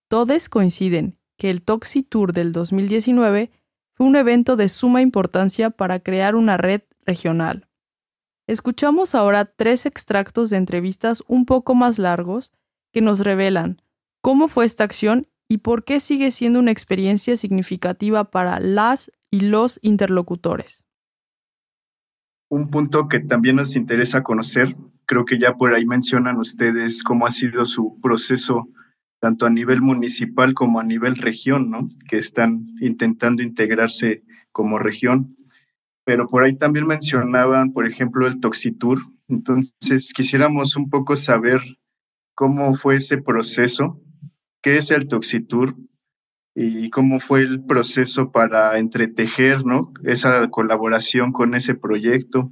Todos 0.08 0.48
coinciden 0.48 1.18
que 1.36 1.50
el 1.50 1.62
Toxi 1.62 2.04
Tour 2.04 2.32
del 2.32 2.52
2019 2.52 3.50
fue 3.94 4.06
un 4.06 4.14
evento 4.14 4.54
de 4.54 4.68
suma 4.68 5.00
importancia 5.00 5.70
para 5.70 5.98
crear 5.98 6.36
una 6.36 6.56
red 6.56 6.82
regional. 7.04 7.68
Escuchamos 8.46 9.16
ahora 9.16 9.44
tres 9.44 9.86
extractos 9.86 10.50
de 10.50 10.58
entrevistas 10.58 11.24
un 11.26 11.46
poco 11.46 11.74
más 11.74 11.98
largos 11.98 12.52
que 12.92 13.00
nos 13.00 13.18
revelan 13.18 13.82
cómo 14.20 14.46
fue 14.46 14.66
esta 14.66 14.84
acción 14.84 15.26
y 15.52 15.58
por 15.58 15.84
qué 15.84 16.00
sigue 16.00 16.30
siendo 16.30 16.60
una 16.60 16.70
experiencia 16.70 17.36
significativa 17.36 18.30
para 18.30 18.58
las 18.58 19.12
y 19.30 19.40
los 19.40 19.78
interlocutores. 19.82 20.86
Un 22.48 22.70
punto 22.70 23.06
que 23.06 23.20
también 23.20 23.56
nos 23.56 23.76
interesa 23.76 24.22
conocer, 24.22 24.74
creo 25.04 25.26
que 25.26 25.38
ya 25.38 25.52
por 25.52 25.74
ahí 25.74 25.84
mencionan 25.84 26.38
ustedes 26.38 27.02
cómo 27.02 27.26
ha 27.26 27.30
sido 27.32 27.66
su 27.66 28.00
proceso 28.00 28.66
tanto 29.20 29.44
a 29.44 29.50
nivel 29.50 29.82
municipal 29.82 30.54
como 30.54 30.80
a 30.80 30.84
nivel 30.84 31.16
región, 31.16 31.70
¿no? 31.70 31.90
Que 32.08 32.16
están 32.16 32.68
intentando 32.80 33.42
integrarse 33.42 34.22
como 34.52 34.78
región. 34.78 35.36
Pero 36.06 36.28
por 36.28 36.44
ahí 36.44 36.56
también 36.56 36.86
mencionaban, 36.86 37.74
por 37.74 37.86
ejemplo, 37.86 38.26
el 38.26 38.40
Toxitur. 38.40 39.02
Entonces, 39.28 40.14
quisiéramos 40.14 40.76
un 40.76 40.88
poco 40.88 41.14
saber 41.14 41.60
cómo 42.34 42.74
fue 42.74 42.96
ese 42.96 43.18
proceso, 43.18 44.01
qué 44.62 44.78
es 44.78 44.90
el 44.90 45.08
Toxitur 45.08 45.74
y 46.54 46.90
cómo 46.90 47.20
fue 47.20 47.40
el 47.40 47.64
proceso 47.64 48.30
para 48.30 48.78
entretejer, 48.78 49.64
¿no? 49.64 49.92
Esa 50.04 50.48
colaboración 50.48 51.32
con 51.32 51.54
ese 51.54 51.74
proyecto, 51.74 52.50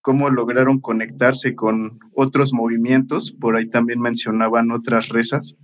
cómo 0.00 0.30
lograron 0.30 0.80
conectarse 0.80 1.54
con 1.54 1.98
otros 2.14 2.52
movimientos, 2.52 3.32
por 3.32 3.56
ahí 3.56 3.68
también 3.68 4.00
mencionaban 4.00 4.70
otras 4.70 5.08
rezas 5.08 5.54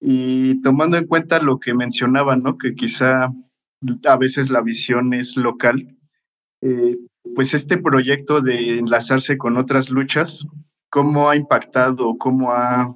y 0.00 0.60
tomando 0.62 0.96
en 0.96 1.06
cuenta 1.06 1.40
lo 1.40 1.58
que 1.58 1.74
mencionaba, 1.74 2.36
¿no? 2.36 2.58
Que 2.58 2.74
quizá 2.74 3.32
a 4.04 4.16
veces 4.16 4.50
la 4.50 4.60
visión 4.60 5.14
es 5.14 5.36
local, 5.36 5.96
eh, 6.60 6.96
pues 7.34 7.54
este 7.54 7.78
proyecto 7.78 8.40
de 8.40 8.78
enlazarse 8.78 9.38
con 9.38 9.56
otras 9.56 9.90
luchas, 9.90 10.44
¿cómo 10.90 11.30
ha 11.30 11.36
impactado, 11.36 12.16
cómo 12.18 12.52
ha 12.52 12.94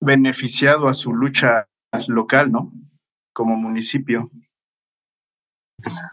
beneficiado 0.00 0.88
a 0.88 0.94
su 0.94 1.12
lucha 1.12 1.68
local, 2.08 2.50
¿no? 2.50 2.72
Como 3.32 3.56
municipio. 3.56 4.30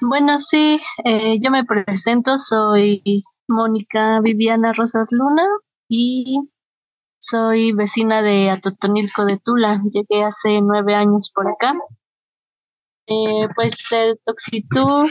Bueno, 0.02 0.40
sí, 0.40 0.80
eh, 1.04 1.40
yo 1.40 1.52
me 1.52 1.66
presento, 1.66 2.38
soy 2.38 3.24
Mónica 3.48 4.20
Viviana 4.22 4.74
Rosas 4.74 5.10
Luna 5.12 5.46
y 5.90 6.40
soy 7.20 7.74
vecina 7.74 8.22
de 8.22 8.50
Atotonilco 8.50 9.26
de 9.26 9.40
Tula. 9.40 9.82
Llegué 9.92 10.24
hace 10.24 10.62
nueve 10.62 10.96
años 10.96 11.32
por 11.34 11.48
acá. 11.48 11.74
Eh, 13.08 13.48
pues 13.56 13.76
el 13.92 14.20
Toxitur 14.26 15.10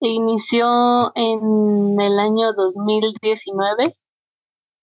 inició 0.00 1.12
en 1.14 2.00
el 2.00 2.18
año 2.18 2.52
2019 2.52 3.96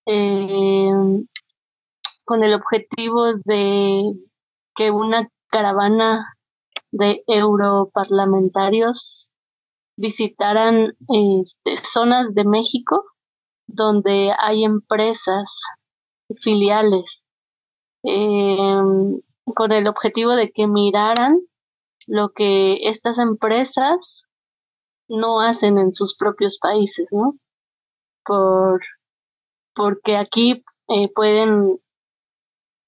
eh, 0.07 0.91
con 2.31 2.45
el 2.45 2.53
objetivo 2.53 3.33
de 3.43 4.13
que 4.77 4.89
una 4.89 5.27
caravana 5.49 6.33
de 6.91 7.25
europarlamentarios 7.27 9.27
visitaran 9.97 10.95
este, 11.09 11.83
zonas 11.91 12.33
de 12.33 12.45
México 12.45 13.03
donde 13.67 14.31
hay 14.39 14.63
empresas 14.63 15.51
filiales 16.41 17.03
em, 18.03 19.19
con 19.43 19.73
el 19.73 19.89
objetivo 19.89 20.31
de 20.31 20.53
que 20.53 20.67
miraran 20.67 21.37
lo 22.07 22.29
que 22.29 22.87
estas 22.87 23.17
empresas 23.17 23.97
no 25.09 25.41
hacen 25.41 25.77
en 25.77 25.91
sus 25.91 26.15
propios 26.15 26.57
países, 26.61 27.09
¿no? 27.11 27.35
Por, 28.25 28.79
porque 29.75 30.15
aquí 30.15 30.63
eh, 30.87 31.09
pueden 31.13 31.81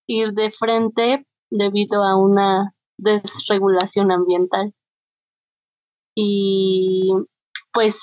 ir 0.08 0.34
de 0.34 0.52
frente 0.52 1.26
debido 1.50 2.04
a 2.04 2.16
una 2.18 2.74
desregulación 2.98 4.12
ambiental. 4.12 4.74
Y 6.16 7.12
pues 7.74 7.96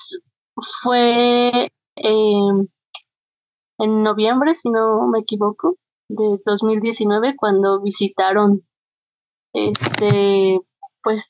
fue 0.82 1.70
eh, 1.96 2.66
en 3.78 4.02
noviembre, 4.02 4.54
si 4.56 4.68
no 4.70 5.06
me 5.08 5.20
equivoco, 5.20 5.76
de 6.08 6.40
2019, 6.44 7.36
cuando 7.36 7.80
visitaron 7.80 8.62
este, 9.52 10.60
pues 11.02 11.24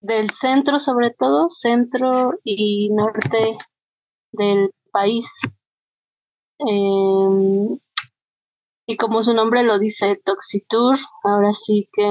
del 0.00 0.30
centro 0.40 0.80
sobre 0.80 1.10
todo, 1.10 1.48
centro 1.50 2.32
y 2.44 2.90
norte 2.90 3.58
del 4.32 4.72
país. 4.92 5.26
Em, 6.58 7.78
y 8.86 8.96
como 8.96 9.22
su 9.22 9.32
nombre 9.34 9.62
lo 9.62 9.78
dice, 9.78 10.20
Toxitour, 10.24 10.98
ahora 11.24 11.52
sí 11.66 11.88
que 11.92 12.02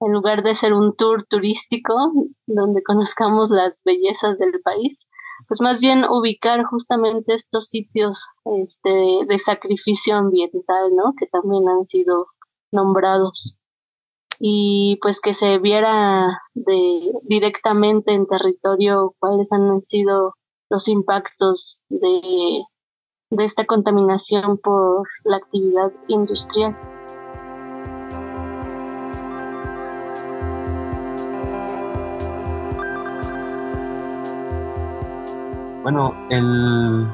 en 0.00 0.12
lugar 0.12 0.42
de 0.42 0.54
ser 0.54 0.72
un 0.72 0.94
tour 0.96 1.24
turístico 1.28 2.12
donde 2.46 2.82
conozcamos 2.82 3.50
las 3.50 3.80
bellezas 3.84 4.38
del 4.38 4.60
país, 4.62 4.98
pues 5.48 5.60
más 5.60 5.80
bien 5.80 6.04
ubicar 6.04 6.64
justamente 6.64 7.34
estos 7.34 7.68
sitios 7.68 8.18
este, 8.44 8.90
de 9.26 9.38
sacrificio 9.44 10.16
ambiental, 10.16 10.94
¿no? 10.94 11.14
Que 11.18 11.26
también 11.26 11.68
han 11.68 11.86
sido 11.86 12.26
nombrados 12.72 13.56
y 14.38 14.98
pues 15.00 15.18
que 15.20 15.34
se 15.34 15.58
viera 15.58 16.42
de 16.54 17.12
directamente 17.22 18.12
en 18.12 18.26
territorio 18.26 19.14
cuáles 19.18 19.50
han 19.52 19.80
sido 19.86 20.34
los 20.68 20.88
impactos 20.88 21.78
de, 21.88 22.62
de 23.30 23.44
esta 23.44 23.64
contaminación 23.64 24.58
por 24.58 25.08
la 25.24 25.36
actividad 25.36 25.92
industrial. 26.08 26.76
Bueno, 35.82 36.14
el 36.30 37.06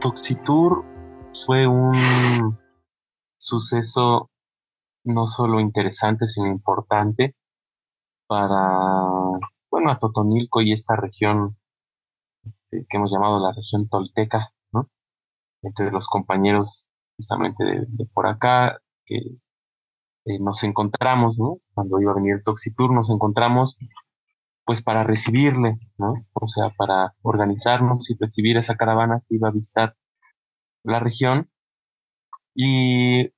Toxitour 0.00 0.84
fue 1.46 1.66
un 1.66 2.58
suceso 3.38 4.30
no 5.04 5.26
solo 5.26 5.60
interesante, 5.60 6.28
sino 6.28 6.46
importante 6.48 7.34
para, 8.26 8.78
bueno, 9.70 9.90
a 9.90 9.98
Totonilco 9.98 10.60
y 10.60 10.72
esta 10.72 10.96
región 10.96 11.56
este, 12.44 12.86
que 12.88 12.96
hemos 12.96 13.12
llamado 13.12 13.38
la 13.38 13.52
región 13.52 13.88
tolteca. 13.88 14.52
Entre 15.66 15.90
los 15.90 16.06
compañeros 16.08 16.88
justamente 17.16 17.64
de, 17.64 18.06
por 18.12 18.26
acá, 18.26 18.78
que 19.04 19.16
eh, 20.26 20.38
nos 20.40 20.62
encontramos, 20.64 21.38
¿no? 21.38 21.58
Cuando 21.74 22.00
iba 22.00 22.12
a 22.12 22.16
venir 22.16 22.34
el 22.34 22.42
Toxitour, 22.42 22.92
nos 22.92 23.10
encontramos 23.10 23.76
pues 24.64 24.82
para 24.82 25.04
recibirle, 25.04 25.78
¿no? 25.98 26.14
O 26.34 26.48
sea, 26.48 26.70
para 26.76 27.14
organizarnos 27.22 28.10
y 28.10 28.16
recibir 28.18 28.56
esa 28.56 28.76
caravana 28.76 29.22
que 29.28 29.36
iba 29.36 29.48
a 29.48 29.52
visitar 29.52 29.94
la 30.84 31.00
región. 31.00 31.48
Y 32.54 33.30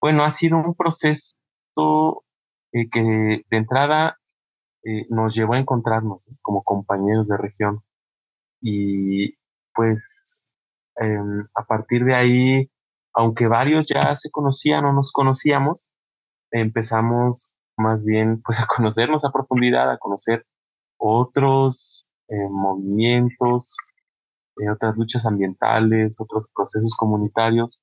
bueno, 0.00 0.24
ha 0.24 0.34
sido 0.34 0.58
un 0.58 0.74
proceso 0.74 1.34
eh, 2.72 2.88
que 2.90 3.00
de 3.02 3.56
entrada 3.56 4.18
eh, 4.84 5.06
nos 5.10 5.34
llevó 5.34 5.54
a 5.54 5.58
encontrarnos 5.58 6.22
como 6.42 6.62
compañeros 6.62 7.28
de 7.28 7.36
región. 7.36 7.80
Y 8.60 9.34
pues 9.74 10.04
em, 10.96 11.46
a 11.54 11.64
partir 11.64 12.04
de 12.04 12.14
ahí, 12.14 12.70
aunque 13.14 13.46
varios 13.48 13.86
ya 13.88 14.16
se 14.16 14.30
conocían 14.30 14.84
o 14.84 14.92
nos 14.92 15.12
conocíamos, 15.12 15.88
empezamos 16.52 17.50
más 17.76 18.04
bien 18.04 18.42
pues 18.42 18.58
a 18.60 18.66
conocernos 18.66 19.24
a 19.24 19.32
profundidad, 19.32 19.90
a 19.90 19.98
conocer 19.98 20.46
otros 20.98 22.06
eh, 22.28 22.48
movimientos, 22.50 23.76
eh, 24.58 24.70
otras 24.70 24.96
luchas 24.96 25.26
ambientales, 25.26 26.20
otros 26.20 26.46
procesos 26.54 26.94
comunitarios 26.96 27.80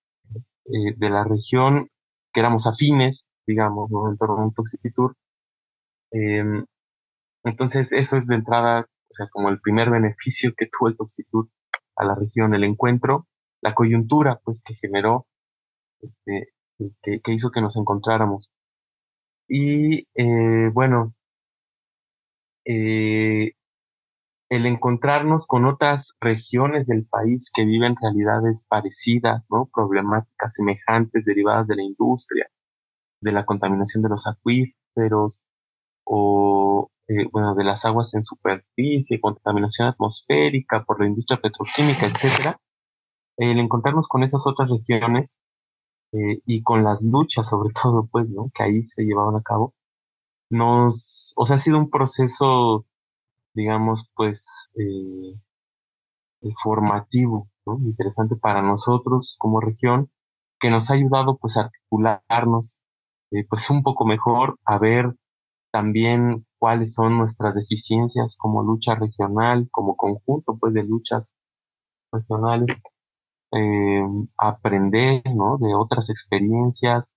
de 0.66 1.10
la 1.10 1.24
región 1.24 1.90
que 2.34 2.42
éramos 2.42 2.68
afines, 2.68 3.26
digamos, 3.48 3.90
¿no? 3.92 4.10
en 4.10 4.18
torno 4.18 4.36
a 4.38 4.44
un 4.46 4.54
Toxitur. 4.54 5.16
Em, 6.12 6.66
entonces, 7.44 7.92
eso 7.92 8.18
es 8.18 8.28
de 8.28 8.36
entrada, 8.36 8.82
o 8.82 9.14
sea, 9.14 9.28
como 9.30 9.50
el 9.50 9.60
primer 9.62 9.90
beneficio 9.90 10.54
que 10.58 10.68
tuvo 10.68 10.90
el 10.90 10.98
Toxitur 10.98 11.50
a 11.98 12.06
la 12.06 12.16
región, 12.16 12.54
el 12.54 12.64
encuentro, 12.64 13.28
la 13.62 13.74
coyuntura, 13.74 14.40
pues, 14.44 14.62
que 14.66 14.76
generó, 14.76 15.28
este, 16.02 16.54
que, 17.24 17.34
hizo 17.34 17.52
que 17.52 17.62
nos 17.62 17.76
encontráramos. 17.78 18.52
Y, 19.48 20.08
eh, 20.16 20.70
bueno, 20.74 21.14
eh, 22.66 23.54
el 24.50 24.66
encontrarnos 24.66 25.46
con 25.46 25.66
otras 25.66 26.14
regiones 26.22 26.88
del 26.88 27.06
país 27.06 27.50
que 27.54 27.66
viven 27.66 27.96
realidades 28.02 28.62
parecidas, 28.68 29.46
¿no? 29.50 29.70
Problemáticas 29.74 30.54
semejantes 30.54 31.26
derivadas 31.26 31.68
de 31.68 31.76
la 31.78 31.84
industria, 31.84 32.48
de 33.22 33.32
la 33.32 33.46
contaminación 33.46 34.04
de 34.04 34.10
los 34.10 34.28
acuíferos, 34.28 35.42
o 36.06 36.90
eh, 37.10 37.28
bueno, 37.32 37.56
de 37.56 37.64
las 37.64 37.86
aguas 37.86 38.14
en 38.14 38.24
superficie, 38.24 39.22
contaminación 39.22 39.88
atmosférica 39.88 40.84
por 40.84 41.00
la 41.00 41.08
industria 41.08 41.40
petroquímica, 41.42 42.08
etcétera, 42.08 42.60
el 43.38 43.60
encontrarnos 43.60 44.08
con 44.08 44.24
esas 44.24 44.46
otras 44.48 44.70
regiones 44.70 45.34
eh, 46.14 46.42
y 46.46 46.64
con 46.64 46.84
las 46.84 47.02
luchas, 47.02 47.48
sobre 47.50 47.74
todo, 47.82 48.08
pues, 48.12 48.30
¿no? 48.30 48.52
que 48.54 48.64
ahí 48.64 48.84
se 48.88 49.04
llevaban 49.04 49.36
a 49.38 49.42
cabo, 49.44 49.74
nos, 50.50 51.34
o 51.38 51.46
sea, 51.46 51.58
ha 51.58 51.60
sido 51.60 51.78
un 51.80 51.90
proceso, 51.90 52.86
digamos, 53.54 54.10
pues, 54.16 54.46
eh, 54.76 55.36
formativo, 56.64 57.50
¿no? 57.66 57.78
interesante 57.86 58.36
para 58.36 58.62
nosotros 58.62 59.36
como 59.40 59.60
región, 59.62 60.10
que 60.60 60.70
nos 60.70 60.90
ha 60.90 60.96
ayudado, 60.96 61.38
pues, 61.38 61.58
a 61.58 61.62
articularnos, 61.66 62.76
pues, 63.50 63.70
un 63.70 63.84
poco 63.84 64.06
mejor, 64.06 64.60
a 64.66 64.80
ver 64.80 65.14
también 65.72 66.47
cuáles 66.60 66.94
son 66.94 67.18
nuestras 67.18 67.56
deficiencias 67.56 68.36
como 68.38 68.64
lucha 68.64 68.96
regional, 68.96 69.68
como 69.72 69.96
conjunto 69.96 70.58
pues 70.58 70.74
de 70.74 70.84
luchas 70.84 71.30
regionales, 72.12 72.78
eh, 73.54 74.04
aprender 74.38 75.24
¿no? 75.36 75.58
de 75.58 75.74
otras 75.76 76.10
experiencias, 76.10 77.10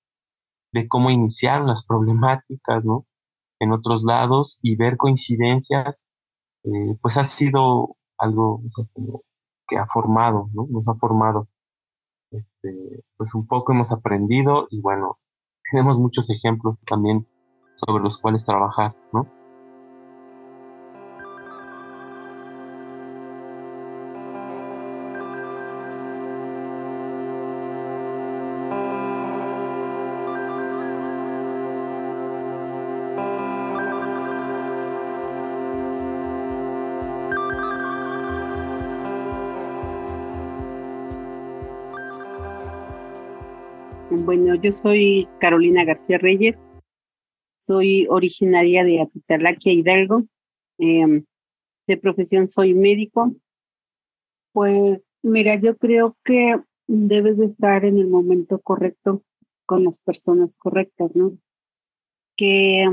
de 0.73 0.89
cómo 0.89 1.11
iniciaron 1.11 1.69
las 1.69 1.85
problemáticas 1.85 2.85
¿no? 2.85 3.07
en 3.61 3.73
otros 3.73 4.03
lados 4.05 4.59
y 4.63 4.77
ver 4.77 4.97
coincidencias, 4.97 5.97
eh, 6.65 6.97
pues 7.03 7.17
ha 7.17 7.25
sido 7.27 7.97
algo 8.19 8.63
que 9.69 9.79
ha 9.79 9.87
formado, 9.87 10.51
¿no? 10.55 10.67
nos 10.71 10.87
ha 10.89 10.95
formado. 10.95 11.49
Este, 12.31 13.03
pues 13.17 13.35
un 13.35 13.47
poco 13.47 13.73
hemos 13.73 13.91
aprendido 13.93 14.69
y 14.71 14.81
bueno, 14.81 15.19
tenemos 15.71 15.99
muchos 15.99 16.31
ejemplos 16.31 16.77
también 16.87 17.27
sobre 17.87 18.03
los 18.03 18.19
cuales 18.19 18.45
trabajar, 18.45 18.95
¿no? 19.13 19.27
Bueno, 44.11 44.55
yo 44.57 44.71
soy 44.71 45.29
Carolina 45.39 45.85
García 45.85 46.19
Reyes, 46.19 46.57
soy 47.71 48.09
originaria 48.09 48.83
de 48.83 49.01
Atitalaquia, 49.01 49.73
Hidalgo. 49.73 50.27
Em, 50.79 51.25
de 51.87 51.97
profesión 51.97 52.49
soy 52.49 52.75
médico. 52.75 53.33
Pues 54.53 55.09
mira, 55.23 55.55
yo 55.55 55.77
creo 55.77 56.17
que 56.25 56.61
debes 56.89 57.39
de 57.39 57.47
estar 57.47 57.85
en 57.85 57.99
el 57.99 58.09
momento 58.09 58.59
correcto 58.59 59.23
con 59.67 59.85
las 59.85 60.01
personas 60.01 60.57
correctas, 60.57 61.15
¿no? 61.15 61.39
Que 62.37 62.89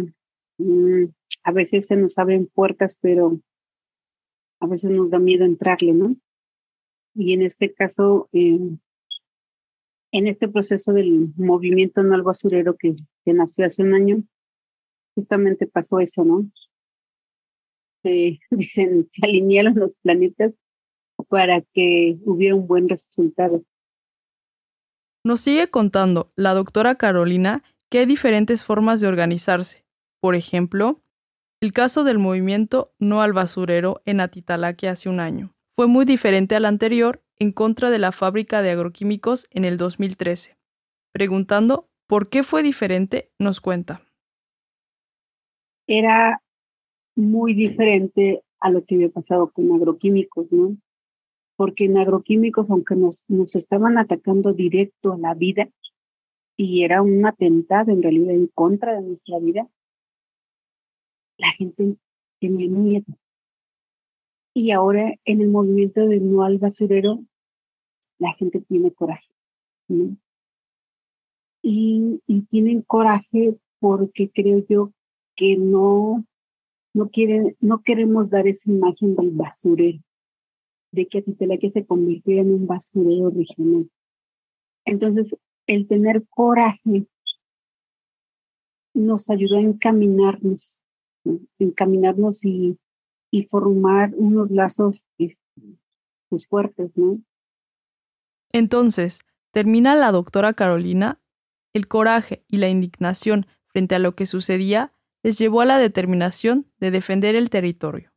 mm, 0.60 1.06
a 1.44 1.52
veces 1.52 1.88
se 1.88 1.96
nos 1.96 2.20
abren 2.20 2.46
puertas, 2.46 2.96
pero 3.02 3.40
a 4.60 4.68
veces 4.68 4.92
nos 4.92 5.10
da 5.10 5.18
miedo 5.18 5.44
entrarle, 5.44 5.94
¿no? 5.94 6.16
Y 7.16 7.34
en 7.34 7.42
este 7.42 7.74
caso, 7.74 8.30
em, 8.32 8.78
en 10.12 10.28
este 10.28 10.48
proceso 10.48 10.94
del 10.94 11.34
movimiento 11.36 12.04
no 12.04 12.14
al 12.14 12.22
basurero 12.22 12.76
que, 12.76 12.96
que 13.26 13.34
nació 13.34 13.66
hace 13.66 13.82
un 13.82 13.96
año, 13.96 14.24
justamente 15.18 15.66
pasó 15.66 16.00
eso, 16.00 16.24
¿no? 16.24 16.48
Se, 18.04 18.40
dicen, 18.52 19.08
se 19.10 19.26
alinearon 19.26 19.74
los 19.76 19.96
planetas 19.96 20.54
para 21.28 21.62
que 21.74 22.20
hubiera 22.24 22.54
un 22.54 22.68
buen 22.68 22.88
resultado. 22.88 23.64
Nos 25.24 25.42
sigue 25.42 25.70
contando 25.72 26.32
la 26.36 26.54
doctora 26.54 26.96
Carolina 26.96 27.64
que 27.90 28.00
hay 28.00 28.06
diferentes 28.06 28.64
formas 28.64 29.02
de 29.02 29.08
organizarse. 29.08 29.86
Por 30.22 30.36
ejemplo, 30.36 31.02
el 31.62 31.74
caso 31.74 32.04
del 32.04 32.20
movimiento 32.20 32.94
No 33.00 33.24
al 33.24 33.34
Basurero 33.34 34.04
en 34.06 34.20
Atitalaque 34.20 34.88
hace 34.88 35.10
un 35.10 35.20
año. 35.20 35.56
Fue 35.76 35.88
muy 35.88 36.06
diferente 36.06 36.56
al 36.56 36.66
anterior 36.66 37.24
en 37.40 37.52
contra 37.52 37.90
de 37.90 37.98
la 37.98 38.12
fábrica 38.12 38.62
de 38.62 38.70
agroquímicos 38.70 39.48
en 39.50 39.66
el 39.66 39.78
2013. 39.78 40.58
Preguntando 41.12 41.90
por 42.06 42.30
qué 42.30 42.44
fue 42.44 42.62
diferente, 42.62 43.32
nos 43.40 43.60
cuenta 43.62 44.07
era 45.88 46.42
muy 47.16 47.54
diferente 47.54 48.44
a 48.60 48.70
lo 48.70 48.86
que 48.86 48.96
había 48.96 49.10
pasado 49.10 49.52
con 49.52 49.72
agroquímicos, 49.72 50.52
¿no? 50.52 50.78
Porque 51.56 51.86
en 51.86 51.98
agroquímicos, 51.98 52.70
aunque 52.70 52.96
nos, 52.96 53.24
nos 53.28 53.56
estaban 53.56 53.98
atacando 53.98 54.54
directo 54.54 55.14
a 55.14 55.18
la 55.18 55.34
vida, 55.34 55.70
y 56.58 56.84
era 56.84 57.02
un 57.04 57.26
atentado 57.26 57.92
en 57.92 58.02
realidad 58.02 58.32
en 58.32 58.48
contra 58.48 58.94
de 58.94 59.02
nuestra 59.02 59.38
vida, 59.40 59.70
la 61.38 61.52
gente 61.52 61.98
tenía 62.40 62.68
miedo. 62.68 63.06
Y 64.56 64.72
ahora 64.72 65.14
en 65.24 65.42
el 65.42 65.50
movimiento 65.50 66.08
del 66.08 66.32
no 66.32 66.44
al 66.44 66.58
basurero, 66.58 67.24
la 68.18 68.34
gente 68.34 68.60
tiene 68.62 68.92
coraje. 68.92 69.32
¿no? 69.88 70.18
Y, 71.62 72.22
y 72.26 72.42
tienen 72.42 72.82
coraje 72.82 73.56
porque 73.80 74.32
creo 74.32 74.66
yo 74.68 74.94
que 75.38 75.56
no, 75.56 76.26
no, 76.94 77.10
quieren, 77.10 77.56
no 77.62 77.82
queremos 77.84 78.30
dar 78.30 78.48
esa 78.48 78.70
imagen 78.70 79.16
del 79.16 79.30
basurero, 79.32 80.00
de 80.92 81.08
que 81.08 81.24
que 81.24 81.70
se 81.70 81.86
convirtiera 81.86 82.42
en 82.42 82.52
un 82.52 82.68
basurero 82.68 83.30
regional. 83.30 83.90
Entonces, 84.84 85.38
el 85.68 85.88
tener 85.88 86.26
coraje 86.30 87.06
nos 88.94 89.30
ayudó 89.30 89.58
a 89.58 89.62
encaminarnos, 89.62 90.82
encaminarnos 91.60 92.44
y, 92.44 92.80
y, 93.30 93.44
formar 93.44 94.12
unos 94.16 94.50
lazos 94.50 95.06
este, 95.20 95.62
pues, 96.30 96.48
fuertes, 96.48 96.92
¿no? 96.96 97.22
Entonces, 98.52 99.22
termina 99.52 99.96
la 99.96 100.12
doctora 100.12 100.54
Carolina, 100.54 101.22
el 101.74 101.88
coraje 101.88 102.44
y 102.48 102.58
la 102.58 102.70
indignación 102.70 103.46
frente 103.68 103.94
a 103.94 104.00
lo 104.00 104.16
que 104.16 104.26
sucedía 104.26 104.94
les 105.28 105.38
llevó 105.38 105.60
a 105.60 105.66
la 105.66 105.78
determinación 105.78 106.72
de 106.80 106.90
defender 106.90 107.36
el 107.36 107.50
territorio. 107.50 108.14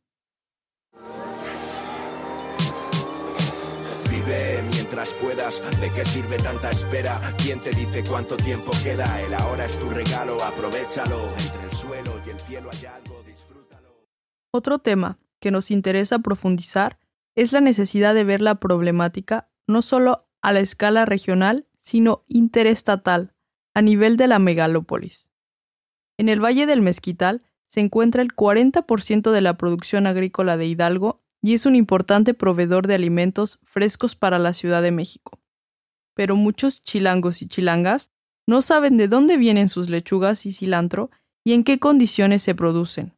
Vive 4.09 4.63
mientras 4.71 5.13
puedas, 5.15 5.59
¿de 5.81 5.91
qué 5.91 6.05
sirve 6.05 6.37
tanta 6.37 6.69
espera? 6.69 7.19
¿Quién 7.43 7.59
te 7.59 7.71
dice 7.71 8.05
cuánto 8.09 8.37
tiempo 8.37 8.71
queda? 8.81 9.21
El 9.23 9.33
ahora 9.33 9.65
es 9.65 9.77
tu 9.77 9.89
regalo, 9.89 10.41
aprovechalo. 10.41 11.27
Entre 11.37 11.63
el 11.65 11.71
suelo 11.73 12.13
y 12.25 12.29
el 12.29 12.39
cielo 12.39 12.69
hay 12.71 12.85
algo. 12.85 13.21
Otro 14.51 14.79
tema 14.79 15.19
que 15.41 15.51
nos 15.51 15.69
interesa 15.69 16.19
profundizar 16.19 16.97
es 17.35 17.51
la 17.51 17.59
necesidad 17.59 18.13
de 18.15 18.23
ver 18.23 18.41
la 18.41 18.55
problemática 18.55 19.49
no 19.67 19.81
solo 19.81 20.29
a 20.41 20.53
la 20.53 20.61
escala 20.61 21.03
regional, 21.03 21.67
sino 21.77 22.23
interestatal, 22.27 23.33
a 23.73 23.81
nivel 23.81 24.15
de 24.15 24.27
la 24.27 24.39
megalópolis. 24.39 25.30
En 26.21 26.29
el 26.29 26.39
Valle 26.39 26.67
del 26.67 26.83
Mezquital 26.83 27.41
se 27.67 27.79
encuentra 27.79 28.21
el 28.21 28.35
40% 28.35 29.31
de 29.31 29.41
la 29.41 29.57
producción 29.57 30.05
agrícola 30.05 30.55
de 30.55 30.67
Hidalgo 30.67 31.23
y 31.41 31.55
es 31.55 31.65
un 31.65 31.75
importante 31.75 32.35
proveedor 32.35 32.85
de 32.85 32.93
alimentos 32.93 33.57
frescos 33.63 34.15
para 34.15 34.37
la 34.37 34.53
Ciudad 34.53 34.83
de 34.83 34.91
México. 34.91 35.39
Pero 36.13 36.35
muchos 36.35 36.83
chilangos 36.83 37.41
y 37.41 37.47
chilangas 37.47 38.11
no 38.45 38.61
saben 38.61 38.97
de 38.97 39.07
dónde 39.07 39.37
vienen 39.37 39.67
sus 39.67 39.89
lechugas 39.89 40.45
y 40.45 40.53
cilantro 40.53 41.09
y 41.43 41.53
en 41.53 41.63
qué 41.63 41.79
condiciones 41.79 42.43
se 42.43 42.53
producen. 42.53 43.17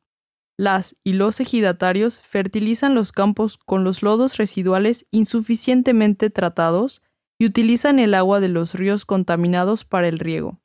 Las 0.56 0.96
y 1.04 1.12
los 1.12 1.42
ejidatarios 1.42 2.22
fertilizan 2.22 2.96
los 2.96 3.12
campos 3.12 3.58
con 3.58 3.84
los 3.84 4.02
lodos 4.02 4.38
residuales 4.38 5.06
insuficientemente 5.12 6.30
tratados 6.30 7.04
y 7.38 7.48
utilizan 7.48 8.00
el 8.00 8.14
agua 8.14 8.40
de 8.40 8.48
los 8.48 8.76
ríos 8.76 9.04
contaminados 9.04 9.84
para 9.84 10.08
el 10.08 10.20
riego. 10.20 10.63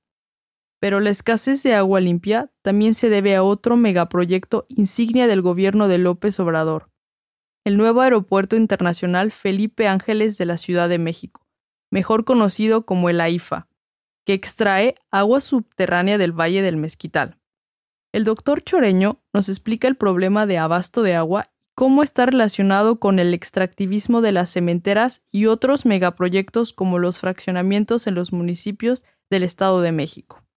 Pero 0.81 1.01
la 1.01 1.11
escasez 1.11 1.63
de 1.63 1.75
agua 1.75 2.01
limpia 2.01 2.53
también 2.63 2.95
se 2.95 3.09
debe 3.09 3.35
a 3.35 3.43
otro 3.43 3.77
megaproyecto 3.77 4.67
insignia 4.69 5.27
del 5.27 5.43
gobierno 5.43 5.89
de 5.89 5.99
López 5.99 6.39
Obrador, 6.39 6.91
el 7.65 7.77
nuevo 7.77 8.01
aeropuerto 8.01 8.55
internacional 8.57 9.33
Felipe 9.33 9.89
Ángeles 9.89 10.39
de 10.39 10.47
la 10.47 10.57
Ciudad 10.57 10.89
de 10.89 10.99
México, 10.99 11.47
mejor 11.91 12.25
conocido 12.25 12.87
como 12.87 13.11
el 13.11 13.21
AIFA, 13.21 13.69
que 14.25 14.35
extrae 14.35 14.95
agua 15.11 15.41
subterránea 15.41 16.17
del 16.17 16.33
Valle 16.33 16.63
del 16.63 16.77
Mezquital. 16.77 17.39
El 18.13 18.25
doctor 18.25 18.63
Choreño 18.63 19.21
nos 19.35 19.49
explica 19.49 19.89
el 19.89 19.97
problema 19.97 20.47
de 20.47 20.59
abasto 20.59 21.03
de 21.03 21.15
agua 21.15 21.51
y 21.53 21.59
cómo 21.75 22.03
está 22.03 22.27
relacionado 22.27 22.99
con 22.99 23.19
el 23.19 23.35
extractivismo 23.35 24.21
de 24.21 24.33
las 24.33 24.51
cementeras 24.51 25.23
y 25.31 25.47
otros 25.47 25.87
megaproyectos 25.87 26.73
como 26.73 26.99
los 26.99 27.19
fraccionamientos 27.19 28.07
en 28.07 28.15
los 28.15 28.33
municipios 28.33 29.05
del 29.31 29.43
Estado 29.43 29.81
de 29.81 29.93
México 29.93 30.48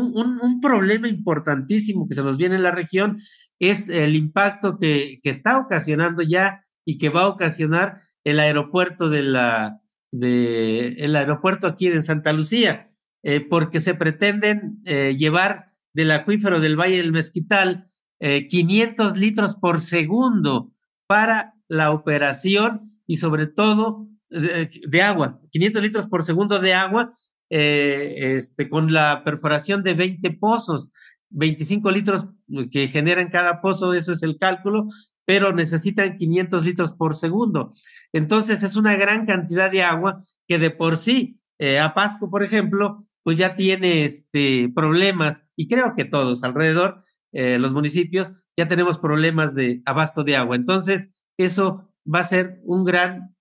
un, 0.00 0.60
problema 0.60 1.08
importantísimo 1.08 2.08
que 2.08 2.14
se 2.14 2.22
nos 2.22 2.36
viene 2.36 2.56
en 2.56 2.62
la 2.62 2.70
región 2.70 3.18
es 3.58 3.88
el 3.88 4.14
impacto 4.14 4.78
que, 4.78 5.20
que 5.22 5.30
está 5.30 5.58
ocasionando 5.58 6.22
ya 6.22 6.64
y 6.84 6.98
que 6.98 7.08
va 7.08 7.22
a 7.22 7.28
ocasionar 7.28 8.00
el 8.24 8.40
aeropuerto 8.40 9.08
de 9.08 9.22
la 9.22 9.80
de 10.12 10.88
el 10.98 11.16
aeropuerto 11.16 11.66
aquí 11.66 11.88
en 11.88 12.02
Santa 12.02 12.32
Lucía, 12.32 12.90
eh, 13.22 13.40
porque 13.40 13.80
se 13.80 13.94
pretenden 13.94 14.80
eh, 14.84 15.14
llevar 15.18 15.72
del 15.92 16.10
acuífero 16.10 16.60
del 16.60 16.76
Valle 16.78 16.98
del 16.98 17.12
Mezquital 17.12 17.90
500 18.20 19.12
eh, 19.14 19.18
litros 19.18 19.56
por 19.56 19.82
segundo 19.82 20.72
para 21.06 21.54
la 21.68 21.90
operación 21.90 23.00
y 23.06 23.18
sobre 23.18 23.46
todo 23.46 24.08
de, 24.30 25.02
agua, 25.02 25.40
500 25.50 25.82
litros 25.82 26.06
por 26.06 26.22
segundo 26.22 26.58
de 26.60 26.74
agua 26.74 27.14
eh, 27.50 28.36
este, 28.36 28.68
con 28.68 28.92
la 28.92 29.22
perforación 29.24 29.82
de 29.82 29.94
20 29.94 30.30
pozos, 30.32 30.90
25 31.30 31.90
litros 31.90 32.26
que 32.70 32.88
generan 32.88 33.30
cada 33.30 33.60
pozo, 33.60 33.94
eso 33.94 34.12
es 34.12 34.22
el 34.22 34.38
cálculo, 34.38 34.86
pero 35.24 35.52
necesitan 35.52 36.16
500 36.16 36.64
litros 36.64 36.92
por 36.92 37.16
segundo. 37.16 37.72
Entonces 38.12 38.62
es 38.62 38.76
una 38.76 38.96
gran 38.96 39.26
cantidad 39.26 39.70
de 39.70 39.82
agua 39.82 40.22
que 40.46 40.58
de 40.58 40.70
por 40.70 40.96
sí, 40.96 41.40
eh, 41.58 41.78
a 41.78 41.94
Pasco, 41.94 42.30
por 42.30 42.42
ejemplo, 42.42 43.06
pues 43.22 43.36
ya 43.36 43.56
tiene 43.56 44.04
este, 44.04 44.70
problemas, 44.74 45.42
y 45.56 45.66
creo 45.66 45.94
que 45.96 46.04
todos 46.04 46.44
alrededor, 46.44 47.02
eh, 47.32 47.58
los 47.58 47.72
municipios, 47.72 48.30
ya 48.56 48.68
tenemos 48.68 48.98
problemas 48.98 49.54
de 49.54 49.82
abasto 49.84 50.22
de 50.22 50.36
agua. 50.36 50.56
Entonces, 50.56 51.08
eso 51.36 51.92
va 52.06 52.20
a 52.20 52.24
ser 52.24 52.60
un 52.64 52.84
gran, 52.84 53.34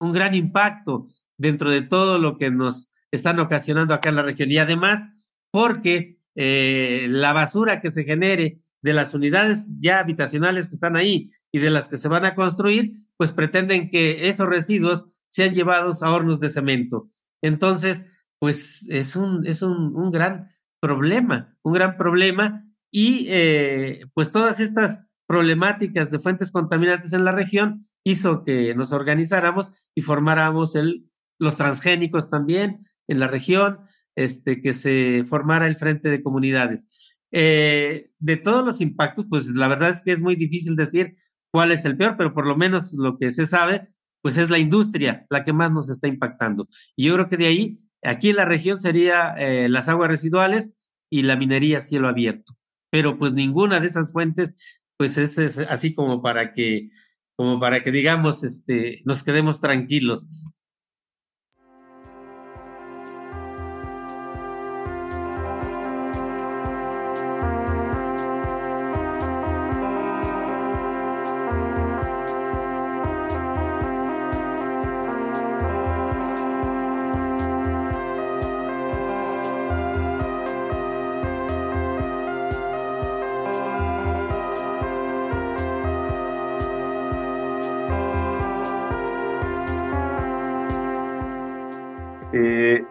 un 0.00 0.12
gran 0.12 0.34
impacto 0.34 1.06
dentro 1.36 1.70
de 1.70 1.82
todo 1.82 2.18
lo 2.18 2.38
que 2.38 2.50
nos 2.50 2.92
están 3.10 3.38
ocasionando 3.38 3.94
acá 3.94 4.08
en 4.08 4.16
la 4.16 4.22
región. 4.22 4.50
Y 4.50 4.58
además, 4.58 5.06
porque 5.50 6.18
eh, 6.34 7.06
la 7.08 7.32
basura 7.32 7.80
que 7.80 7.90
se 7.90 8.04
genere 8.04 8.62
de 8.82 8.92
las 8.92 9.14
unidades 9.14 9.74
ya 9.78 9.98
habitacionales 9.98 10.68
que 10.68 10.74
están 10.74 10.96
ahí 10.96 11.30
y 11.52 11.58
de 11.58 11.70
las 11.70 11.88
que 11.88 11.98
se 11.98 12.08
van 12.08 12.24
a 12.24 12.34
construir, 12.34 12.92
pues 13.16 13.32
pretenden 13.32 13.90
que 13.90 14.28
esos 14.28 14.46
residuos 14.46 15.06
sean 15.28 15.54
llevados 15.54 16.02
a 16.02 16.12
hornos 16.12 16.40
de 16.40 16.50
cemento. 16.50 17.08
Entonces, 17.42 18.04
pues 18.38 18.86
es 18.88 19.16
un, 19.16 19.46
es 19.46 19.62
un, 19.62 19.96
un 19.96 20.10
gran 20.10 20.50
problema, 20.80 21.56
un 21.62 21.72
gran 21.72 21.96
problema. 21.96 22.64
Y 22.90 23.26
eh, 23.28 24.00
pues 24.14 24.30
todas 24.30 24.60
estas 24.60 25.04
problemáticas 25.26 26.10
de 26.10 26.18
fuentes 26.18 26.52
contaminantes 26.52 27.12
en 27.12 27.24
la 27.24 27.32
región 27.32 27.88
hizo 28.04 28.44
que 28.44 28.74
nos 28.74 28.92
organizáramos 28.92 29.70
y 29.94 30.02
formáramos 30.02 30.76
el, 30.76 31.10
los 31.38 31.56
transgénicos 31.56 32.30
también, 32.30 32.86
en 33.08 33.20
la 33.20 33.28
región, 33.28 33.80
este, 34.16 34.62
que 34.62 34.74
se 34.74 35.24
formara 35.28 35.66
el 35.66 35.76
Frente 35.76 36.08
de 36.08 36.22
Comunidades. 36.22 36.88
Eh, 37.32 38.10
de 38.18 38.36
todos 38.36 38.64
los 38.64 38.80
impactos, 38.80 39.26
pues 39.28 39.48
la 39.48 39.68
verdad 39.68 39.90
es 39.90 40.00
que 40.00 40.12
es 40.12 40.20
muy 40.20 40.36
difícil 40.36 40.76
decir 40.76 41.16
cuál 41.52 41.72
es 41.72 41.84
el 41.84 41.96
peor, 41.96 42.16
pero 42.16 42.32
por 42.34 42.46
lo 42.46 42.56
menos 42.56 42.92
lo 42.94 43.18
que 43.18 43.32
se 43.32 43.46
sabe, 43.46 43.88
pues 44.22 44.38
es 44.38 44.50
la 44.50 44.58
industria 44.58 45.26
la 45.30 45.44
que 45.44 45.52
más 45.52 45.70
nos 45.70 45.90
está 45.90 46.08
impactando. 46.08 46.68
Y 46.96 47.06
yo 47.06 47.14
creo 47.14 47.28
que 47.28 47.36
de 47.36 47.46
ahí, 47.46 47.80
aquí 48.02 48.30
en 48.30 48.36
la 48.36 48.44
región 48.44 48.80
sería 48.80 49.34
eh, 49.38 49.68
las 49.68 49.88
aguas 49.88 50.10
residuales 50.10 50.74
y 51.10 51.22
la 51.22 51.36
minería 51.36 51.78
a 51.78 51.82
cielo 51.82 52.08
abierto. 52.08 52.54
Pero 52.90 53.18
pues 53.18 53.32
ninguna 53.32 53.80
de 53.80 53.86
esas 53.88 54.12
fuentes, 54.12 54.54
pues 54.96 55.18
es, 55.18 55.38
es 55.38 55.58
así 55.58 55.94
como 55.94 56.22
para 56.22 56.54
que, 56.54 56.90
como 57.36 57.60
para 57.60 57.82
que 57.82 57.92
digamos, 57.92 58.44
este, 58.44 59.02
nos 59.04 59.22
quedemos 59.22 59.60
tranquilos. 59.60 60.26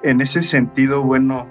En 0.05 0.21
ese 0.21 0.43
sentido, 0.43 1.01
bueno, 1.01 1.47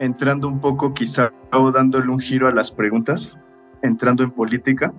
entrando 0.00 0.48
un 0.48 0.60
poco 0.60 0.92
quizá 0.92 1.32
o 1.52 1.70
dándole 1.70 2.08
un 2.08 2.18
giro 2.18 2.48
a 2.48 2.50
las 2.50 2.72
preguntas, 2.72 3.36
entrando 3.82 4.24
en 4.24 4.32
política, 4.32 4.92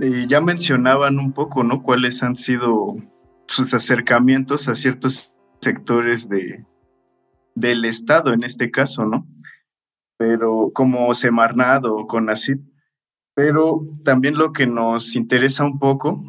eh, 0.00 0.26
ya 0.28 0.42
mencionaban 0.42 1.18
un 1.18 1.32
poco, 1.32 1.64
¿no? 1.64 1.82
Cuáles 1.82 2.22
han 2.22 2.36
sido 2.36 2.96
sus 3.46 3.72
acercamientos 3.72 4.68
a 4.68 4.74
ciertos 4.74 5.32
sectores 5.62 6.28
de, 6.28 6.62
del 7.54 7.86
Estado 7.86 8.34
en 8.34 8.44
este 8.44 8.70
caso, 8.70 9.06
¿no? 9.06 9.26
Pero 10.18 10.72
como 10.74 11.14
Semarnat 11.14 11.86
o 11.86 12.06
CONACYT. 12.06 12.60
Pero 13.34 13.80
también 14.04 14.36
lo 14.36 14.52
que 14.52 14.66
nos 14.66 15.16
interesa 15.16 15.64
un 15.64 15.78
poco 15.78 16.22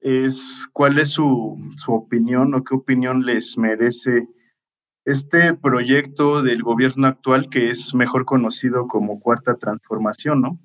es 0.00 0.66
cuál 0.72 0.98
es 0.98 1.10
su, 1.10 1.58
su 1.76 1.92
opinión 1.92 2.54
o 2.54 2.64
qué 2.64 2.74
opinión 2.74 3.24
les 3.24 3.56
merece 3.58 4.28
este 5.04 5.54
proyecto 5.54 6.42
del 6.42 6.62
gobierno 6.62 7.06
actual 7.06 7.48
que 7.50 7.70
es 7.70 7.94
mejor 7.94 8.24
conocido 8.24 8.86
como 8.86 9.20
Cuarta 9.20 9.56
Transformación, 9.56 10.40
¿no? 10.40 10.58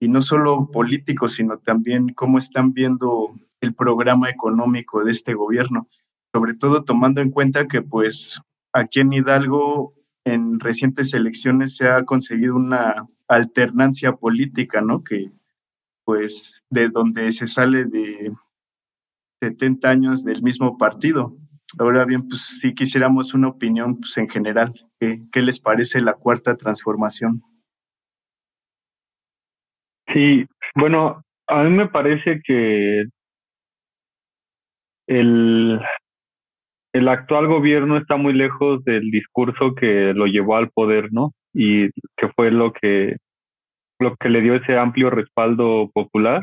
Y 0.00 0.08
no 0.08 0.22
solo 0.22 0.70
político, 0.70 1.28
sino 1.28 1.58
también 1.58 2.14
cómo 2.14 2.38
están 2.38 2.72
viendo 2.72 3.34
el 3.60 3.74
programa 3.74 4.30
económico 4.30 5.04
de 5.04 5.12
este 5.12 5.34
gobierno, 5.34 5.86
sobre 6.32 6.54
todo 6.54 6.84
tomando 6.84 7.20
en 7.20 7.30
cuenta 7.30 7.68
que 7.68 7.82
pues 7.82 8.40
aquí 8.72 9.00
en 9.00 9.12
Hidalgo 9.12 9.94
en 10.24 10.60
recientes 10.60 11.12
elecciones 11.12 11.76
se 11.76 11.88
ha 11.88 12.04
conseguido 12.04 12.56
una 12.56 13.06
alternancia 13.28 14.12
política, 14.12 14.80
¿no? 14.80 15.02
Que 15.04 15.30
pues 16.04 16.52
de 16.70 16.88
donde 16.88 17.32
se 17.32 17.46
sale 17.46 17.84
de 17.84 18.32
70 19.40 19.88
años 19.88 20.24
del 20.24 20.42
mismo 20.42 20.78
partido. 20.78 21.36
Ahora 21.78 22.04
bien, 22.04 22.28
pues 22.28 22.42
si 22.60 22.74
quisiéramos 22.74 23.34
una 23.34 23.48
opinión 23.48 23.98
pues, 23.98 24.16
en 24.16 24.28
general. 24.28 24.72
¿Qué, 24.98 25.22
¿Qué 25.32 25.40
les 25.42 25.60
parece 25.60 26.00
la 26.00 26.14
cuarta 26.14 26.56
transformación? 26.56 27.42
Sí, 30.12 30.46
bueno, 30.74 31.22
a 31.46 31.62
mí 31.62 31.70
me 31.70 31.88
parece 31.88 32.40
que 32.44 33.04
el, 35.06 35.80
el 36.92 37.08
actual 37.08 37.46
gobierno 37.46 37.96
está 37.96 38.16
muy 38.16 38.32
lejos 38.32 38.84
del 38.84 39.10
discurso 39.10 39.74
que 39.74 40.12
lo 40.14 40.26
llevó 40.26 40.56
al 40.56 40.70
poder, 40.70 41.12
¿no? 41.12 41.32
Y 41.54 41.90
que 42.16 42.28
fue 42.34 42.50
lo 42.50 42.72
que 42.72 43.16
lo 44.00 44.16
que 44.16 44.30
le 44.30 44.40
dio 44.40 44.54
ese 44.54 44.78
amplio 44.78 45.10
respaldo 45.10 45.90
popular 45.92 46.42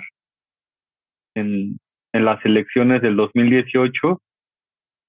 en, 1.35 1.79
en 2.13 2.25
las 2.25 2.43
elecciones 2.45 3.01
del 3.01 3.15
2018. 3.15 4.21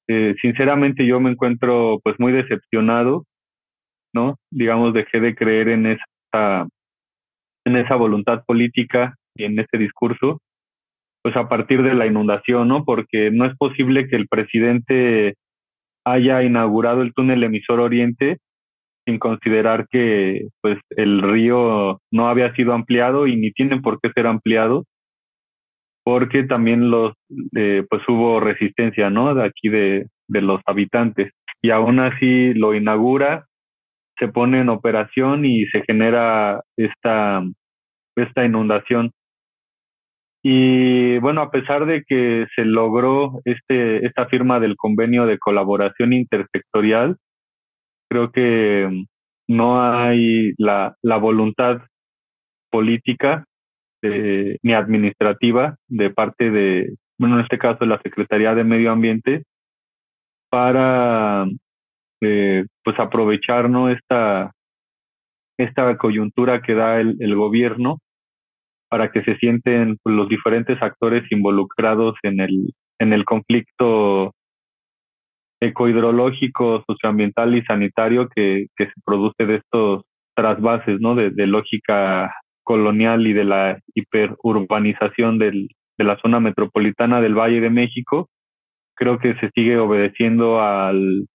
Eh, 0.08 0.34
sinceramente 0.40 1.06
yo 1.06 1.20
me 1.20 1.30
encuentro 1.30 2.00
pues 2.02 2.16
muy 2.18 2.32
decepcionado, 2.32 3.24
¿no? 4.14 4.36
Digamos, 4.50 4.94
dejé 4.94 5.20
de 5.20 5.34
creer 5.34 5.68
en 5.68 5.86
esa, 5.86 6.66
en 7.64 7.76
esa 7.76 7.96
voluntad 7.96 8.42
política 8.46 9.14
y 9.36 9.44
en 9.44 9.58
ese 9.58 9.78
discurso, 9.78 10.40
pues 11.22 11.36
a 11.36 11.48
partir 11.48 11.82
de 11.82 11.94
la 11.94 12.06
inundación, 12.06 12.68
¿no? 12.68 12.84
Porque 12.84 13.30
no 13.30 13.44
es 13.44 13.56
posible 13.56 14.08
que 14.08 14.16
el 14.16 14.28
presidente 14.28 15.34
haya 16.04 16.42
inaugurado 16.42 17.02
el 17.02 17.12
túnel 17.12 17.44
emisor 17.44 17.80
oriente 17.80 18.38
sin 19.06 19.18
considerar 19.18 19.86
que 19.88 20.48
pues 20.60 20.78
el 20.90 21.22
río 21.22 22.00
no 22.10 22.28
había 22.28 22.54
sido 22.54 22.74
ampliado 22.74 23.26
y 23.26 23.36
ni 23.36 23.52
tienen 23.52 23.80
por 23.80 24.00
qué 24.00 24.10
ser 24.14 24.26
ampliado 24.26 24.84
porque 26.08 26.44
también 26.44 26.90
los 26.90 27.12
eh, 27.54 27.84
pues 27.90 28.00
hubo 28.08 28.40
resistencia 28.40 29.10
no 29.10 29.34
de 29.34 29.44
aquí 29.44 29.68
de, 29.68 30.06
de 30.26 30.40
los 30.40 30.58
habitantes. 30.64 31.34
Y 31.60 31.68
aún 31.68 32.00
así 32.00 32.54
lo 32.54 32.74
inaugura 32.74 33.44
se 34.18 34.28
pone 34.28 34.60
en 34.60 34.70
operación 34.70 35.44
y 35.44 35.66
se 35.66 35.82
genera 35.86 36.62
esta 36.78 37.42
esta 38.16 38.42
inundación. 38.42 39.10
Y 40.42 41.18
bueno, 41.18 41.42
a 41.42 41.50
pesar 41.50 41.84
de 41.84 42.02
que 42.08 42.46
se 42.56 42.64
logró 42.64 43.42
este, 43.44 44.06
esta 44.06 44.28
firma 44.28 44.60
del 44.60 44.76
convenio 44.76 45.26
de 45.26 45.38
colaboración 45.38 46.14
intersectorial, 46.14 47.18
creo 48.08 48.32
que 48.32 49.04
no 49.46 49.82
hay 49.82 50.54
la, 50.56 50.96
la 51.02 51.18
voluntad 51.18 51.82
política 52.70 53.44
eh, 54.02 54.58
ni 54.62 54.72
administrativa 54.72 55.76
de 55.88 56.10
parte 56.10 56.50
de, 56.50 56.94
bueno, 57.18 57.36
en 57.36 57.42
este 57.42 57.58
caso, 57.58 57.84
la 57.84 58.00
Secretaría 58.02 58.54
de 58.54 58.64
Medio 58.64 58.92
Ambiente 58.92 59.44
para 60.50 61.46
eh, 62.20 62.64
pues 62.82 62.98
aprovechar 62.98 63.68
¿no? 63.68 63.90
esta, 63.90 64.52
esta 65.58 65.96
coyuntura 65.98 66.62
que 66.62 66.74
da 66.74 67.00
el, 67.00 67.16
el 67.20 67.34
gobierno 67.34 67.98
para 68.88 69.10
que 69.10 69.22
se 69.22 69.36
sienten 69.36 69.98
pues, 70.02 70.16
los 70.16 70.28
diferentes 70.28 70.80
actores 70.82 71.30
involucrados 71.30 72.16
en 72.22 72.40
el, 72.40 72.72
en 72.98 73.12
el 73.12 73.24
conflicto 73.24 74.32
ecohidrológico, 75.60 76.84
socioambiental 76.86 77.56
y 77.56 77.62
sanitario 77.62 78.28
que, 78.28 78.66
que 78.76 78.86
se 78.86 78.92
produce 79.04 79.44
de 79.44 79.56
estos 79.56 80.04
trasvases, 80.34 81.00
¿no? 81.00 81.14
De, 81.16 81.30
de 81.30 81.46
lógica 81.46 82.32
colonial 82.68 83.26
y 83.26 83.32
de 83.32 83.44
la 83.44 83.80
hiperurbanización 83.94 85.38
del, 85.38 85.68
de 85.96 86.04
la 86.04 86.18
zona 86.20 86.38
metropolitana 86.38 87.18
del 87.22 87.34
Valle 87.34 87.62
de 87.62 87.70
México, 87.70 88.28
creo 88.94 89.18
que 89.18 89.34
se 89.36 89.48
sigue 89.54 89.78
obedeciendo 89.78 90.60
al, 90.60 91.26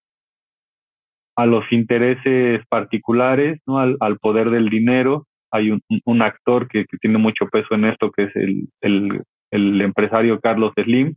a 1.34 1.44
los 1.46 1.64
intereses 1.72 2.62
particulares, 2.68 3.60
¿no? 3.66 3.80
al, 3.80 3.96
al 3.98 4.18
poder 4.18 4.50
del 4.50 4.68
dinero. 4.68 5.26
Hay 5.50 5.72
un, 5.72 6.22
actor 6.22 6.68
que, 6.68 6.84
que, 6.84 6.98
tiene 6.98 7.18
mucho 7.18 7.46
peso 7.48 7.74
en 7.74 7.86
esto, 7.86 8.12
que 8.12 8.24
es 8.24 8.36
el, 8.36 8.68
el, 8.80 9.22
el 9.50 9.80
empresario 9.80 10.38
Carlos 10.38 10.72
Slim, 10.76 11.14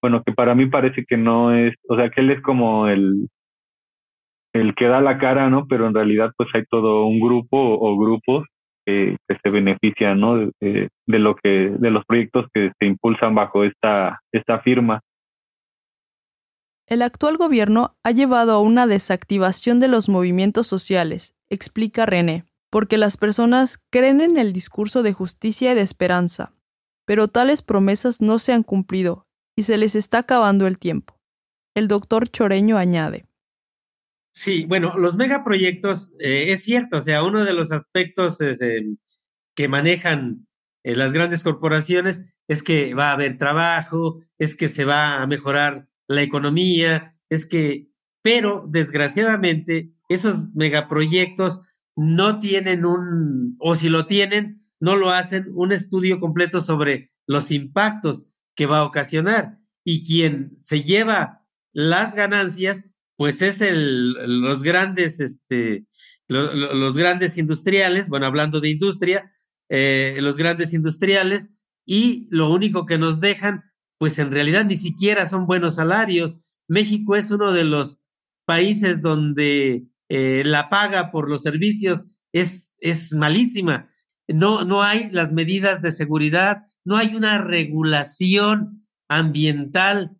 bueno, 0.00 0.22
que 0.24 0.32
para 0.32 0.54
mí 0.54 0.64
parece 0.66 1.04
que 1.06 1.18
no 1.18 1.54
es, 1.54 1.74
o 1.88 1.96
sea, 1.96 2.08
que 2.08 2.22
él 2.22 2.30
es 2.30 2.40
como 2.40 2.88
el, 2.88 3.28
el 4.54 4.74
que 4.74 4.86
da 4.86 5.02
la 5.02 5.18
cara, 5.18 5.50
¿no? 5.50 5.66
Pero 5.66 5.86
en 5.86 5.94
realidad 5.94 6.32
pues 6.36 6.48
hay 6.54 6.64
todo 6.70 7.04
un 7.06 7.20
grupo 7.20 7.58
o, 7.58 7.98
grupos 7.98 8.46
que, 8.84 9.16
se 9.42 9.50
benefician, 9.50 10.20
¿no? 10.20 10.36
De, 10.36 10.88
de, 11.06 11.18
lo 11.18 11.34
que, 11.36 11.74
de 11.78 11.90
los 11.90 12.04
proyectos 12.04 12.46
que 12.52 12.72
se 12.78 12.86
impulsan 12.86 13.34
bajo 13.34 13.64
esta, 13.64 14.20
esta 14.32 14.60
firma. 14.60 15.00
El 16.86 17.02
actual 17.02 17.36
gobierno 17.36 17.96
ha 18.04 18.10
llevado 18.10 18.52
a 18.52 18.60
una 18.60 18.86
desactivación 18.86 19.80
de 19.80 19.88
los 19.88 20.08
movimientos 20.08 20.66
sociales, 20.66 21.34
explica 21.48 22.06
René, 22.06 22.44
porque 22.70 22.98
las 22.98 23.16
personas 23.16 23.78
creen 23.90 24.20
en 24.20 24.36
el 24.36 24.52
discurso 24.52 25.02
de 25.02 25.12
justicia 25.12 25.72
y 25.72 25.74
de 25.74 25.82
esperanza, 25.82 26.52
pero 27.06 27.28
tales 27.28 27.62
promesas 27.62 28.20
no 28.20 28.38
se 28.38 28.52
han 28.52 28.62
cumplido 28.62 29.26
y 29.56 29.64
se 29.64 29.78
les 29.78 29.94
está 29.94 30.18
acabando 30.18 30.66
el 30.66 30.78
tiempo. 30.78 31.18
El 31.74 31.88
doctor 31.88 32.28
Choreño 32.28 32.76
añade. 32.76 33.26
Sí, 34.32 34.64
bueno, 34.64 34.98
los 34.98 35.16
megaproyectos, 35.16 36.14
eh, 36.18 36.52
es 36.52 36.64
cierto, 36.64 36.98
o 36.98 37.02
sea, 37.02 37.22
uno 37.22 37.44
de 37.44 37.52
los 37.52 37.70
aspectos 37.70 38.40
eh, 38.40 38.82
que 39.54 39.68
manejan 39.68 40.46
eh, 40.84 40.96
las 40.96 41.12
grandes 41.12 41.44
corporaciones 41.44 42.22
es 42.48 42.62
que 42.62 42.94
va 42.94 43.10
a 43.10 43.12
haber 43.12 43.36
trabajo, 43.38 44.20
es 44.38 44.56
que 44.56 44.68
se 44.70 44.84
va 44.86 45.20
a 45.22 45.26
mejorar 45.26 45.86
la 46.08 46.22
economía, 46.22 47.14
es 47.28 47.46
que, 47.46 47.88
pero 48.22 48.64
desgraciadamente 48.68 49.92
esos 50.08 50.52
megaproyectos 50.54 51.60
no 51.94 52.40
tienen 52.40 52.84
un, 52.86 53.56
o 53.58 53.76
si 53.76 53.90
lo 53.90 54.06
tienen, 54.06 54.64
no 54.80 54.96
lo 54.96 55.10
hacen 55.10 55.50
un 55.54 55.72
estudio 55.72 56.20
completo 56.20 56.60
sobre 56.60 57.12
los 57.26 57.50
impactos 57.50 58.24
que 58.54 58.66
va 58.66 58.78
a 58.78 58.84
ocasionar. 58.84 59.58
Y 59.84 60.04
quien 60.04 60.52
se 60.56 60.84
lleva 60.84 61.44
las 61.72 62.14
ganancias, 62.14 62.84
pues 63.22 63.40
es 63.40 63.60
el, 63.60 64.14
los 64.42 64.64
grandes, 64.64 65.20
este, 65.20 65.86
lo, 66.26 66.52
lo, 66.54 66.74
los 66.74 66.96
grandes 66.96 67.38
industriales, 67.38 68.08
bueno, 68.08 68.26
hablando 68.26 68.60
de 68.60 68.70
industria, 68.70 69.30
eh, 69.68 70.18
los 70.20 70.36
grandes 70.36 70.72
industriales, 70.72 71.48
y 71.86 72.26
lo 72.32 72.52
único 72.52 72.84
que 72.84 72.98
nos 72.98 73.20
dejan, 73.20 73.62
pues 73.96 74.18
en 74.18 74.32
realidad 74.32 74.64
ni 74.64 74.76
siquiera 74.76 75.28
son 75.28 75.46
buenos 75.46 75.76
salarios. 75.76 76.58
México 76.66 77.14
es 77.14 77.30
uno 77.30 77.52
de 77.52 77.62
los 77.62 78.00
países 78.44 79.02
donde 79.02 79.84
eh, 80.08 80.42
la 80.44 80.68
paga 80.68 81.12
por 81.12 81.30
los 81.30 81.44
servicios 81.44 82.04
es, 82.32 82.76
es 82.80 83.12
malísima. 83.14 83.88
No, 84.26 84.64
no 84.64 84.82
hay 84.82 85.10
las 85.12 85.32
medidas 85.32 85.80
de 85.80 85.92
seguridad, 85.92 86.62
no 86.84 86.96
hay 86.96 87.14
una 87.14 87.38
regulación 87.38 88.84
ambiental 89.08 90.16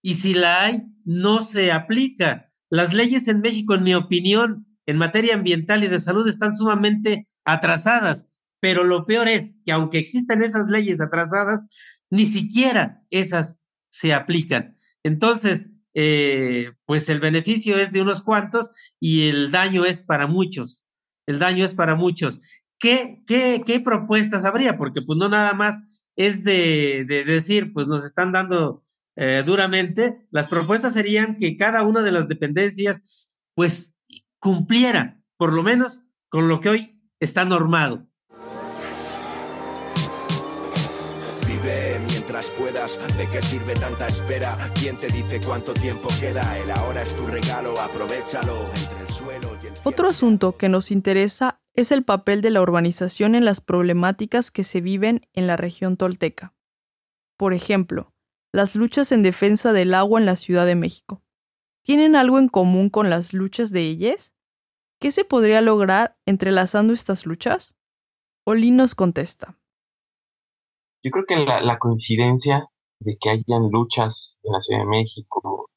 y 0.00 0.14
si 0.14 0.32
la 0.32 0.64
hay, 0.64 0.84
no 1.04 1.42
se 1.42 1.70
aplica. 1.70 2.45
Las 2.70 2.94
leyes 2.94 3.28
en 3.28 3.40
México, 3.40 3.74
en 3.74 3.82
mi 3.82 3.94
opinión, 3.94 4.66
en 4.86 4.98
materia 4.98 5.34
ambiental 5.34 5.84
y 5.84 5.88
de 5.88 6.00
salud 6.00 6.28
están 6.28 6.56
sumamente 6.56 7.28
atrasadas, 7.44 8.26
pero 8.60 8.84
lo 8.84 9.06
peor 9.06 9.28
es 9.28 9.56
que 9.64 9.72
aunque 9.72 9.98
existen 9.98 10.42
esas 10.42 10.66
leyes 10.68 11.00
atrasadas, 11.00 11.66
ni 12.10 12.26
siquiera 12.26 13.02
esas 13.10 13.56
se 13.90 14.12
aplican. 14.12 14.76
Entonces, 15.02 15.70
eh, 15.94 16.72
pues 16.84 17.08
el 17.08 17.20
beneficio 17.20 17.78
es 17.78 17.92
de 17.92 18.02
unos 18.02 18.22
cuantos 18.22 18.70
y 19.00 19.28
el 19.28 19.50
daño 19.50 19.84
es 19.84 20.02
para 20.02 20.26
muchos. 20.26 20.84
El 21.26 21.38
daño 21.38 21.64
es 21.64 21.74
para 21.74 21.94
muchos. 21.94 22.40
¿Qué, 22.78 23.22
qué, 23.26 23.62
qué 23.64 23.80
propuestas 23.80 24.44
habría? 24.44 24.76
Porque 24.76 25.02
pues 25.02 25.18
no 25.18 25.28
nada 25.28 25.54
más 25.54 25.82
es 26.16 26.44
de, 26.44 27.04
de 27.08 27.24
decir, 27.24 27.72
pues 27.72 27.86
nos 27.86 28.04
están 28.04 28.32
dando 28.32 28.82
eh, 29.16 29.42
duramente, 29.44 30.26
las 30.30 30.46
propuestas 30.46 30.92
serían 30.92 31.36
que 31.36 31.56
cada 31.56 31.82
una 31.82 32.02
de 32.02 32.12
las 32.12 32.28
dependencias 32.28 33.26
pues 33.54 33.94
cumpliera, 34.38 35.22
por 35.38 35.54
lo 35.54 35.62
menos, 35.62 36.02
con 36.28 36.48
lo 36.48 36.60
que 36.60 36.68
hoy 36.68 37.02
está 37.18 37.46
normado. 37.46 38.06
Vive 41.46 41.98
mientras 42.06 42.50
puedas, 42.50 42.98
¿de 43.16 43.26
qué 43.30 43.40
sirve 43.40 43.74
tanta 43.74 44.06
espera? 44.06 44.58
¿Quién 44.78 44.98
te 44.98 45.06
dice 45.06 45.40
cuánto 45.40 45.72
tiempo 45.72 46.08
queda? 46.20 46.58
El 46.58 46.70
ahora 46.70 47.02
es 47.02 47.16
tu 47.16 47.26
regalo, 47.26 47.80
aprovechalo 47.80 48.66
entre 48.74 49.00
el 49.00 49.08
suelo 49.08 49.48
y 49.62 49.66
el 49.66 49.72
cielo. 49.72 49.80
Otro 49.84 50.08
asunto 50.08 50.58
que 50.58 50.68
nos 50.68 50.90
interesa 50.90 51.60
es 51.72 51.90
el 51.90 52.04
papel 52.04 52.42
de 52.42 52.50
la 52.50 52.60
urbanización 52.60 53.34
en 53.34 53.46
las 53.46 53.62
problemáticas 53.62 54.50
que 54.50 54.64
se 54.64 54.82
viven 54.82 55.26
en 55.32 55.46
la 55.46 55.56
región 55.56 55.96
tolteca. 55.96 56.54
Por 57.38 57.54
ejemplo, 57.54 58.12
las 58.52 58.76
luchas 58.76 59.12
en 59.12 59.22
defensa 59.22 59.72
del 59.72 59.94
agua 59.94 60.20
en 60.20 60.26
la 60.26 60.36
Ciudad 60.36 60.66
de 60.66 60.74
México. 60.74 61.22
¿Tienen 61.82 62.16
algo 62.16 62.38
en 62.38 62.48
común 62.48 62.90
con 62.90 63.10
las 63.10 63.32
luchas 63.32 63.70
de 63.70 63.82
ellas? 63.82 64.34
¿Qué 64.98 65.10
se 65.10 65.24
podría 65.24 65.60
lograr 65.60 66.16
entrelazando 66.26 66.92
estas 66.92 67.26
luchas? 67.26 67.76
Olin 68.44 68.76
nos 68.76 68.94
contesta. 68.94 69.58
Yo 71.02 71.10
creo 71.10 71.24
que 71.26 71.36
la, 71.36 71.78
coincidencia 71.78 72.68
de 73.00 73.16
que 73.20 73.30
hayan 73.30 73.70
luchas 73.70 74.38
en 74.42 74.52
la 74.52 74.60
Ciudad 74.60 74.80
de 74.80 74.86
México 74.86 75.70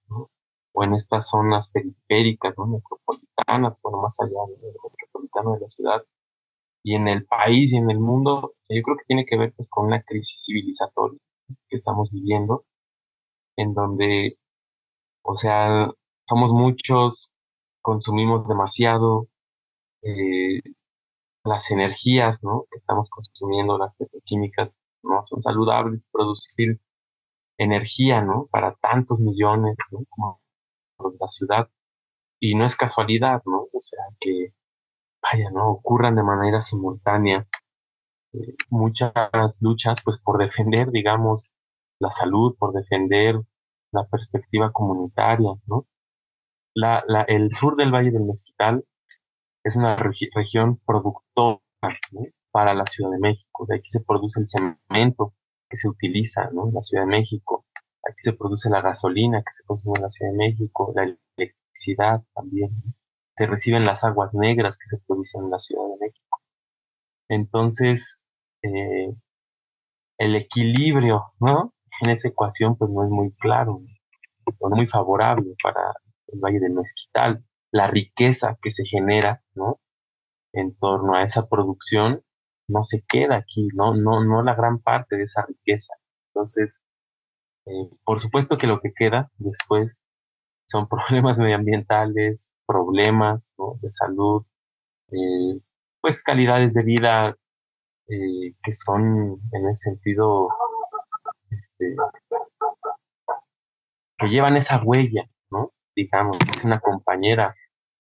o 0.71 0.83
en 0.83 0.93
estas 0.93 1.29
zonas 1.29 1.69
periféricas, 1.69 2.55
¿no? 2.57 2.67
metropolitanas, 2.67 3.79
bueno, 3.83 4.01
más 4.01 4.15
allá 4.19 4.39
del 4.47 4.71
metropolitano 4.91 5.53
de 5.53 5.59
la 5.59 5.69
ciudad, 5.69 6.03
y 6.83 6.95
en 6.95 7.07
el 7.07 7.25
país 7.25 7.73
y 7.73 7.77
en 7.77 7.91
el 7.91 7.99
mundo, 7.99 8.53
yo 8.69 8.81
creo 8.81 8.97
que 8.97 9.05
tiene 9.05 9.25
que 9.25 9.37
ver 9.37 9.53
pues, 9.55 9.67
con 9.69 9.87
una 9.87 10.01
crisis 10.01 10.43
civilizatoria 10.45 11.19
que 11.69 11.77
estamos 11.77 12.11
viviendo, 12.11 12.65
en 13.57 13.73
donde, 13.73 14.37
o 15.23 15.35
sea, 15.37 15.91
somos 16.27 16.51
muchos, 16.51 17.31
consumimos 17.81 18.47
demasiado, 18.47 19.27
eh, 20.03 20.61
las 21.43 21.69
energías 21.71 22.43
¿no? 22.43 22.65
que 22.71 22.77
estamos 22.77 23.09
consumiendo, 23.09 23.77
las 23.77 23.95
petroquímicas, 23.95 24.71
no 25.03 25.23
son 25.23 25.41
saludables, 25.41 26.07
producir 26.11 26.79
energía 27.57 28.21
¿no? 28.21 28.47
para 28.51 28.75
tantos 28.75 29.19
millones 29.19 29.75
¿no? 29.91 29.99
como 30.09 30.41
de 31.11 31.17
la 31.19 31.27
ciudad. 31.27 31.69
Y 32.39 32.55
no 32.55 32.65
es 32.65 32.75
casualidad, 32.75 33.41
¿no? 33.45 33.67
O 33.73 33.81
sea, 33.81 33.99
que, 34.19 34.53
vaya, 35.21 35.51
¿no? 35.51 35.71
Ocurran 35.71 36.15
de 36.15 36.23
manera 36.23 36.61
simultánea 36.61 37.45
eh, 38.33 38.55
muchas 38.69 39.13
luchas, 39.61 39.97
pues, 40.03 40.19
por 40.19 40.37
defender, 40.39 40.91
digamos, 40.91 41.51
la 41.99 42.11
salud, 42.11 42.55
por 42.57 42.73
defender 42.73 43.35
la 43.91 44.05
perspectiva 44.05 44.71
comunitaria, 44.71 45.49
¿no? 45.67 45.85
La, 46.75 47.03
la, 47.07 47.23
el 47.23 47.51
sur 47.51 47.75
del 47.75 47.91
Valle 47.91 48.11
del 48.11 48.23
Mezquital 48.23 48.85
es 49.63 49.75
una 49.75 49.95
región 49.95 50.79
productora 50.85 51.61
para 52.51 52.73
la 52.73 52.85
Ciudad 52.85 53.11
de 53.11 53.19
México. 53.19 53.65
De 53.67 53.75
aquí 53.77 53.89
se 53.89 54.01
produce 54.01 54.39
el 54.39 54.47
cemento 54.47 55.33
que 55.69 55.77
se 55.77 55.87
utiliza 55.87 56.49
¿no? 56.51 56.67
en 56.67 56.73
la 56.75 56.81
Ciudad 56.81 57.03
de 57.03 57.11
México. 57.11 57.65
Aquí 58.03 58.19
se 58.19 58.33
produce 58.33 58.69
la 58.69 58.81
gasolina 58.81 59.41
que 59.41 59.51
se 59.51 59.63
consume 59.63 59.97
en 59.97 60.03
la 60.03 60.09
Ciudad 60.09 60.31
de 60.31 60.37
México, 60.37 60.93
la 60.95 61.03
electricidad 61.37 62.23
también. 62.33 62.71
Se 63.37 63.45
reciben 63.45 63.85
las 63.85 64.03
aguas 64.03 64.33
negras 64.33 64.77
que 64.77 64.87
se 64.87 64.97
producen 65.05 65.45
en 65.45 65.51
la 65.51 65.59
Ciudad 65.59 65.83
de 65.87 66.07
México. 66.07 66.41
Entonces, 67.29 68.18
eh, 68.63 69.13
el 70.17 70.35
equilibrio 70.35 71.33
¿no? 71.39 71.73
en 72.01 72.11
esa 72.11 72.27
ecuación 72.27 72.77
pues 72.77 72.91
no 72.91 73.03
es 73.03 73.09
muy 73.09 73.31
claro, 73.33 73.81
no 74.61 74.75
muy 74.75 74.87
favorable 74.87 75.55
para 75.63 75.93
el 76.27 76.39
Valle 76.39 76.59
del 76.59 76.73
Mezquital. 76.73 77.43
La 77.71 77.87
riqueza 77.87 78.57
que 78.61 78.71
se 78.71 78.83
genera 78.85 79.41
¿no? 79.53 79.79
en 80.53 80.75
torno 80.77 81.15
a 81.15 81.23
esa 81.23 81.47
producción 81.47 82.23
no 82.67 82.83
se 82.83 83.03
queda 83.07 83.37
aquí, 83.37 83.67
no, 83.73 83.95
no, 83.95 84.23
no 84.23 84.43
la 84.43 84.55
gran 84.55 84.79
parte 84.79 85.17
de 85.17 85.23
esa 85.23 85.45
riqueza. 85.45 85.93
Entonces, 86.33 86.79
eh, 87.65 87.89
por 88.03 88.19
supuesto 88.21 88.57
que 88.57 88.67
lo 88.67 88.79
que 88.79 88.93
queda 88.93 89.31
después 89.37 89.91
son 90.67 90.87
problemas 90.89 91.37
medioambientales, 91.37 92.47
problemas 92.65 93.49
de 93.81 93.91
salud, 93.91 94.45
eh, 95.11 95.59
pues 96.01 96.21
calidades 96.23 96.73
de 96.73 96.83
vida 96.83 97.35
eh, 98.09 98.55
que 98.63 98.73
son 98.73 99.39
en 99.51 99.69
ese 99.69 99.91
sentido 99.91 100.49
este, 101.49 101.95
que 104.17 104.27
llevan 104.27 104.57
esa 104.57 104.81
huella, 104.83 105.29
¿no? 105.51 105.71
Digamos, 105.95 106.37
es 106.55 106.63
una 106.63 106.79
compañera, 106.79 107.55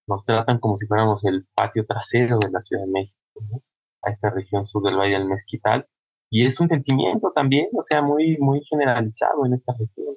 nos 0.07 0.25
tratan 0.25 0.59
como 0.59 0.77
si 0.77 0.87
fuéramos 0.87 1.23
el 1.25 1.47
patio 1.53 1.85
trasero 1.85 2.39
de 2.39 2.49
la 2.49 2.61
Ciudad 2.61 2.85
de 2.85 2.91
México, 2.91 3.61
a 4.01 4.11
esta 4.11 4.29
región 4.29 4.65
sur 4.65 4.83
del 4.83 4.97
Valle 4.97 5.13
del 5.13 5.27
Mezquital, 5.27 5.87
y 6.31 6.45
es 6.45 6.59
un 6.59 6.67
sentimiento 6.67 7.31
también, 7.33 7.67
o 7.73 7.81
sea, 7.81 8.01
muy, 8.01 8.37
muy 8.37 8.61
generalizado 8.69 9.45
en 9.45 9.53
esta 9.53 9.73
región. 9.73 10.15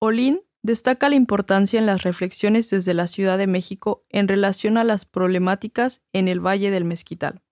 Olin 0.00 0.40
destaca 0.62 1.08
la 1.08 1.16
importancia 1.16 1.78
en 1.78 1.86
las 1.86 2.02
reflexiones 2.02 2.70
desde 2.70 2.94
la 2.94 3.06
Ciudad 3.08 3.38
de 3.38 3.46
México 3.46 4.04
en 4.08 4.28
relación 4.28 4.76
a 4.76 4.84
las 4.84 5.04
problemáticas 5.04 6.00
en 6.12 6.28
el 6.28 6.40
Valle 6.40 6.70
del 6.70 6.84
Mezquital. 6.84 7.42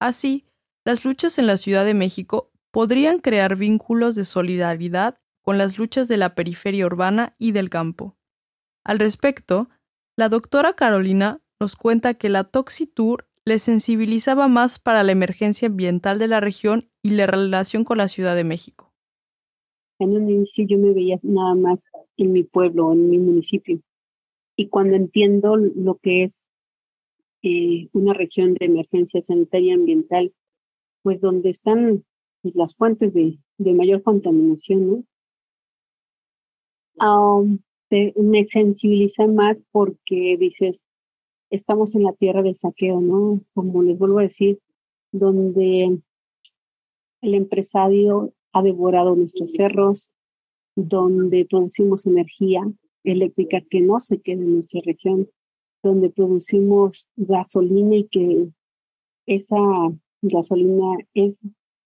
Así, 0.00 0.46
las 0.84 1.04
luchas 1.04 1.38
en 1.38 1.46
la 1.46 1.56
Ciudad 1.56 1.84
de 1.84 1.94
México 1.94 2.50
podrían 2.70 3.20
crear 3.20 3.56
vínculos 3.56 4.14
de 4.14 4.24
solidaridad 4.24 5.18
con 5.42 5.58
las 5.58 5.78
luchas 5.78 6.08
de 6.08 6.16
la 6.16 6.34
periferia 6.34 6.86
urbana 6.86 7.34
y 7.38 7.52
del 7.52 7.70
campo. 7.70 8.16
Al 8.84 8.98
respecto, 8.98 9.68
la 10.16 10.28
doctora 10.28 10.74
Carolina 10.74 11.42
nos 11.60 11.76
cuenta 11.76 12.14
que 12.14 12.28
la 12.28 12.44
Toxitour 12.44 13.28
le 13.44 13.58
sensibilizaba 13.58 14.48
más 14.48 14.78
para 14.78 15.02
la 15.02 15.12
emergencia 15.12 15.68
ambiental 15.68 16.18
de 16.18 16.28
la 16.28 16.40
región 16.40 16.90
y 17.02 17.10
la 17.10 17.26
relación 17.26 17.84
con 17.84 17.98
la 17.98 18.08
Ciudad 18.08 18.34
de 18.34 18.44
México. 18.44 18.93
En 20.04 20.16
un 20.16 20.30
inicio 20.30 20.66
yo 20.66 20.78
me 20.78 20.92
veía 20.92 21.18
nada 21.22 21.54
más 21.54 21.84
en 22.16 22.32
mi 22.32 22.44
pueblo, 22.44 22.92
en 22.92 23.10
mi 23.10 23.18
municipio. 23.18 23.80
Y 24.56 24.68
cuando 24.68 24.96
entiendo 24.96 25.56
lo 25.56 25.96
que 25.96 26.24
es 26.24 26.46
eh, 27.42 27.88
una 27.92 28.14
región 28.14 28.54
de 28.54 28.66
emergencia 28.66 29.20
sanitaria 29.22 29.74
ambiental, 29.74 30.32
pues 31.02 31.20
donde 31.20 31.50
están 31.50 32.04
las 32.42 32.76
fuentes 32.76 33.12
de, 33.12 33.38
mayor 33.58 34.02
contaminación, 34.02 35.06
me 38.16 38.44
sensibiliza 38.44 39.26
más 39.26 39.62
porque 39.72 40.36
dices, 40.38 40.80
estamos 41.50 41.94
en 41.94 42.04
la 42.04 42.12
tierra 42.12 42.42
del 42.42 42.56
saqueo, 42.56 43.00
¿no? 43.00 43.40
Como 43.54 43.82
les 43.82 43.98
vuelvo 43.98 44.18
a 44.18 44.22
decir, 44.22 44.58
donde 45.12 45.98
el 47.20 47.34
empresario 47.34 48.32
ha 48.54 48.62
devorado 48.62 49.14
nuestros 49.14 49.52
cerros, 49.52 50.10
donde 50.76 51.44
producimos 51.44 52.06
energía 52.06 52.62
eléctrica 53.02 53.60
que 53.60 53.80
no 53.80 53.98
se 53.98 54.20
queda 54.20 54.42
en 54.42 54.54
nuestra 54.54 54.80
región, 54.84 55.28
donde 55.82 56.08
producimos 56.08 57.08
gasolina 57.16 57.96
y 57.96 58.04
que 58.04 58.48
esa 59.26 59.58
gasolina 60.22 60.98
es 61.12 61.40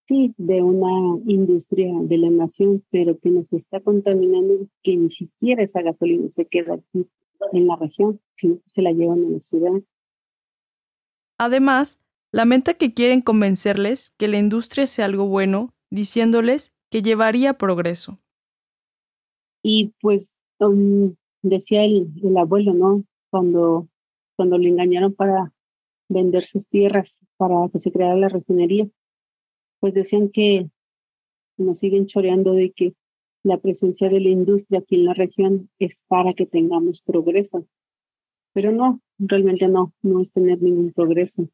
sí 0.07 0.35
de 0.39 0.62
una 0.62 1.21
industria 1.27 1.93
de 2.03 2.19
la 2.19 2.31
nación, 2.31 2.85
pero 2.91 3.19
que 3.19 3.31
nos 3.31 3.53
está 3.53 3.81
contaminando, 3.81 4.66
que 4.83 4.97
ni 4.97 5.11
siquiera 5.11 5.62
esa 5.62 5.83
gasolina 5.83 6.31
se 6.31 6.47
queda 6.47 6.75
aquí 6.75 7.07
en 7.53 7.66
la 7.66 7.77
región, 7.77 8.21
sino 8.37 8.57
que 8.57 8.69
se 8.69 8.83
la 8.83 8.93
llevan 8.93 9.25
a 9.25 9.31
la 9.31 9.41
ciudad. 9.41 9.83
Además, 11.39 11.99
lamenta 12.33 12.75
que 12.75 12.95
quieren 12.95 13.21
convencerles 13.21 14.11
que 14.16 14.29
la 14.29 14.39
industria 14.39 14.87
sea 14.87 15.05
algo 15.05 15.27
bueno, 15.27 15.75
diciéndoles 15.91 16.72
que 16.91 17.03
llevaría 17.03 17.55
progreso. 17.55 18.18
Y 19.62 19.93
pues 20.01 20.41
um, 20.61 21.14
decía 21.43 21.84
el, 21.84 22.11
el, 22.22 22.36
abuelo, 22.36 22.74
¿no? 22.74 23.05
Cuando, 23.30 23.89
cuando 24.36 24.59
le 24.59 24.68
engañaron 24.68 25.14
para 25.14 25.53
vender 26.09 26.45
sus 26.45 26.66
tierras, 26.68 27.20
para 27.36 27.68
que 27.70 27.78
se 27.78 27.93
creara 27.93 28.16
la 28.16 28.28
refinería, 28.28 28.89
pues 29.80 29.95
decían 29.95 30.30
que 30.30 30.70
nos 31.57 31.78
siguen 31.78 32.07
choreando 32.07 32.53
de 32.53 32.70
que 32.72 32.95
la 33.43 33.59
presencia 33.59 34.09
de 34.09 34.20
la 34.20 34.30
industria 34.30 34.80
aquí 34.80 34.97
en 34.97 35.05
la 35.05 35.14
región 35.14 35.70
es 35.78 36.03
para 36.09 36.34
que 36.34 36.47
tengamos 36.47 37.01
progreso. 37.03 37.66
Pero 38.53 38.72
no, 38.72 39.01
realmente 39.18 39.68
no, 39.68 39.93
no 40.03 40.20
es 40.20 40.32
tener 40.32 40.62
ningún 40.62 40.93
progreso. 40.93 41.49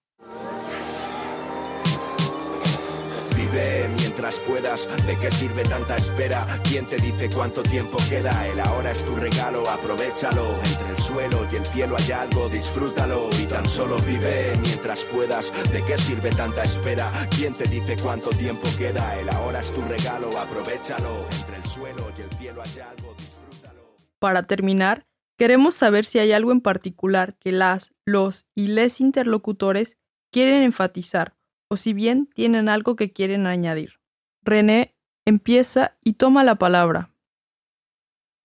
Puedas. 4.41 4.87
¿De 5.07 5.19
qué 5.19 5.31
sirve 5.31 5.63
tanta 5.65 5.97
espera? 5.97 6.47
¿Quién 6.65 6.87
te 6.87 6.97
dice 6.97 7.31
cuánto 7.31 7.63
tiempo 7.63 7.99
queda? 8.09 8.47
El 8.49 8.61
ahora 8.61 8.91
es 8.91 9.05
tu 9.05 9.15
regalo, 9.17 9.69
aprovechalo. 9.69 10.55
Entre 10.65 10.89
el 10.91 10.99
suelo 10.99 11.47
y 11.53 11.57
el 11.57 11.67
cielo 11.67 11.97
hay 11.99 12.13
algo, 12.13 12.49
disfrútalo 12.49 13.29
y 13.41 13.47
tan 13.47 13.67
solo 13.67 13.97
vive 14.07 14.53
mientras 14.63 15.05
puedas. 15.05 15.53
¿De 15.73 15.85
qué 15.85 15.99
sirve 15.99 16.31
tanta 16.31 16.63
espera? 16.63 17.11
¿Quién 17.37 17.55
te 17.55 17.65
dice 17.65 17.97
cuánto 18.03 18.31
tiempo 18.31 18.67
queda? 18.79 19.19
El 19.19 19.29
ahora 19.29 19.61
es 19.61 19.73
tu 19.73 19.83
regalo, 19.83 20.37
aprovechalo. 20.39 21.27
Entre 21.31 21.57
el 21.57 21.65
suelo 21.65 22.11
y 22.19 22.23
el 22.23 22.31
cielo 22.39 22.63
hay 22.63 22.81
algo, 22.81 23.15
disfrútalo. 23.19 23.97
Para 24.19 24.43
terminar, 24.43 25.07
queremos 25.37 25.75
saber 25.75 26.05
si 26.05 26.19
hay 26.19 26.33
algo 26.33 26.53
en 26.53 26.61
particular 26.61 27.37
que 27.39 27.53
las, 27.53 27.93
los 28.05 28.47
y 28.55 28.69
les 28.69 29.01
interlocutores 29.01 29.97
quieren 30.31 30.63
enfatizar 30.63 31.37
o 31.69 31.77
si 31.77 31.93
bien 31.93 32.29
tienen 32.35 32.69
algo 32.69 32.97
que 32.97 33.13
quieren 33.13 33.47
añadir. 33.47 34.01
René 34.45 34.95
empieza 35.27 35.97
y 36.05 36.15
toma 36.15 36.45
la 36.45 36.57
palabra. 36.57 37.11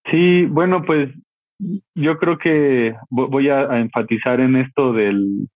Sí, 0.09 0.45
bueno, 0.45 0.83
pues 0.85 1.09
yo 1.95 2.17
creo 2.17 2.37
que 2.37 2.95
voy 3.09 3.49
a, 3.49 3.79
enfatizar 3.79 4.39
en 4.39 4.55
esto 4.55 4.93
del, 4.93 5.47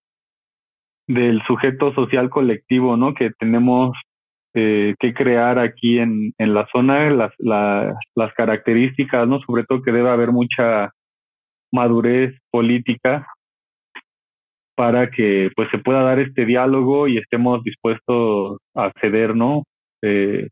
del 1.08 1.42
sujeto 1.46 1.92
social 1.94 2.30
colectivo, 2.30 2.96
¿no? 2.96 3.14
Que 3.14 3.30
tenemos 3.38 3.96
eh, 4.54 4.94
que 5.00 5.14
crear 5.14 5.58
aquí 5.58 5.98
en, 5.98 6.32
en 6.38 6.54
la 6.54 6.68
zona, 6.70 7.10
las, 7.10 7.32
las 7.38 8.34
características, 8.36 9.26
¿no? 9.26 9.40
Sobre 9.40 9.64
todo 9.64 9.82
que 9.82 9.92
debe 9.92 10.10
haber 10.10 10.30
mucha 10.30 10.90
madurez 11.72 12.38
política 12.50 13.26
para 14.76 15.10
que 15.10 15.50
pues 15.56 15.68
se 15.70 15.78
pueda 15.78 16.02
dar 16.02 16.18
este 16.18 16.44
diálogo 16.44 17.08
y 17.08 17.18
estemos 17.18 17.62
dispuestos 17.64 18.58
a 18.74 18.92
ceder, 19.00 19.34
¿no? 19.34 19.64
Eh, 20.04 20.48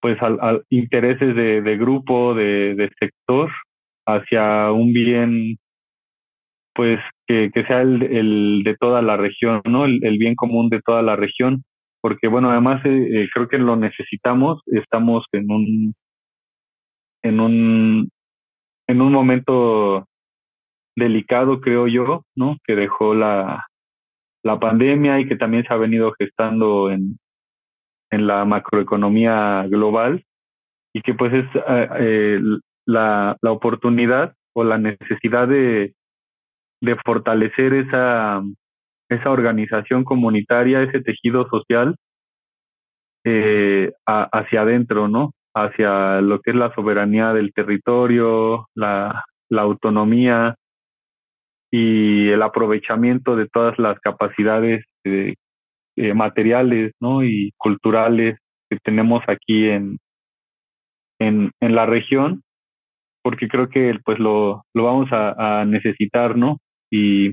pues 0.00 0.18
a, 0.22 0.58
intereses 0.70 1.34
de, 1.34 1.76
grupo, 1.76 2.34
de, 2.34 2.90
sector, 2.98 3.50
hacia 4.06 4.70
un 4.72 4.92
bien, 4.92 5.56
pues 6.74 7.00
que, 7.26 7.50
sea 7.66 7.82
el, 7.82 8.02
el, 8.02 8.62
de 8.64 8.76
toda 8.76 9.02
la 9.02 9.16
región, 9.16 9.62
¿no? 9.66 9.86
El, 9.86 10.04
el, 10.04 10.18
bien 10.18 10.34
común 10.34 10.68
de 10.68 10.80
toda 10.82 11.02
la 11.02 11.16
región, 11.16 11.64
porque 12.02 12.28
bueno, 12.28 12.50
además 12.50 12.84
eh, 12.84 13.22
eh, 13.22 13.28
creo 13.32 13.48
que 13.48 13.58
lo 13.58 13.76
necesitamos, 13.76 14.60
estamos 14.66 15.24
en 15.32 15.50
un, 15.50 15.94
en 17.22 17.40
un, 17.40 18.10
en 18.86 19.00
un 19.00 19.12
momento 19.12 20.06
delicado, 20.96 21.60
creo 21.60 21.88
yo, 21.88 22.24
¿no? 22.36 22.58
Que 22.66 22.76
dejó 22.76 23.14
la, 23.14 23.66
la 24.42 24.58
pandemia 24.60 25.20
y 25.20 25.28
que 25.28 25.36
también 25.36 25.64
se 25.64 25.72
ha 25.72 25.78
venido 25.78 26.12
gestando 26.18 26.90
en, 26.90 27.18
en 28.10 28.26
la 28.26 28.44
macroeconomía 28.44 29.66
global 29.68 30.24
y 30.94 31.02
que 31.02 31.14
pues 31.14 31.32
es 31.32 31.44
eh, 31.54 31.88
eh, 31.98 32.40
la, 32.86 33.36
la 33.40 33.52
oportunidad 33.52 34.34
o 34.54 34.64
la 34.64 34.78
necesidad 34.78 35.48
de, 35.48 35.94
de 36.80 36.96
fortalecer 37.04 37.74
esa, 37.74 38.42
esa 39.08 39.30
organización 39.30 40.04
comunitaria, 40.04 40.82
ese 40.82 41.00
tejido 41.00 41.48
social 41.48 41.96
eh, 43.24 43.92
hacia 44.06 44.62
adentro, 44.62 45.08
¿no? 45.08 45.32
Hacia 45.54 46.20
lo 46.20 46.40
que 46.40 46.50
es 46.50 46.56
la 46.56 46.74
soberanía 46.74 47.32
del 47.32 47.52
territorio, 47.52 48.68
la, 48.74 49.24
la 49.48 49.62
autonomía 49.62 50.56
y 51.70 52.28
el 52.28 52.42
aprovechamiento 52.42 53.34
de 53.34 53.48
todas 53.48 53.78
las 53.78 53.98
capacidades 54.00 54.84
eh, 55.04 55.34
eh, 55.96 56.14
materiales, 56.14 56.92
¿no? 57.00 57.24
Y 57.24 57.52
culturales 57.56 58.38
que 58.70 58.78
tenemos 58.78 59.22
aquí 59.28 59.68
en, 59.68 59.98
en, 61.20 61.50
en 61.60 61.74
la 61.74 61.86
región, 61.86 62.42
porque 63.22 63.48
creo 63.48 63.68
que 63.68 63.98
pues 64.04 64.18
lo, 64.18 64.64
lo 64.74 64.84
vamos 64.84 65.08
a, 65.12 65.64
necesitar, 65.66 66.36
¿no? 66.36 66.58
Y 66.90 67.32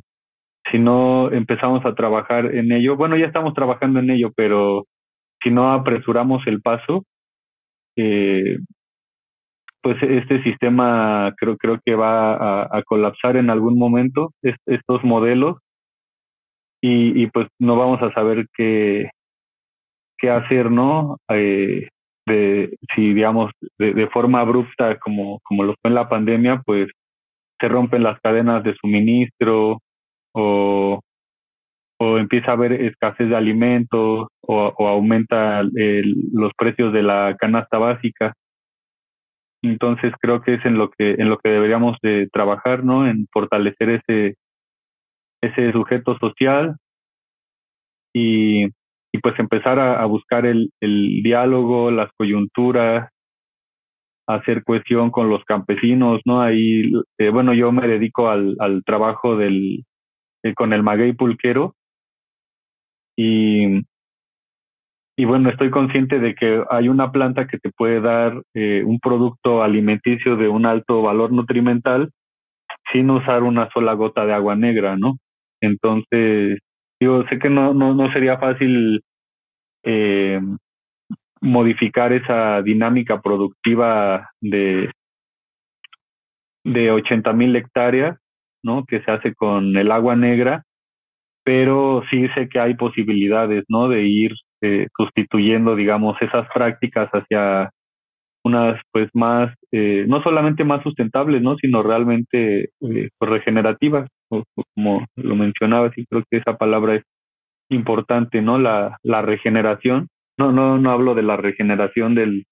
si 0.72 0.80
no 0.80 1.32
empezamos 1.32 1.86
a 1.86 1.96
trabajar 1.96 2.56
en 2.56 2.72
ello, 2.72 2.96
bueno, 2.96 3.18
ya 3.18 3.26
estamos 3.26 3.54
trabajando 3.54 4.00
en 4.00 4.10
ello, 4.12 4.32
pero 4.36 4.86
si 5.44 5.50
no 5.52 5.74
apresuramos 5.74 6.46
el 6.48 6.62
paso, 6.62 7.04
eh, 7.98 8.58
pues 9.82 9.98
este 10.04 10.44
sistema 10.44 11.34
creo, 11.38 11.58
creo 11.58 11.80
que 11.84 11.96
va 11.96 12.64
a, 12.64 12.84
colapsar 12.84 13.36
en 13.36 13.50
algún 13.50 13.78
momento, 13.78 14.32
estos 14.42 15.04
modelos, 15.04 15.58
y, 16.82 17.24
y, 17.24 17.28
pues 17.28 17.48
no 17.60 17.76
vamos 17.76 18.02
a 18.02 18.12
saber 18.14 18.48
qué, 18.56 19.10
qué 20.18 20.30
hacer, 20.30 20.72
¿no? 20.72 21.18
Eh, 21.30 21.88
de, 22.26 22.78
si 22.95 23.14
digamos 23.14 23.52
de, 23.78 24.08
forma 24.08 24.41
abrupta 24.41 24.98
como, 24.99 25.40
como 25.44 25.64
lo 25.64 25.76
fue 25.82 25.90
en 25.90 25.95
la 25.95 26.10
pandemia, 26.10 26.62
pues 26.66 26.90
se 27.60 27.68
rompen 27.68 28.03
las 28.03 28.20
cadenas 28.22 28.64
de 28.64 28.76
suministro 28.76 29.80
o, 30.34 30.99
o 31.99 32.18
empieza 32.18 32.52
a 32.52 32.53
haber 32.53 32.74
escasez 32.74 33.30
de 33.30 33.36
alimentos 33.36 34.28
o, 34.41 34.74
o 34.78 34.88
aumenta 34.88 35.64
los 35.64 36.52
precios 36.58 36.94
de 36.94 37.03
la 37.03 37.36
canasta 37.40 37.78
básica. 37.78 38.34
Entonces 39.64 40.12
creo 40.20 40.41
que 40.41 40.56
es 40.56 40.66
en 40.66 40.78
lo 40.78 40.90
que 40.90 41.12
en 41.12 41.30
lo 41.30 41.38
que 41.38 41.49
deberíamos 41.49 41.98
de 42.02 42.28
trabajar, 42.34 42.84
¿no? 42.84 43.08
En 43.08 43.28
fortalecer 43.32 44.02
ese 44.08 44.36
ese 45.41 45.72
sujeto 45.72 46.18
social 46.19 46.77
y, 48.13 48.65
y 48.65 49.19
pues 49.22 49.38
empezar 49.39 49.80
a, 49.80 50.05
buscar 50.05 50.45
el, 50.45 50.72
el 50.81 51.22
diálogo, 51.23 51.91
las 51.91 52.11
coyunturas, 52.18 53.09
hacer 54.27 54.63
cohesión 54.63 55.11
con 55.11 55.30
los 55.30 55.43
campesinos, 55.45 56.22
¿no? 56.26 56.41
Ahí, 56.41 56.91
eh, 57.18 57.30
bueno, 57.30 57.53
yo 57.53 57.72
me 57.72 57.88
dedico 57.88 58.30
al, 58.30 58.55
al 58.59 58.84
trabajo 58.84 59.35
del, 59.35 59.84
eh, 60.43 60.53
con 60.53 60.73
el 60.73 60.84
maguey 60.84 61.13
pulquero 61.13 61.76
y, 63.18 63.81
y 65.18 65.26
bueno, 65.26 65.49
estoy 65.49 65.69
consciente 65.69 66.19
de 66.19 66.35
que 66.35 66.63
hay 66.69 66.89
una 66.89 67.11
planta 67.11 67.47
que 67.47 67.57
te 67.59 67.72
puede 67.72 68.01
dar 68.01 68.41
eh, 68.53 68.84
un 68.85 68.99
producto 68.99 69.61
alimenticio 69.63 70.35
de 70.38 70.47
un 70.47 70.65
alto 70.65 71.01
valor 71.01 71.31
nutrimental 71.31 72.11
sin 72.91 73.09
usar 73.09 73.43
una 73.43 73.69
sola 73.72 73.93
gota 73.93 74.26
de 74.26 74.34
agua 74.34 74.55
negra, 74.55 74.97
¿no? 74.97 75.18
Entonces, 75.62 76.60
yo 77.02 77.24
sé 77.30 77.40
que 77.40 77.50
no, 77.50 77.74
no, 77.74 78.12
sería 78.14 78.38
fácil 78.38 79.02
eh, 79.84 80.40
modificar 81.42 82.14
esa 82.14 82.62
dinámica 82.62 83.22
productiva 83.22 84.30
de, 84.42 84.92
de 86.64 86.92
80 86.92 87.34
mil 87.34 87.56
hectáreas, 87.56 88.18
¿no? 88.64 88.86
Que 88.86 89.02
se 89.02 89.12
hace 89.12 89.34
con 89.34 89.76
el 89.78 89.92
agua 89.92 90.16
negra, 90.16 90.64
pero 91.44 92.04
sí 92.12 92.28
sé 92.36 92.50
que 92.50 92.60
hay 92.60 92.76
posibilidades, 92.76 93.66
¿no? 93.70 93.90
De 93.90 94.04
ir 94.04 94.34
eh, 94.62 94.88
sustituyendo, 94.96 95.76
digamos, 95.76 96.22
esas 96.22 96.48
prácticas 96.54 97.10
hacia 97.12 97.72
unas, 98.44 98.82
pues, 98.92 99.10
más, 99.14 99.54
eh, 99.72 100.06
no 100.08 100.22
solamente 100.24 100.64
más 100.64 100.84
sustentables, 100.84 101.42
¿no? 101.42 101.56
Sino 101.58 101.84
realmente 101.84 102.66
eh, 102.82 103.10
pues, 103.18 103.32
regenerativas, 103.32 104.10
como 104.74 105.06
lo 105.16 105.36
mencionabas, 105.36 105.98
y 105.98 106.06
creo 106.06 106.24
que 106.30 106.38
esa 106.38 106.58
palabra 106.58 106.95
es 106.95 107.03
importante, 107.70 108.41
¿no? 108.41 108.58
La, 108.60 108.98
la 109.03 109.22
regeneración 109.22 110.08
no, 110.38 110.52
no, 110.52 110.78
no 110.78 110.91
hablo 110.91 111.14
de 111.14 111.24
la 111.24 111.38
regeneración 111.38 112.16
del, 112.16 112.45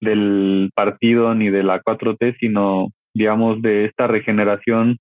del 0.00 0.70
partido 0.74 1.34
ni 1.34 1.50
de 1.50 1.62
la 1.62 1.82
4T, 1.82 2.36
sino, 2.38 2.88
digamos, 3.14 3.60
de 3.62 3.86
esta 3.86 4.06
regeneración 4.06 4.98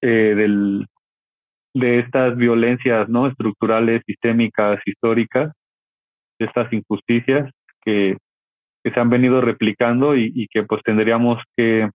eh, 0.00 0.34
del, 0.34 0.86
de 1.74 1.98
estas 1.98 2.36
violencias 2.36 3.08
no 3.08 3.26
estructurales, 3.26 4.02
sistémicas, 4.06 4.80
históricas, 4.86 5.52
de 6.38 6.46
estas 6.46 6.72
injusticias 6.72 7.50
que, 7.84 8.16
que 8.82 8.90
se 8.90 9.00
han 9.00 9.10
venido 9.10 9.40
replicando 9.40 10.16
y, 10.16 10.32
y, 10.34 10.46
que 10.48 10.62
pues 10.62 10.82
tendríamos 10.84 11.42
que, 11.56 11.88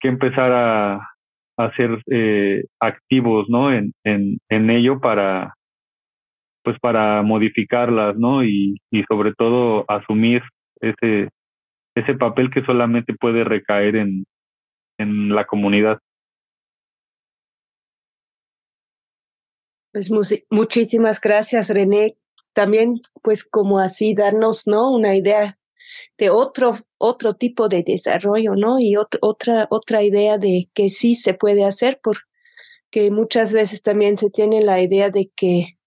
que 0.00 0.08
empezar 0.08 0.52
a, 0.52 1.13
a 1.56 1.70
ser 1.76 2.02
eh, 2.10 2.64
activos 2.80 3.48
¿no? 3.48 3.72
en, 3.72 3.92
en, 4.04 4.38
en 4.48 4.70
ello 4.70 5.00
para, 5.00 5.54
pues 6.62 6.78
para 6.80 7.22
modificarlas, 7.22 8.16
¿no? 8.16 8.42
Y, 8.44 8.76
y 8.90 9.02
sobre 9.04 9.34
todo 9.34 9.84
asumir 9.88 10.42
ese, 10.80 11.28
ese 11.94 12.14
papel 12.14 12.50
que 12.50 12.64
solamente 12.64 13.14
puede 13.14 13.44
recaer 13.44 13.96
en, 13.96 14.24
en 14.98 15.34
la 15.34 15.44
comunidad. 15.44 15.98
Pues 19.92 20.10
muchísimas 20.50 21.20
gracias, 21.20 21.68
René. 21.68 22.16
También, 22.52 23.00
pues 23.22 23.44
como 23.44 23.78
así 23.78 24.14
darnos, 24.14 24.66
¿no? 24.66 24.90
Una 24.90 25.14
idea 25.14 25.56
de 26.18 26.30
otro, 26.30 26.76
otro 26.98 27.34
tipo 27.34 27.68
de 27.68 27.82
desarrollo, 27.82 28.54
¿no? 28.56 28.78
Y 28.80 28.96
otra, 28.96 29.66
otra 29.70 30.02
idea 30.02 30.38
de 30.38 30.68
que 30.74 30.88
sí 30.88 31.14
se 31.14 31.34
puede 31.34 31.64
hacer, 31.64 32.00
porque 32.02 33.10
muchas 33.10 33.52
veces 33.52 33.82
también 33.82 34.18
se 34.18 34.30
tiene 34.30 34.62
la 34.62 34.80
idea 34.80 35.10
de 35.10 35.30
que 35.34 35.78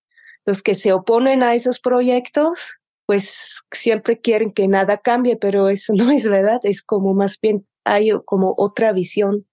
los 0.45 0.61
que 0.63 0.75
se 0.75 0.93
oponen 0.93 1.43
a 1.43 1.55
esos 1.55 1.79
proyectos, 1.79 2.59
pues 3.05 3.61
siempre 3.71 4.19
quieren 4.19 4.51
que 4.51 4.67
nada 4.67 4.97
cambie, 4.97 5.37
pero 5.37 5.69
eso 5.69 5.93
no 5.95 6.11
es 6.11 6.29
verdad, 6.29 6.59
es 6.63 6.81
como 6.81 7.13
más 7.13 7.39
bien 7.41 7.67
hay 7.83 8.11
como 8.25 8.53
otra 8.57 8.91
visión, 8.91 9.45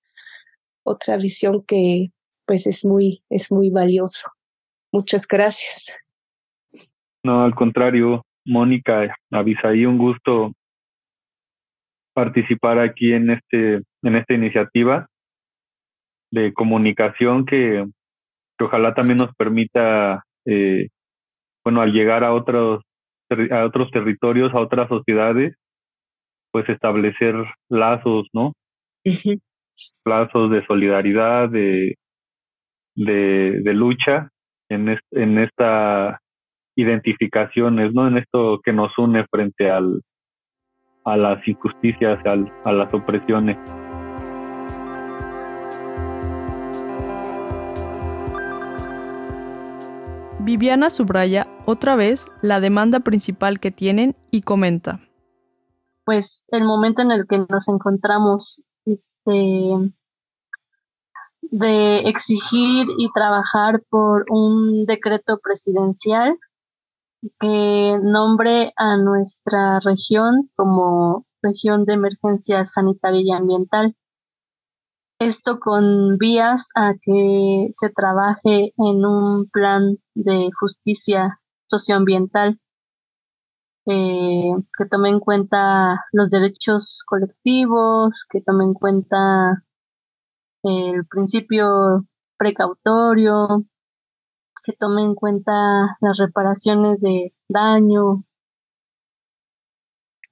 otra 0.82 1.16
visión 1.16 1.64
que 1.64 2.08
pues 2.46 2.66
es 2.66 2.84
muy, 2.84 3.24
es 3.30 3.50
muy 3.50 3.70
valioso. 3.70 4.28
Muchas 4.92 5.26
gracias. 5.26 5.92
No, 7.24 7.42
al 7.42 7.54
contrario, 7.54 8.22
Mónica, 8.44 9.14
Avisaí, 9.30 9.86
un 9.86 9.98
gusto 9.98 10.52
participar 12.14 12.78
aquí 12.78 13.12
en 13.12 13.30
este, 13.30 13.82
en 14.02 14.16
esta 14.16 14.34
iniciativa 14.34 15.06
de 16.30 16.52
comunicación 16.52 17.44
que, 17.44 17.84
que 18.58 18.64
ojalá 18.64 18.94
también 18.94 19.18
nos 19.18 19.34
permita 19.34 20.24
eh, 20.46 20.88
bueno, 21.64 21.80
al 21.80 21.92
llegar 21.92 22.22
a 22.24 22.34
otros, 22.34 22.82
a 23.50 23.64
otros 23.64 23.90
territorios, 23.90 24.52
a 24.54 24.60
otras 24.60 24.88
sociedades, 24.88 25.56
pues 26.52 26.68
establecer 26.68 27.34
lazos, 27.68 28.28
¿no? 28.32 28.52
Lazos 30.04 30.50
de 30.50 30.64
solidaridad, 30.66 31.48
de, 31.48 31.96
de, 32.94 33.60
de 33.62 33.74
lucha 33.74 34.28
en, 34.68 34.98
en 35.10 35.38
esta 35.38 36.20
identificaciones, 36.76 37.92
¿no? 37.92 38.08
En 38.08 38.18
esto 38.18 38.60
que 38.64 38.72
nos 38.72 38.96
une 38.98 39.26
frente 39.26 39.70
al, 39.70 40.02
a 41.04 41.16
las 41.16 41.46
injusticias, 41.46 42.24
al, 42.26 42.52
a 42.64 42.72
las 42.72 42.92
opresiones. 42.92 43.58
Viviana 50.40 50.90
subraya 50.90 51.46
otra 51.64 51.96
vez 51.96 52.26
la 52.42 52.60
demanda 52.60 53.00
principal 53.00 53.60
que 53.60 53.70
tienen 53.70 54.14
y 54.30 54.42
comenta. 54.42 55.00
Pues 56.04 56.42
el 56.48 56.64
momento 56.64 57.00
en 57.00 57.12
el 57.12 57.26
que 57.26 57.38
nos 57.48 57.66
encontramos 57.66 58.62
este, 58.84 59.90
de 61.50 61.98
exigir 62.00 62.86
y 62.98 63.10
trabajar 63.14 63.82
por 63.88 64.26
un 64.28 64.84
decreto 64.84 65.38
presidencial 65.42 66.36
que 67.40 67.98
nombre 68.02 68.72
a 68.76 68.96
nuestra 68.96 69.80
región 69.80 70.50
como 70.56 71.26
región 71.42 71.84
de 71.84 71.94
emergencia 71.94 72.66
sanitaria 72.66 73.22
y 73.22 73.32
ambiental. 73.32 73.96
esto 75.18 75.58
con 75.60 76.18
vías 76.18 76.66
a 76.74 76.94
que 77.00 77.70
se 77.78 77.88
trabaje 77.90 78.72
en 78.76 79.06
un 79.06 79.48
plan 79.48 79.96
de 80.14 80.50
justicia 80.58 81.40
socioambiental 81.68 82.60
eh, 83.86 84.50
que 84.78 84.86
tome 84.86 85.10
en 85.10 85.20
cuenta 85.20 86.04
los 86.12 86.30
derechos 86.30 87.02
colectivos, 87.06 88.24
que 88.30 88.40
tome 88.40 88.64
en 88.64 88.74
cuenta 88.74 89.62
el 90.62 91.06
principio 91.06 92.06
precautorio, 92.38 93.64
que 94.64 94.72
tome 94.72 95.02
en 95.02 95.14
cuenta 95.14 95.96
las 96.00 96.16
reparaciones 96.16 97.00
de 97.00 97.34
daño 97.48 98.24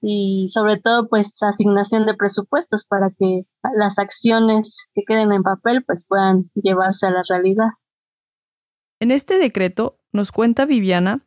y 0.00 0.48
sobre 0.52 0.78
todo 0.78 1.08
pues 1.08 1.40
asignación 1.40 2.06
de 2.06 2.14
presupuestos 2.14 2.84
para 2.84 3.10
que 3.10 3.46
las 3.76 3.98
acciones 3.98 4.76
que 4.94 5.02
queden 5.06 5.32
en 5.32 5.42
papel 5.42 5.84
pues 5.84 6.04
puedan 6.04 6.50
llevarse 6.54 7.06
a 7.06 7.10
la 7.10 7.22
realidad. 7.28 7.68
En 9.00 9.10
este 9.10 9.38
decreto, 9.38 9.98
nos 10.12 10.32
cuenta 10.32 10.64
Viviana, 10.64 11.24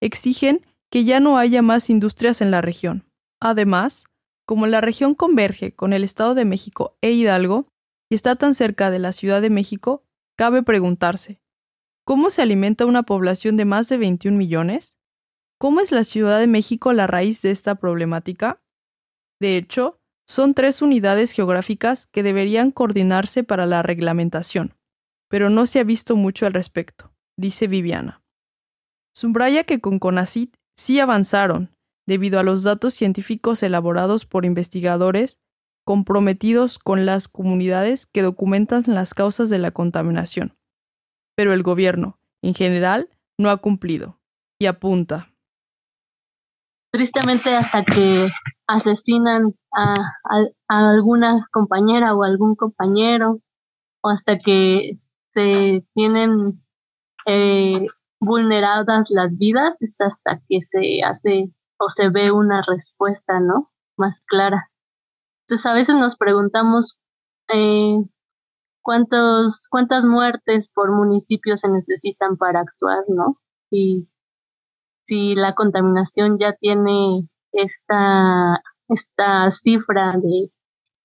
exigen 0.00 0.66
que 0.90 1.04
ya 1.04 1.20
no 1.20 1.38
haya 1.38 1.62
más 1.62 1.90
industrias 1.90 2.40
en 2.40 2.50
la 2.50 2.60
región. 2.60 3.04
Además, 3.40 4.04
como 4.46 4.66
la 4.66 4.80
región 4.80 5.14
converge 5.14 5.74
con 5.74 5.92
el 5.92 6.04
Estado 6.04 6.34
de 6.34 6.44
México 6.44 6.96
e 7.00 7.12
Hidalgo 7.12 7.66
y 8.08 8.14
está 8.14 8.36
tan 8.36 8.54
cerca 8.54 8.90
de 8.90 8.98
la 8.98 9.12
Ciudad 9.12 9.42
de 9.42 9.50
México, 9.50 10.04
cabe 10.36 10.62
preguntarse, 10.62 11.40
¿cómo 12.06 12.30
se 12.30 12.40
alimenta 12.40 12.86
una 12.86 13.02
población 13.02 13.56
de 13.56 13.64
más 13.64 13.88
de 13.88 13.98
21 13.98 14.38
millones? 14.38 14.96
¿Cómo 15.58 15.80
es 15.80 15.90
la 15.90 16.04
Ciudad 16.04 16.38
de 16.38 16.46
México 16.46 16.92
la 16.92 17.06
raíz 17.06 17.42
de 17.42 17.50
esta 17.50 17.74
problemática? 17.74 18.62
De 19.40 19.56
hecho, 19.56 19.98
son 20.26 20.54
tres 20.54 20.82
unidades 20.82 21.32
geográficas 21.32 22.06
que 22.06 22.22
deberían 22.22 22.70
coordinarse 22.70 23.42
para 23.42 23.66
la 23.66 23.82
reglamentación, 23.82 24.74
pero 25.28 25.50
no 25.50 25.66
se 25.66 25.80
ha 25.80 25.84
visto 25.84 26.16
mucho 26.16 26.46
al 26.46 26.52
respecto, 26.52 27.12
dice 27.36 27.66
Viviana. 27.66 28.22
Subraya 29.14 29.64
que 29.64 29.80
con 29.80 29.98
CONACIT 29.98 30.56
sí 30.76 31.00
avanzaron, 31.00 31.74
debido 32.06 32.38
a 32.38 32.44
los 32.44 32.62
datos 32.62 32.94
científicos 32.94 33.62
elaborados 33.62 34.26
por 34.26 34.44
investigadores 34.44 35.40
comprometidos 35.84 36.78
con 36.78 37.06
las 37.06 37.28
comunidades 37.28 38.06
que 38.06 38.22
documentan 38.22 38.84
las 38.86 39.14
causas 39.14 39.50
de 39.50 39.58
la 39.58 39.70
contaminación. 39.70 40.56
Pero 41.36 41.52
el 41.52 41.62
gobierno, 41.62 42.18
en 42.42 42.54
general, 42.54 43.08
no 43.38 43.50
ha 43.50 43.58
cumplido. 43.58 44.18
Y 44.58 44.66
apunta. 44.66 45.28
Tristemente 46.90 47.54
hasta 47.54 47.84
que 47.84 48.30
asesinan 48.66 49.54
a, 49.72 49.94
alguna 50.68 51.46
compañera 51.52 52.14
o 52.14 52.24
algún 52.24 52.56
compañero, 52.56 53.40
o 54.02 54.08
hasta 54.08 54.38
que 54.38 54.98
se 55.34 55.84
tienen 55.94 56.64
eh, 57.26 57.86
vulneradas 58.20 59.06
las 59.10 59.36
vidas 59.36 59.80
es 59.82 60.00
hasta 60.00 60.40
que 60.48 60.60
se 60.70 61.02
hace 61.04 61.50
o 61.78 61.90
se 61.90 62.08
ve 62.08 62.30
una 62.30 62.62
respuesta, 62.66 63.40
¿no? 63.40 63.70
Más 63.96 64.22
clara. 64.26 64.70
Entonces 65.42 65.66
a 65.66 65.74
veces 65.74 65.96
nos 65.96 66.16
preguntamos 66.16 66.98
eh, 67.48 67.98
cuántos, 68.86 69.66
cuántas 69.68 70.04
muertes 70.04 70.68
por 70.68 70.92
municipio 70.92 71.56
se 71.56 71.68
necesitan 71.68 72.36
para 72.36 72.60
actuar, 72.60 73.02
¿no? 73.08 73.36
Y 73.68 74.08
si 75.06 75.34
la 75.34 75.56
contaminación 75.56 76.38
ya 76.38 76.52
tiene 76.52 77.28
esta, 77.50 78.62
esta 78.88 79.50
cifra 79.50 80.12
de 80.12 80.52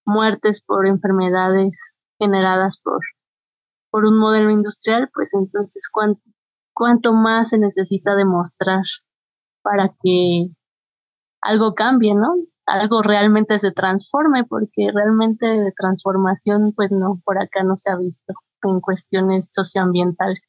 muertes 0.06 0.62
por 0.62 0.86
enfermedades 0.86 1.76
generadas 2.20 2.80
por, 2.84 3.00
por 3.90 4.06
un 4.06 4.20
modelo 4.20 4.52
industrial, 4.52 5.10
pues 5.12 5.34
entonces 5.34 5.90
cuánto, 5.92 6.22
cuánto 6.74 7.14
más 7.14 7.50
se 7.50 7.58
necesita 7.58 8.14
demostrar 8.16 8.84
para 9.64 9.90
que 10.04 10.50
algo 11.42 11.74
cambie, 11.74 12.14
¿no? 12.14 12.36
Algo 12.66 13.02
realmente 13.02 13.60
se 13.60 13.72
transforme, 13.72 14.44
porque 14.44 14.90
realmente 14.94 15.46
de 15.46 15.72
transformación, 15.78 16.74
pues 16.74 16.92
no, 16.92 17.22
por 17.26 17.42
acá 17.42 17.64
no 17.64 17.76
se 17.78 17.90
ha 17.90 17.98
visto 17.98 18.34
en 18.64 18.80
cuestiones 18.80 19.50
socioambientales. 19.52 20.40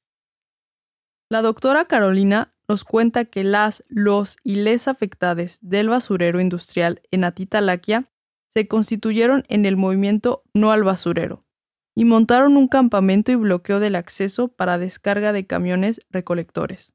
La 1.30 1.40
doctora 1.40 1.86
Carolina 1.86 2.52
nos 2.68 2.84
cuenta 2.84 3.24
que 3.24 3.44
las, 3.44 3.82
los 3.88 4.36
y 4.44 4.56
les 4.56 4.86
afectadas 4.86 5.58
del 5.62 5.88
basurero 5.88 6.40
industrial 6.40 7.00
en 7.10 7.24
Atitalaquia 7.24 8.10
se 8.54 8.68
constituyeron 8.68 9.44
en 9.48 9.64
el 9.64 9.76
movimiento 9.76 10.42
No 10.52 10.72
al 10.72 10.84
Basurero, 10.84 11.46
y 11.94 12.04
montaron 12.04 12.56
un 12.56 12.68
campamento 12.68 13.32
y 13.32 13.36
bloqueo 13.36 13.80
del 13.80 13.96
acceso 13.96 14.48
para 14.48 14.78
descarga 14.78 15.32
de 15.32 15.46
camiones 15.46 16.00
recolectores. 16.10 16.92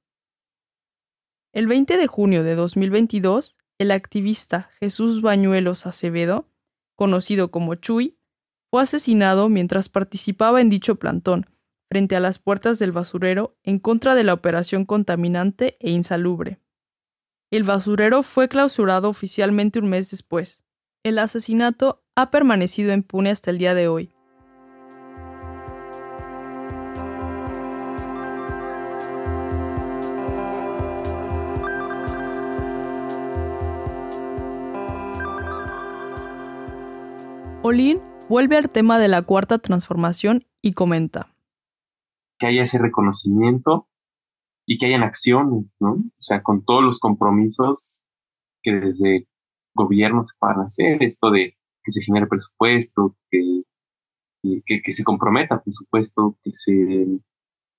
El 1.53 1.65
20 1.65 1.97
de 1.97 2.07
junio 2.07 2.43
de 2.43 2.55
2022, 2.55 3.57
el 3.79 3.91
activista 3.91 4.69
Jesús 4.79 5.21
Bañuelos 5.21 5.85
Acevedo, 5.85 6.49
conocido 6.95 7.51
como 7.51 7.75
Chuy, 7.75 8.17
fue 8.71 8.81
asesinado 8.81 9.49
mientras 9.49 9.89
participaba 9.89 10.61
en 10.61 10.69
dicho 10.69 10.95
plantón, 10.95 11.45
frente 11.89 12.15
a 12.15 12.19
las 12.19 12.39
puertas 12.39 12.79
del 12.79 12.91
basurero 12.91 13.57
en 13.63 13.79
contra 13.79 14.15
de 14.15 14.23
la 14.23 14.33
operación 14.33 14.85
contaminante 14.85 15.77
e 15.79 15.91
insalubre. 15.91 16.59
El 17.51 17.63
basurero 17.63 18.23
fue 18.23 18.49
clausurado 18.49 19.09
oficialmente 19.09 19.79
un 19.79 19.89
mes 19.89 20.11
después. 20.11 20.65
El 21.03 21.19
asesinato 21.19 22.03
ha 22.15 22.29
permanecido 22.29 22.91
impune 22.93 23.29
hasta 23.29 23.51
el 23.51 23.57
día 23.57 23.73
de 23.73 23.87
hoy. 23.87 24.16
Olin 37.67 37.99
vuelve 38.29 38.55
al 38.55 38.69
tema 38.69 38.97
de 38.97 39.09
la 39.09 39.23
cuarta 39.23 39.57
transformación 39.57 40.45
y 40.61 40.71
comenta. 40.71 41.35
Que 42.39 42.47
haya 42.47 42.63
ese 42.63 42.77
reconocimiento 42.77 43.89
y 44.65 44.77
que 44.77 44.85
hayan 44.85 45.03
acciones, 45.03 45.65
¿no? 45.77 45.95
O 45.95 46.21
sea, 46.21 46.43
con 46.43 46.63
todos 46.63 46.81
los 46.81 46.97
compromisos 46.99 48.01
que 48.63 48.71
desde 48.71 49.27
gobierno 49.73 50.23
se 50.23 50.33
puedan 50.39 50.61
hacer, 50.61 51.03
esto 51.03 51.29
de 51.29 51.57
que 51.83 51.91
se 51.91 52.01
genere 52.01 52.27
presupuesto, 52.27 53.17
que, 53.29 53.63
que, 54.65 54.93
se 54.93 55.03
comprometa 55.03 55.61
presupuesto, 55.61 56.37
que 56.43 56.51
se 56.53 57.19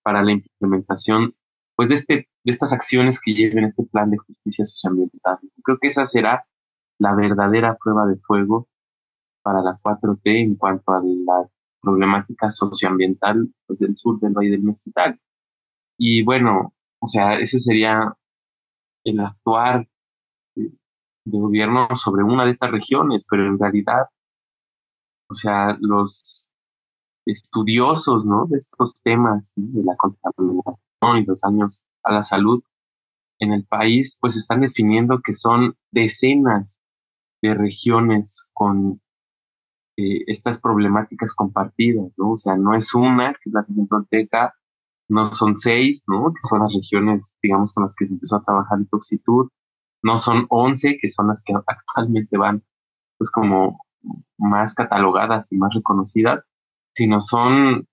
para 0.02 0.22
la 0.22 0.32
implementación 0.32 1.34
pues 1.76 1.88
de 1.88 1.94
este 1.94 2.14
de 2.44 2.52
estas 2.52 2.74
acciones 2.74 3.18
que 3.24 3.32
lleven 3.32 3.64
este 3.64 3.84
plan 3.84 4.10
de 4.10 4.18
justicia 4.18 4.66
socioambiental. 4.66 5.38
Creo 5.64 5.78
que 5.78 5.88
esa 5.88 6.06
será 6.06 6.46
la 6.98 7.14
verdadera 7.14 7.78
prueba 7.82 8.06
de 8.06 8.16
fuego 8.18 8.68
para 9.42 9.62
la 9.62 9.78
4T 9.82 10.20
en 10.24 10.56
cuanto 10.56 10.92
a 10.92 11.02
la 11.02 11.48
problemática 11.80 12.50
socioambiental 12.50 13.48
pues, 13.66 13.78
del 13.78 13.96
sur 13.96 14.18
del 14.20 14.32
Valle 14.32 14.50
del 14.50 14.62
Mezquital. 14.62 15.18
Y 15.96 16.22
bueno, 16.22 16.74
o 17.00 17.08
sea, 17.08 17.38
ese 17.38 17.60
sería 17.60 18.14
el 19.04 19.20
actuar 19.20 19.88
de, 20.54 20.70
gobierno 21.24 21.88
sobre 21.94 22.22
una 22.24 22.44
de 22.44 22.52
estas 22.52 22.70
regiones, 22.70 23.24
pero 23.28 23.46
en 23.46 23.58
realidad, 23.58 24.06
o 25.28 25.34
sea, 25.34 25.76
los 25.80 26.48
estudiosos, 27.26 28.24
¿no? 28.24 28.46
De 28.46 28.58
estos 28.58 29.00
temas 29.02 29.52
de 29.56 29.84
la 29.84 29.94
contaminación 29.96 31.18
y 31.18 31.24
los 31.26 31.40
daños 31.40 31.82
a 32.02 32.12
la 32.12 32.24
salud 32.24 32.62
en 33.40 33.52
el 33.52 33.66
país, 33.66 34.16
pues 34.20 34.36
están 34.36 34.62
definiendo 34.62 35.20
que 35.20 35.34
son 35.34 35.76
decenas 35.90 36.80
de 37.42 37.54
regiones 37.54 38.44
con 38.52 39.00
eh, 39.98 40.22
estas 40.28 40.60
problemáticas 40.60 41.34
compartidas, 41.34 42.12
¿no? 42.16 42.32
O 42.34 42.38
sea, 42.38 42.56
no 42.56 42.74
es 42.76 42.94
una, 42.94 43.32
que 43.34 43.50
es 43.50 43.52
la 43.52 43.66
fronteca, 43.88 44.54
no 45.08 45.32
son 45.32 45.56
seis, 45.56 46.04
¿no? 46.06 46.32
Que 46.32 46.40
son 46.48 46.60
las 46.60 46.72
regiones, 46.72 47.34
digamos, 47.42 47.74
con 47.74 47.82
las 47.84 47.94
que 47.96 48.06
se 48.06 48.12
empezó 48.12 48.36
a 48.36 48.44
trabajar 48.44 48.78
el 48.78 48.88
Toxitur, 48.88 49.50
no 50.04 50.18
son 50.18 50.46
once, 50.50 50.98
que 51.02 51.10
son 51.10 51.26
las 51.28 51.42
que 51.42 51.52
actualmente 51.66 52.38
van, 52.38 52.62
pues, 53.18 53.30
como 53.32 53.80
más 54.38 54.72
catalogadas 54.74 55.50
y 55.50 55.56
más 55.56 55.74
reconocidas, 55.74 56.44
sino 56.94 57.20
son, 57.20 57.88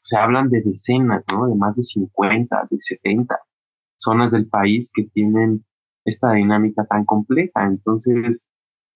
se 0.00 0.16
hablan 0.16 0.48
de 0.48 0.62
decenas, 0.62 1.22
¿no? 1.30 1.48
De 1.48 1.54
más 1.54 1.76
de 1.76 1.82
50, 1.82 2.68
de 2.70 2.78
70 2.80 3.38
zonas 3.96 4.32
del 4.32 4.48
país 4.48 4.90
que 4.94 5.04
tienen 5.04 5.66
esta 6.06 6.32
dinámica 6.32 6.86
tan 6.86 7.04
compleja. 7.04 7.66
Entonces, 7.66 8.46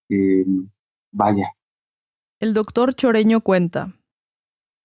eh, 0.09 0.47
vaya, 1.13 1.49
el 2.41 2.55
doctor 2.55 2.95
Choreño 2.95 3.41
cuenta. 3.41 3.97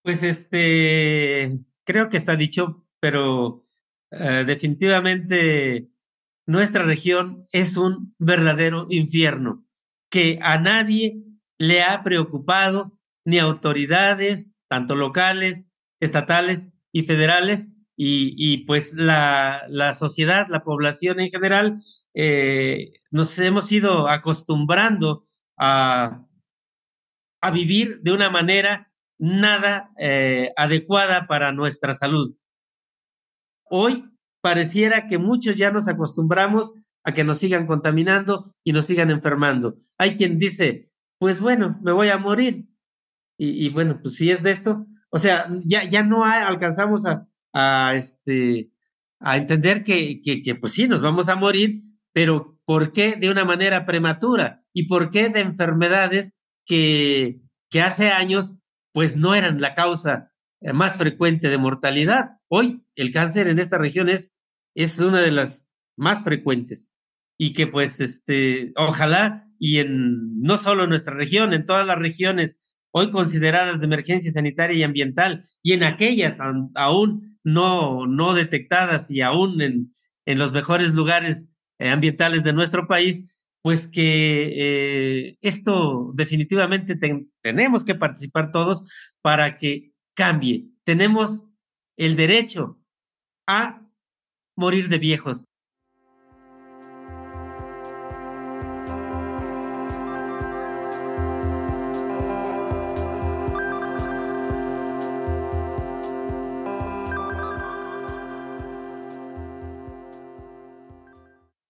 Pues 0.03 0.23
este, 0.23 1.59
creo 1.83 2.09
que 2.09 2.17
está 2.17 2.35
dicho, 2.35 2.85
pero 2.99 3.65
eh, 4.11 4.43
definitivamente 4.45 5.89
nuestra 6.47 6.83
región 6.83 7.47
es 7.51 7.77
un 7.77 8.15
verdadero 8.17 8.87
infierno 8.89 9.65
que 10.09 10.39
a 10.41 10.57
nadie 10.57 11.23
le 11.57 11.83
ha 11.83 12.03
preocupado 12.03 12.97
ni 13.25 13.39
autoridades, 13.39 14.57
tanto 14.67 14.95
locales, 14.95 15.67
estatales 15.99 16.69
y 16.91 17.03
federales, 17.03 17.67
y, 18.03 18.65
pues 18.65 18.95
la, 18.95 19.93
sociedad, 19.93 20.47
la 20.49 20.63
población 20.63 21.19
en 21.19 21.29
general, 21.29 21.83
eh, 22.15 22.93
nos 23.11 23.37
hemos 23.37 23.71
ido 23.71 24.09
acostumbrando 24.09 25.27
a, 25.55 26.25
a 27.41 27.51
vivir 27.51 28.01
de 28.01 28.13
una 28.13 28.30
manera 28.30 28.91
nada 29.18 29.91
eh, 29.97 30.51
adecuada 30.55 31.27
para 31.27 31.51
nuestra 31.51 31.93
salud. 31.95 32.35
Hoy 33.69 34.09
pareciera 34.41 35.07
que 35.07 35.18
muchos 35.18 35.57
ya 35.57 35.72
nos 35.72 35.88
acostumbramos 35.88 36.73
a 37.03 37.13
que 37.13 37.23
nos 37.23 37.39
sigan 37.39 37.68
contaminando 37.68 38.55
y 38.63 38.73
nos 38.73 38.85
sigan 38.85 39.09
enfermando. 39.09 39.77
Hay 39.97 40.15
quien 40.15 40.39
dice, 40.39 40.91
pues 41.19 41.39
bueno, 41.39 41.80
me 41.84 41.91
voy 41.91 42.09
a 42.09 42.18
morir. 42.18 42.68
Y, 43.38 43.69
bueno, 43.69 43.99
pues 44.03 44.18
si 44.18 44.30
es 44.30 44.43
de 44.43 44.51
esto, 44.51 44.85
o 45.09 45.18
sea, 45.18 45.49
ya, 45.65 45.84
ya 45.84 46.03
no 46.03 46.23
alcanzamos 46.26 47.05
a, 47.53 47.95
este, 47.95 48.69
a 49.19 49.38
entender 49.38 49.84
que, 49.84 50.22
que, 50.22 50.43
que, 50.43 50.53
pues 50.53 50.73
sí, 50.73 50.88
nos 50.88 51.01
vamos 51.01 51.27
a 51.27 51.35
morir, 51.35 51.81
pero 52.13 52.59
¿por 52.65 52.91
qué 52.91 53.15
de 53.15 53.31
una 53.31 53.43
manera 53.43 53.88
prematura? 53.88 54.63
¿Y 54.73 54.88
por 54.88 55.09
qué 55.09 55.30
de 55.30 55.39
enfermedades 55.39 56.35
que, 56.65 57.39
hace 57.81 58.09
años 58.09 58.55
pues 58.93 59.15
no 59.15 59.33
eran 59.33 59.61
la 59.61 59.73
causa 59.73 60.31
eh, 60.61 60.73
más 60.73 60.97
frecuente 60.97 61.49
de 61.49 61.57
mortalidad? 61.57 62.38
Hoy 62.49 62.83
el 62.95 63.11
cáncer 63.11 63.47
en 63.47 63.59
esta 63.59 63.77
región 63.77 64.09
es, 64.09 64.35
es 64.75 64.99
una 64.99 65.21
de 65.21 65.31
las 65.31 65.67
más 65.97 66.23
frecuentes 66.23 66.91
y 67.38 67.53
que 67.53 67.67
pues 67.67 67.99
este, 67.99 68.73
ojalá 68.75 69.47
y 69.57 69.77
en 69.77 70.41
no 70.41 70.57
solo 70.57 70.83
en 70.83 70.89
nuestra 70.89 71.13
región, 71.13 71.53
en 71.53 71.65
todas 71.65 71.85
las 71.85 71.97
regiones 71.97 72.59
hoy 72.91 73.09
consideradas 73.09 73.79
de 73.79 73.85
emergencia 73.85 74.31
sanitaria 74.31 74.77
y 74.77 74.83
ambiental 74.83 75.43
y 75.63 75.73
en 75.73 75.83
aquellas 75.83 76.39
aún 76.75 77.39
no, 77.43 78.05
no 78.05 78.33
detectadas 78.33 79.09
y 79.09 79.21
aún 79.21 79.61
en, 79.61 79.91
en 80.25 80.39
los 80.39 80.51
mejores 80.51 80.93
lugares 80.93 81.47
eh, 81.79 81.89
ambientales 81.89 82.43
de 82.43 82.53
nuestro 82.53 82.88
país, 82.88 83.23
pues 83.61 83.88
que 83.88 84.53
eh, 84.55 85.38
esto 85.41 86.11
definitivamente 86.13 86.97
tenemos 87.41 87.85
que 87.85 87.95
participar 87.95 88.51
todos 88.51 88.83
para 89.21 89.57
que 89.57 89.93
cambie. 90.15 90.67
Tenemos 90.83 91.45
el 91.97 92.15
derecho 92.15 92.79
a 93.47 93.85
morir 94.55 94.89
de 94.89 94.97
viejos. 94.97 95.45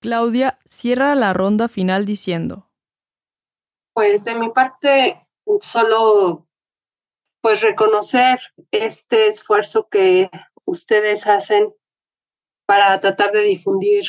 Claudia 0.02 0.58
cierra 0.66 1.14
la 1.14 1.32
ronda 1.32 1.68
final 1.68 2.06
diciendo. 2.06 2.68
Pues 3.94 4.24
de 4.26 4.34
mi 4.34 4.50
parte, 4.50 5.28
solo 5.62 6.48
pues 7.42 7.62
reconocer 7.62 8.40
este 8.72 9.28
esfuerzo 9.28 9.90
que 9.90 10.30
ustedes 10.66 11.28
hacen 11.28 11.74
para 12.66 13.00
tratar 13.00 13.32
de 13.32 13.42
difundir 13.42 14.06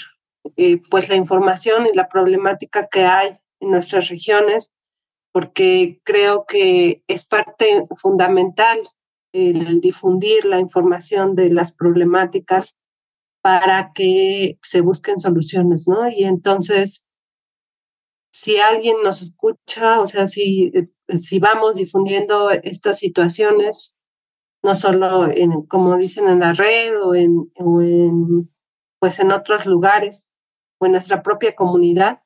eh, 0.56 0.80
pues 0.90 1.10
la 1.10 1.16
información 1.16 1.86
y 1.86 1.94
la 1.94 2.08
problemática 2.08 2.88
que 2.88 3.04
hay 3.04 3.38
en 3.60 3.70
nuestras 3.70 4.08
regiones, 4.08 4.72
porque 5.30 6.00
creo 6.04 6.46
que 6.46 7.02
es 7.06 7.26
parte 7.26 7.86
fundamental 7.96 8.88
el 9.32 9.80
difundir 9.80 10.44
la 10.44 10.58
información 10.58 11.34
de 11.34 11.50
las 11.50 11.72
problemáticas 11.72 12.76
para 13.42 13.92
que 13.92 14.58
se 14.62 14.80
busquen 14.80 15.20
soluciones, 15.20 15.86
¿no? 15.88 16.08
Y 16.08 16.24
entonces, 16.24 17.04
si 18.32 18.56
alguien 18.58 18.96
nos 19.02 19.20
escucha, 19.20 20.00
o 20.00 20.06
sea, 20.06 20.26
si, 20.26 20.72
eh, 20.74 20.88
si 21.20 21.38
vamos 21.40 21.76
difundiendo 21.76 22.50
estas 22.50 22.98
situaciones, 22.98 23.94
no 24.62 24.74
solo 24.74 25.28
en, 25.30 25.62
como 25.66 25.96
dicen, 25.96 26.28
en 26.28 26.40
la 26.40 26.52
red 26.52 27.00
o 27.02 27.14
en, 27.14 27.50
en, 27.56 28.50
pues 29.00 29.18
en 29.18 29.32
otros 29.32 29.66
lugares 29.66 30.28
o 30.80 30.86
en 30.86 30.92
nuestra 30.92 31.22
propia 31.22 31.56
comunidad, 31.56 32.20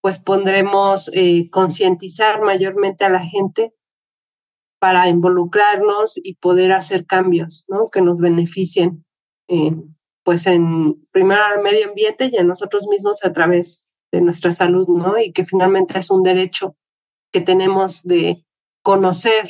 pues 0.00 0.20
pondremos 0.20 1.10
eh, 1.12 1.50
concientizar 1.50 2.40
mayormente 2.40 3.04
a 3.04 3.08
la 3.08 3.20
gente 3.20 3.74
para 4.78 5.08
involucrarnos 5.08 6.20
y 6.22 6.36
poder 6.36 6.70
hacer 6.70 7.06
cambios, 7.06 7.64
¿no? 7.66 7.90
Que 7.90 8.00
nos 8.00 8.20
beneficien 8.20 9.04
pues 10.26 10.48
en 10.48 11.06
primero 11.12 11.40
al 11.40 11.62
medio 11.62 11.88
ambiente 11.88 12.28
y 12.32 12.36
a 12.36 12.42
nosotros 12.42 12.88
mismos 12.88 13.24
a 13.24 13.32
través 13.32 13.88
de 14.10 14.20
nuestra 14.20 14.50
salud, 14.50 14.88
¿no? 14.88 15.16
Y 15.20 15.32
que 15.32 15.46
finalmente 15.46 15.96
es 15.96 16.10
un 16.10 16.24
derecho 16.24 16.74
que 17.32 17.40
tenemos 17.40 18.02
de 18.02 18.44
conocer, 18.82 19.48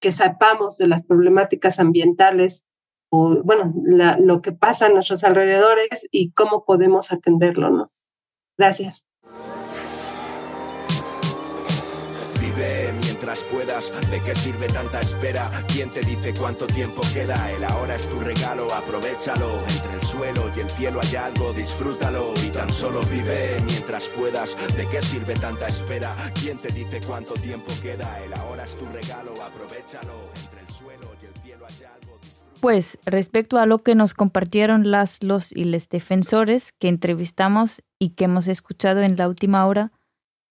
que 0.00 0.10
sepamos 0.10 0.76
de 0.76 0.88
las 0.88 1.04
problemáticas 1.04 1.78
ambientales 1.78 2.64
o, 3.12 3.44
bueno, 3.44 3.72
lo 4.18 4.42
que 4.42 4.50
pasa 4.50 4.86
a 4.86 4.88
nuestros 4.88 5.22
alrededores 5.22 6.08
y 6.10 6.32
cómo 6.32 6.64
podemos 6.64 7.12
atenderlo, 7.12 7.70
¿no? 7.70 7.92
Gracias. 8.58 9.04
Puedas. 13.38 13.92
¿De 14.10 14.20
qué 14.22 14.34
sirve 14.34 14.66
tanta 14.66 15.00
espera? 15.00 15.50
¿Quién 15.68 15.88
te 15.90 16.00
dice 16.00 16.34
cuánto 16.34 16.66
tiempo 16.66 17.02
queda? 17.12 17.50
El 17.52 17.64
ahora 17.64 17.94
es 17.94 18.08
tu 18.08 18.18
regalo, 18.18 18.72
aprovechalo. 18.74 19.58
Entre 19.68 19.94
el 19.94 20.02
suelo 20.02 20.50
y 20.56 20.60
el 20.60 20.70
cielo 20.70 21.00
hay 21.00 21.16
algo, 21.16 21.52
disfrútalo 21.52 22.34
y 22.44 22.48
tan 22.50 22.70
solo 22.70 23.00
vive 23.02 23.60
mientras 23.64 24.08
puedas. 24.08 24.56
¿De 24.76 24.86
qué 24.88 25.00
sirve 25.00 25.34
tanta 25.34 25.68
espera? 25.68 26.14
¿Quién 26.42 26.58
te 26.58 26.68
dice 26.72 27.00
cuánto 27.06 27.34
tiempo 27.34 27.70
queda? 27.80 28.20
El 28.24 28.34
ahora 28.34 28.64
es 28.64 28.76
tu 28.76 28.86
regalo, 28.86 29.32
aprovechalo. 29.42 30.14
Entre 30.34 30.60
el 30.60 30.68
suelo 30.68 31.06
y 31.22 31.26
el 31.26 31.34
cielo 31.42 31.66
hay 31.68 31.84
algo. 31.84 32.18
Pues 32.60 32.98
respecto 33.06 33.58
a 33.58 33.66
lo 33.66 33.78
que 33.82 33.94
nos 33.94 34.12
compartieron 34.12 34.90
las, 34.90 35.22
los 35.22 35.50
y 35.52 35.64
les 35.64 35.88
defensores 35.88 36.72
que 36.72 36.88
entrevistamos 36.88 37.82
y 37.98 38.10
que 38.10 38.24
hemos 38.24 38.48
escuchado 38.48 39.00
en 39.00 39.16
la 39.16 39.28
última 39.28 39.66
hora, 39.66 39.92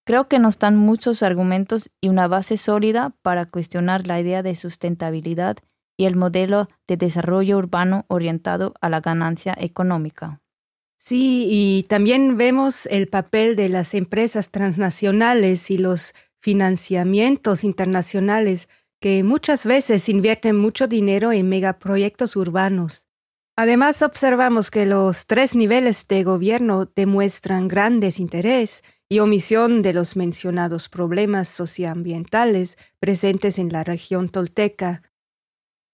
Creo 0.09 0.27
que 0.27 0.39
nos 0.39 0.57
dan 0.57 0.75
muchos 0.75 1.21
argumentos 1.21 1.91
y 2.01 2.09
una 2.09 2.27
base 2.27 2.57
sólida 2.57 3.13
para 3.21 3.45
cuestionar 3.45 4.07
la 4.07 4.19
idea 4.19 4.41
de 4.41 4.55
sustentabilidad 4.55 5.57
y 5.97 6.05
el 6.05 6.15
modelo 6.15 6.67
de 6.87 6.97
desarrollo 6.97 7.59
urbano 7.59 8.05
orientado 8.07 8.73
a 8.81 8.89
la 8.89 9.01
ganancia 9.01 9.55
económica. 9.59 10.41
Sí, 10.97 11.45
y 11.47 11.83
también 11.89 12.37
vemos 12.37 12.87
el 12.87 13.07
papel 13.07 13.55
de 13.55 13.69
las 13.69 13.93
empresas 13.93 14.49
transnacionales 14.49 15.69
y 15.69 15.77
los 15.77 16.15
financiamientos 16.41 17.63
internacionales 17.63 18.67
que 18.99 19.23
muchas 19.23 19.63
veces 19.63 20.09
invierten 20.09 20.57
mucho 20.57 20.87
dinero 20.87 21.31
en 21.31 21.47
megaproyectos 21.49 22.35
urbanos. 22.35 23.05
Además, 23.55 24.01
observamos 24.01 24.71
que 24.71 24.87
los 24.87 25.27
tres 25.27 25.53
niveles 25.53 26.07
de 26.07 26.23
gobierno 26.23 26.89
demuestran 26.95 27.67
gran 27.67 27.99
desinterés 27.99 28.81
y 29.09 29.19
omisión 29.19 29.81
de 29.81 29.93
los 29.93 30.15
mencionados 30.15 30.87
problemas 30.87 31.47
socioambientales 31.47 32.77
presentes 32.99 33.57
en 33.57 33.69
la 33.69 33.83
región 33.83 34.29
tolteca. 34.29 35.01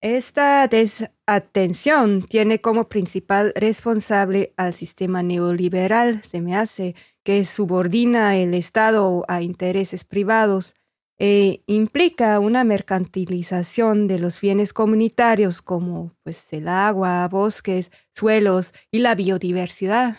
Esta 0.02 0.68
desatención 0.68 2.22
tiene 2.22 2.60
como 2.60 2.90
principal 2.90 3.54
responsable 3.56 4.54
al 4.58 4.74
sistema 4.74 5.24
neoliberal, 5.24 6.22
se 6.24 6.42
me 6.42 6.56
hace, 6.56 6.96
que 7.24 7.46
subordina 7.46 8.36
el 8.36 8.54
Estado 8.54 9.24
a 9.28 9.42
intereses 9.42 10.04
privados 10.04 10.76
e 11.18 11.64
implica 11.66 12.40
una 12.40 12.66
mercantilización 12.66 14.08
de 14.08 14.20
los 14.20 14.42
bienes 14.42 14.74
comunitarios 14.74 15.62
como 15.62 16.14
pues, 16.24 16.52
el 16.52 16.68
agua, 16.68 17.28
bosques, 17.30 17.90
suelos 18.14 18.74
y 18.92 19.00
la 19.00 19.16
biodiversidad. 19.16 20.18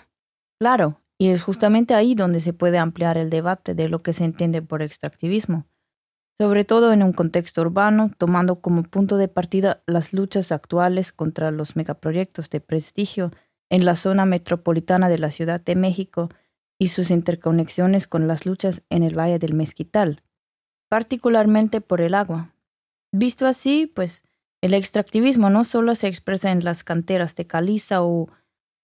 Claro, 0.59 1.03
y 1.19 1.29
es 1.29 1.43
justamente 1.43 1.95
ahí 1.95 2.15
donde 2.15 2.41
se 2.41 2.53
puede 2.53 2.79
ampliar 2.79 3.19
el 3.19 3.31
debate 3.31 3.75
de 3.75 3.89
lo 3.89 4.03
que 4.03 4.13
se 4.13 4.25
entiende 4.25 4.63
por 4.63 4.83
extractivismo, 4.83 5.67
sobre 6.39 6.65
todo 6.65 6.93
en 6.93 7.03
un 7.03 7.13
contexto 7.13 7.63
urbano, 7.63 8.11
tomando 8.19 8.61
como 8.61 8.83
punto 8.83 9.17
de 9.17 9.29
partida 9.29 9.83
las 9.87 10.13
luchas 10.13 10.53
actuales 10.53 11.13
contra 11.13 11.51
los 11.51 11.77
megaproyectos 11.77 12.51
de 12.51 12.61
prestigio 12.61 13.31
en 13.71 13.85
la 13.85 13.97
zona 13.97 14.27
metropolitana 14.27 15.09
de 15.09 15.19
la 15.19 15.31
Ciudad 15.31 15.61
de 15.61 15.75
México 15.75 16.29
y 16.79 16.89
sus 16.89 17.11
interconexiones 17.11 18.07
con 18.07 18.29
las 18.29 18.45
luchas 18.45 18.83
en 18.91 19.03
el 19.03 19.19
Valle 19.19 19.39
del 19.39 19.55
Mezquital, 19.55 20.23
particularmente 20.89 21.81
por 21.81 22.03
el 22.03 22.15
agua. 22.15 22.53
Visto 23.13 23.47
así, 23.47 23.87
pues 23.87 24.25
el 24.61 24.75
extractivismo 24.75 25.49
no 25.49 25.65
solo 25.65 25.95
se 25.95 26.09
expresa 26.09 26.51
en 26.51 26.65
las 26.65 26.85
canteras 26.85 27.35
de 27.35 27.47
caliza 27.47 28.03
o 28.03 28.29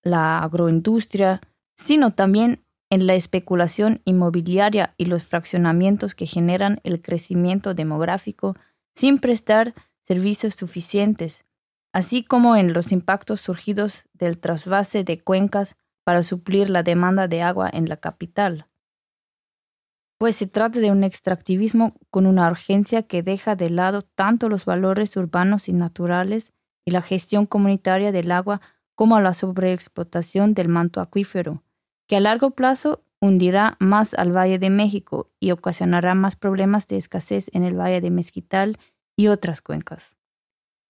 la 0.02 0.42
agroindustria, 0.42 1.42
sino 1.82 2.12
también 2.12 2.64
en 2.90 3.06
la 3.06 3.14
especulación 3.14 4.02
inmobiliaria 4.04 4.94
y 4.98 5.06
los 5.06 5.24
fraccionamientos 5.24 6.14
que 6.14 6.26
generan 6.26 6.80
el 6.84 7.02
crecimiento 7.02 7.74
demográfico 7.74 8.54
sin 8.94 9.18
prestar 9.18 9.74
servicios 10.02 10.54
suficientes, 10.54 11.44
así 11.92 12.22
como 12.22 12.56
en 12.56 12.72
los 12.72 12.92
impactos 12.92 13.40
surgidos 13.40 14.04
del 14.12 14.38
trasvase 14.38 15.04
de 15.04 15.20
cuencas 15.20 15.76
para 16.04 16.22
suplir 16.22 16.70
la 16.70 16.82
demanda 16.82 17.28
de 17.28 17.42
agua 17.42 17.68
en 17.72 17.88
la 17.88 17.96
capital. 17.96 18.66
Pues 20.18 20.36
se 20.36 20.46
trata 20.46 20.78
de 20.78 20.92
un 20.92 21.02
extractivismo 21.02 21.96
con 22.10 22.26
una 22.26 22.48
urgencia 22.48 23.02
que 23.02 23.22
deja 23.22 23.56
de 23.56 23.70
lado 23.70 24.02
tanto 24.02 24.48
los 24.48 24.64
valores 24.64 25.16
urbanos 25.16 25.68
y 25.68 25.72
naturales 25.72 26.52
y 26.84 26.92
la 26.92 27.02
gestión 27.02 27.46
comunitaria 27.46 28.12
del 28.12 28.30
agua 28.30 28.60
como 28.94 29.18
la 29.20 29.34
sobreexplotación 29.34 30.54
del 30.54 30.68
manto 30.68 31.00
acuífero, 31.00 31.62
que 32.12 32.16
a 32.16 32.20
largo 32.20 32.50
plazo 32.50 33.02
hundirá 33.22 33.78
más 33.80 34.12
al 34.12 34.36
Valle 34.36 34.58
de 34.58 34.68
México 34.68 35.30
y 35.40 35.50
ocasionará 35.50 36.14
más 36.14 36.36
problemas 36.36 36.86
de 36.86 36.98
escasez 36.98 37.46
en 37.54 37.64
el 37.64 37.74
Valle 37.74 38.02
de 38.02 38.10
Mezquital 38.10 38.76
y 39.16 39.28
otras 39.28 39.62
cuencas. 39.62 40.18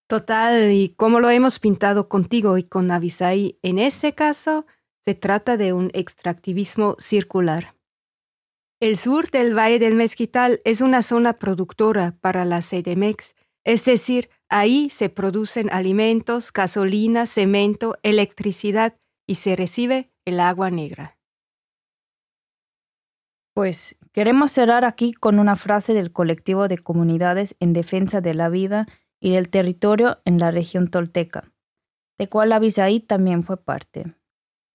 Total, 0.09 0.73
y 0.73 0.89
como 0.89 1.21
lo 1.21 1.31
hemos 1.31 1.61
pintado 1.61 2.09
contigo 2.09 2.59
y 2.59 2.65
con 2.65 2.91
Avisai, 2.91 3.57
en 3.63 3.79
este 3.79 4.17
caso 4.17 4.67
se 5.07 5.15
trata 5.15 5.57
de 5.57 5.73
un 5.73 5.93
extractivismo 5.95 6.97
circular. 6.99 7.77
El 8.81 8.99
sur 8.99 9.31
del 9.31 9.57
Valle 9.57 9.79
del 9.79 9.95
Mezquital 9.95 10.59
es 10.65 10.81
una 10.81 11.03
zona 11.03 11.35
productora 11.35 12.17
para 12.21 12.45
la 12.45 12.63
CDMEX, 12.63 13.37
es 13.63 13.85
decir, 13.85 14.29
ahí 14.49 14.91
se 14.91 15.09
producen 15.09 15.73
alimentos, 15.73 16.53
gasolina, 16.53 17.27
cemento, 17.29 17.97
electricidad 18.03 18.97
y 19.33 19.37
se 19.37 19.57
recibe 19.57 20.13
el 20.27 20.41
agua 20.41 20.71
negra. 20.71 21.17
Pues 23.55 23.97
queremos 24.13 24.53
cerrar 24.53 24.85
aquí 24.85 25.15
con 25.15 25.39
una 25.39 25.57
frase 25.57 25.95
del 25.95 26.13
colectivo 26.13 26.69
de 26.69 26.77
comunidades 26.77 27.57
en 27.59 27.73
defensa 27.73 28.21
de 28.21 28.35
la 28.35 28.51
vida 28.51 28.87
y 29.21 29.33
del 29.33 29.49
territorio 29.49 30.21
en 30.27 30.39
la 30.39 30.51
región 30.51 30.89
tolteca, 30.89 31.51
de 32.19 32.29
cual 32.29 32.53
Abisaí 32.53 33.01
también 33.01 33.43
fue 33.43 33.57
parte. 33.57 34.15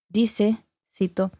Dice, 0.09 0.65
cito, 0.91 1.31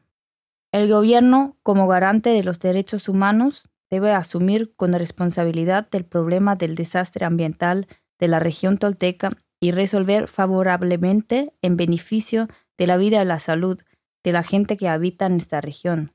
el 0.71 0.87
gobierno, 0.87 1.57
como 1.63 1.87
garante 1.87 2.29
de 2.29 2.43
los 2.43 2.59
derechos 2.59 3.09
humanos, 3.09 3.67
debe 3.89 4.11
asumir 4.11 4.75
con 4.75 4.93
responsabilidad 4.93 5.87
el 5.93 6.05
problema 6.05 6.55
del 6.55 6.75
desastre 6.75 7.25
ambiental 7.25 7.87
de 8.19 8.27
la 8.27 8.39
región 8.39 8.77
tolteca 8.77 9.31
y 9.59 9.71
resolver 9.71 10.27
favorablemente 10.27 11.55
en 11.63 11.77
beneficio 11.77 12.47
de 12.77 12.87
la 12.87 12.97
vida 12.97 13.21
y 13.21 13.25
la 13.25 13.39
salud 13.39 13.81
de 14.23 14.31
la 14.31 14.43
gente 14.43 14.77
que 14.77 14.87
habita 14.87 15.25
en 15.25 15.37
esta 15.37 15.61
región. 15.61 16.13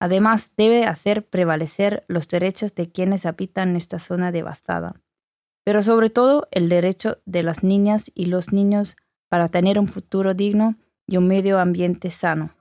Además, 0.00 0.52
debe 0.56 0.86
hacer 0.86 1.26
prevalecer 1.26 2.04
los 2.08 2.28
derechos 2.28 2.74
de 2.74 2.90
quienes 2.90 3.26
habitan 3.26 3.76
esta 3.76 3.98
zona 3.98 4.32
devastada, 4.32 5.00
pero 5.64 5.82
sobre 5.82 6.10
todo 6.10 6.48
el 6.50 6.68
derecho 6.68 7.18
de 7.24 7.42
las 7.42 7.62
niñas 7.62 8.10
y 8.14 8.26
los 8.26 8.52
niños 8.52 8.96
para 9.28 9.48
tener 9.48 9.78
un 9.78 9.88
futuro 9.88 10.34
digno 10.34 10.76
y 11.06 11.16
un 11.16 11.26
medio 11.26 11.58
ambiente 11.58 12.10
sano. 12.10 12.54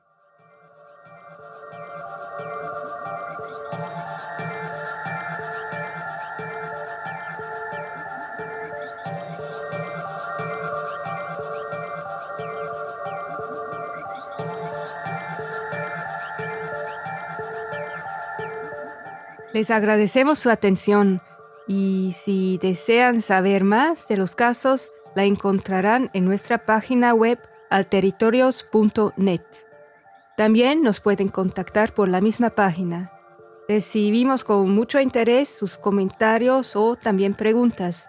Les 19.53 19.69
agradecemos 19.69 20.39
su 20.39 20.49
atención 20.49 21.21
y 21.67 22.15
si 22.19 22.57
desean 22.59 23.21
saber 23.21 23.63
más 23.63 24.07
de 24.07 24.17
los 24.17 24.35
casos, 24.35 24.91
la 25.15 25.25
encontrarán 25.25 26.09
en 26.13 26.25
nuestra 26.25 26.65
página 26.65 27.13
web 27.13 27.39
alterritorios.net. 27.69 29.41
También 30.35 30.81
nos 30.81 30.99
pueden 30.99 31.29
contactar 31.29 31.93
por 31.93 32.09
la 32.09 32.19
misma 32.19 32.49
página. 32.49 33.11
Recibimos 33.69 34.43
con 34.43 34.71
mucho 34.71 34.99
interés 34.99 35.49
sus 35.49 35.77
comentarios 35.77 36.75
o 36.75 36.95
también 36.95 37.35
preguntas. 37.35 38.07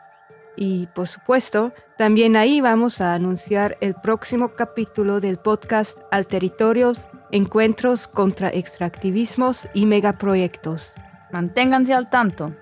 Y 0.56 0.86
por 0.94 1.08
supuesto, 1.08 1.74
también 1.98 2.36
ahí 2.36 2.62
vamos 2.62 3.02
a 3.02 3.12
anunciar 3.12 3.76
el 3.82 3.94
próximo 3.94 4.54
capítulo 4.54 5.20
del 5.20 5.36
podcast 5.36 5.98
Alterritorios, 6.10 7.06
Encuentros 7.32 8.08
contra 8.08 8.48
Extractivismos 8.48 9.68
y 9.74 9.84
Megaproyectos. 9.84 10.92
Manténganse 11.34 11.92
al 11.92 12.10
tanto. 12.10 12.54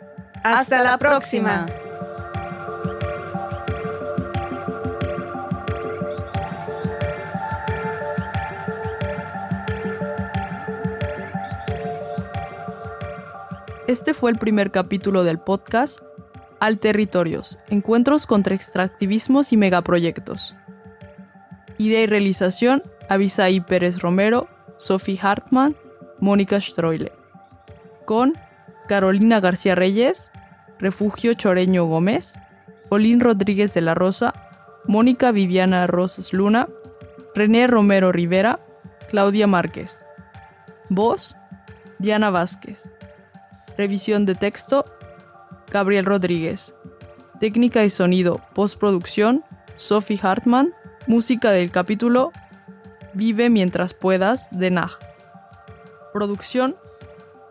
Hasta, 0.43 0.83
la, 0.83 0.97
próxima. 0.97 1.67
Este 13.87 14.15
fue 14.15 14.31
el 14.31 14.39
primer 14.39 14.71
capítulo 14.71 15.23
del 15.23 15.39
podcast 15.39 15.99
Al 16.59 16.79
Territorios, 16.79 17.59
Encuentros 17.69 18.27
contra 18.27 18.55
Extractivismos 18.55 19.53
y 19.53 19.59
Megaproyectos. 19.59 20.57
Idea 21.77 22.01
y 22.01 22.07
realización, 22.07 22.83
Avisaí 23.11 23.61
Pérez 23.61 24.01
Romero, 24.01 24.49
Sophie 24.79 25.19
Hartmann, 25.21 25.77
Mónica 26.21 26.59
Stroile. 26.59 27.13
Con 28.07 28.33
Carolina 28.89 29.41
García 29.41 29.75
Reyes, 29.75 30.31
Refugio 30.79 31.35
Choreño 31.35 31.85
Gómez, 31.85 32.39
Olín 32.91 33.21
Rodríguez 33.21 33.75
de 33.75 33.81
la 33.81 33.95
Rosa, 33.95 34.35
Mónica 34.87 35.33
Viviana 35.33 35.87
Rosas 35.87 36.33
Luna, 36.33 36.69
René 37.35 37.67
Romero 37.67 38.13
Rivera, 38.13 38.61
Claudia 39.09 39.47
Márquez. 39.47 40.05
Voz, 40.89 41.37
Diana 41.99 42.31
Vázquez. 42.31 42.93
Revisión 43.79 44.27
de 44.27 44.35
texto, 44.35 44.85
Gabriel 45.71 46.05
Rodríguez. 46.05 46.75
Técnica 47.41 47.85
y 47.85 47.91
sonido, 47.91 48.41
postproducción, 48.55 49.45
Sophie 49.77 50.21
Hartman. 50.23 50.75
Música 51.07 51.51
del 51.51 51.71
capítulo, 51.71 52.33
Vive 53.15 53.51
mientras 53.51 53.93
puedas, 53.93 54.49
de 54.51 54.71
Naj. 54.71 54.99
Producción, 56.13 56.77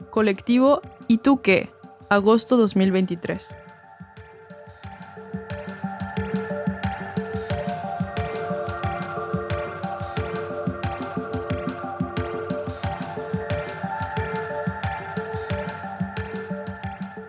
Colectivo 0.10 0.82
¿Y 1.12 1.18
tú 1.18 1.42
qué? 1.42 1.70
Agosto 2.08 2.56
2023. 2.56 3.54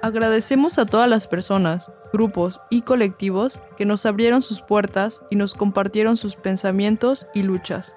Agradecemos 0.00 0.78
a 0.78 0.86
todas 0.86 1.08
las 1.08 1.26
personas, 1.26 1.90
grupos 2.12 2.60
y 2.70 2.82
colectivos 2.82 3.60
que 3.76 3.84
nos 3.84 4.06
abrieron 4.06 4.42
sus 4.42 4.62
puertas 4.62 5.24
y 5.28 5.34
nos 5.34 5.54
compartieron 5.54 6.16
sus 6.16 6.36
pensamientos 6.36 7.26
y 7.34 7.42
luchas. 7.42 7.96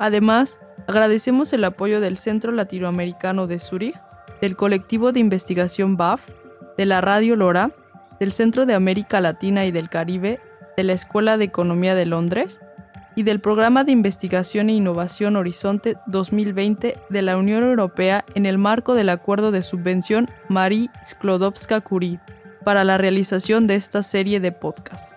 Además, 0.00 0.58
agradecemos 0.88 1.52
el 1.52 1.62
apoyo 1.62 2.00
del 2.00 2.18
Centro 2.18 2.50
Latinoamericano 2.50 3.46
de 3.46 3.60
Zúrich 3.60 3.94
del 4.42 4.56
colectivo 4.56 5.12
de 5.12 5.20
investigación 5.20 5.96
BAF, 5.96 6.28
de 6.76 6.84
la 6.84 7.00
Radio 7.00 7.36
Lora, 7.36 7.70
del 8.18 8.32
Centro 8.32 8.66
de 8.66 8.74
América 8.74 9.20
Latina 9.20 9.64
y 9.66 9.70
del 9.70 9.88
Caribe, 9.88 10.40
de 10.76 10.82
la 10.82 10.94
Escuela 10.94 11.38
de 11.38 11.44
Economía 11.44 11.94
de 11.94 12.06
Londres 12.06 12.60
y 13.14 13.22
del 13.22 13.40
Programa 13.40 13.84
de 13.84 13.92
Investigación 13.92 14.68
e 14.68 14.74
Innovación 14.74 15.36
Horizonte 15.36 15.96
2020 16.06 16.98
de 17.08 17.22
la 17.22 17.36
Unión 17.36 17.62
Europea 17.62 18.24
en 18.34 18.44
el 18.44 18.58
marco 18.58 18.94
del 18.94 19.10
acuerdo 19.10 19.52
de 19.52 19.62
subvención 19.62 20.28
Marie 20.48 20.90
Sklodowska-Curie 21.06 22.18
para 22.64 22.82
la 22.82 22.98
realización 22.98 23.68
de 23.68 23.76
esta 23.76 24.02
serie 24.02 24.40
de 24.40 24.50
podcasts. 24.50 25.11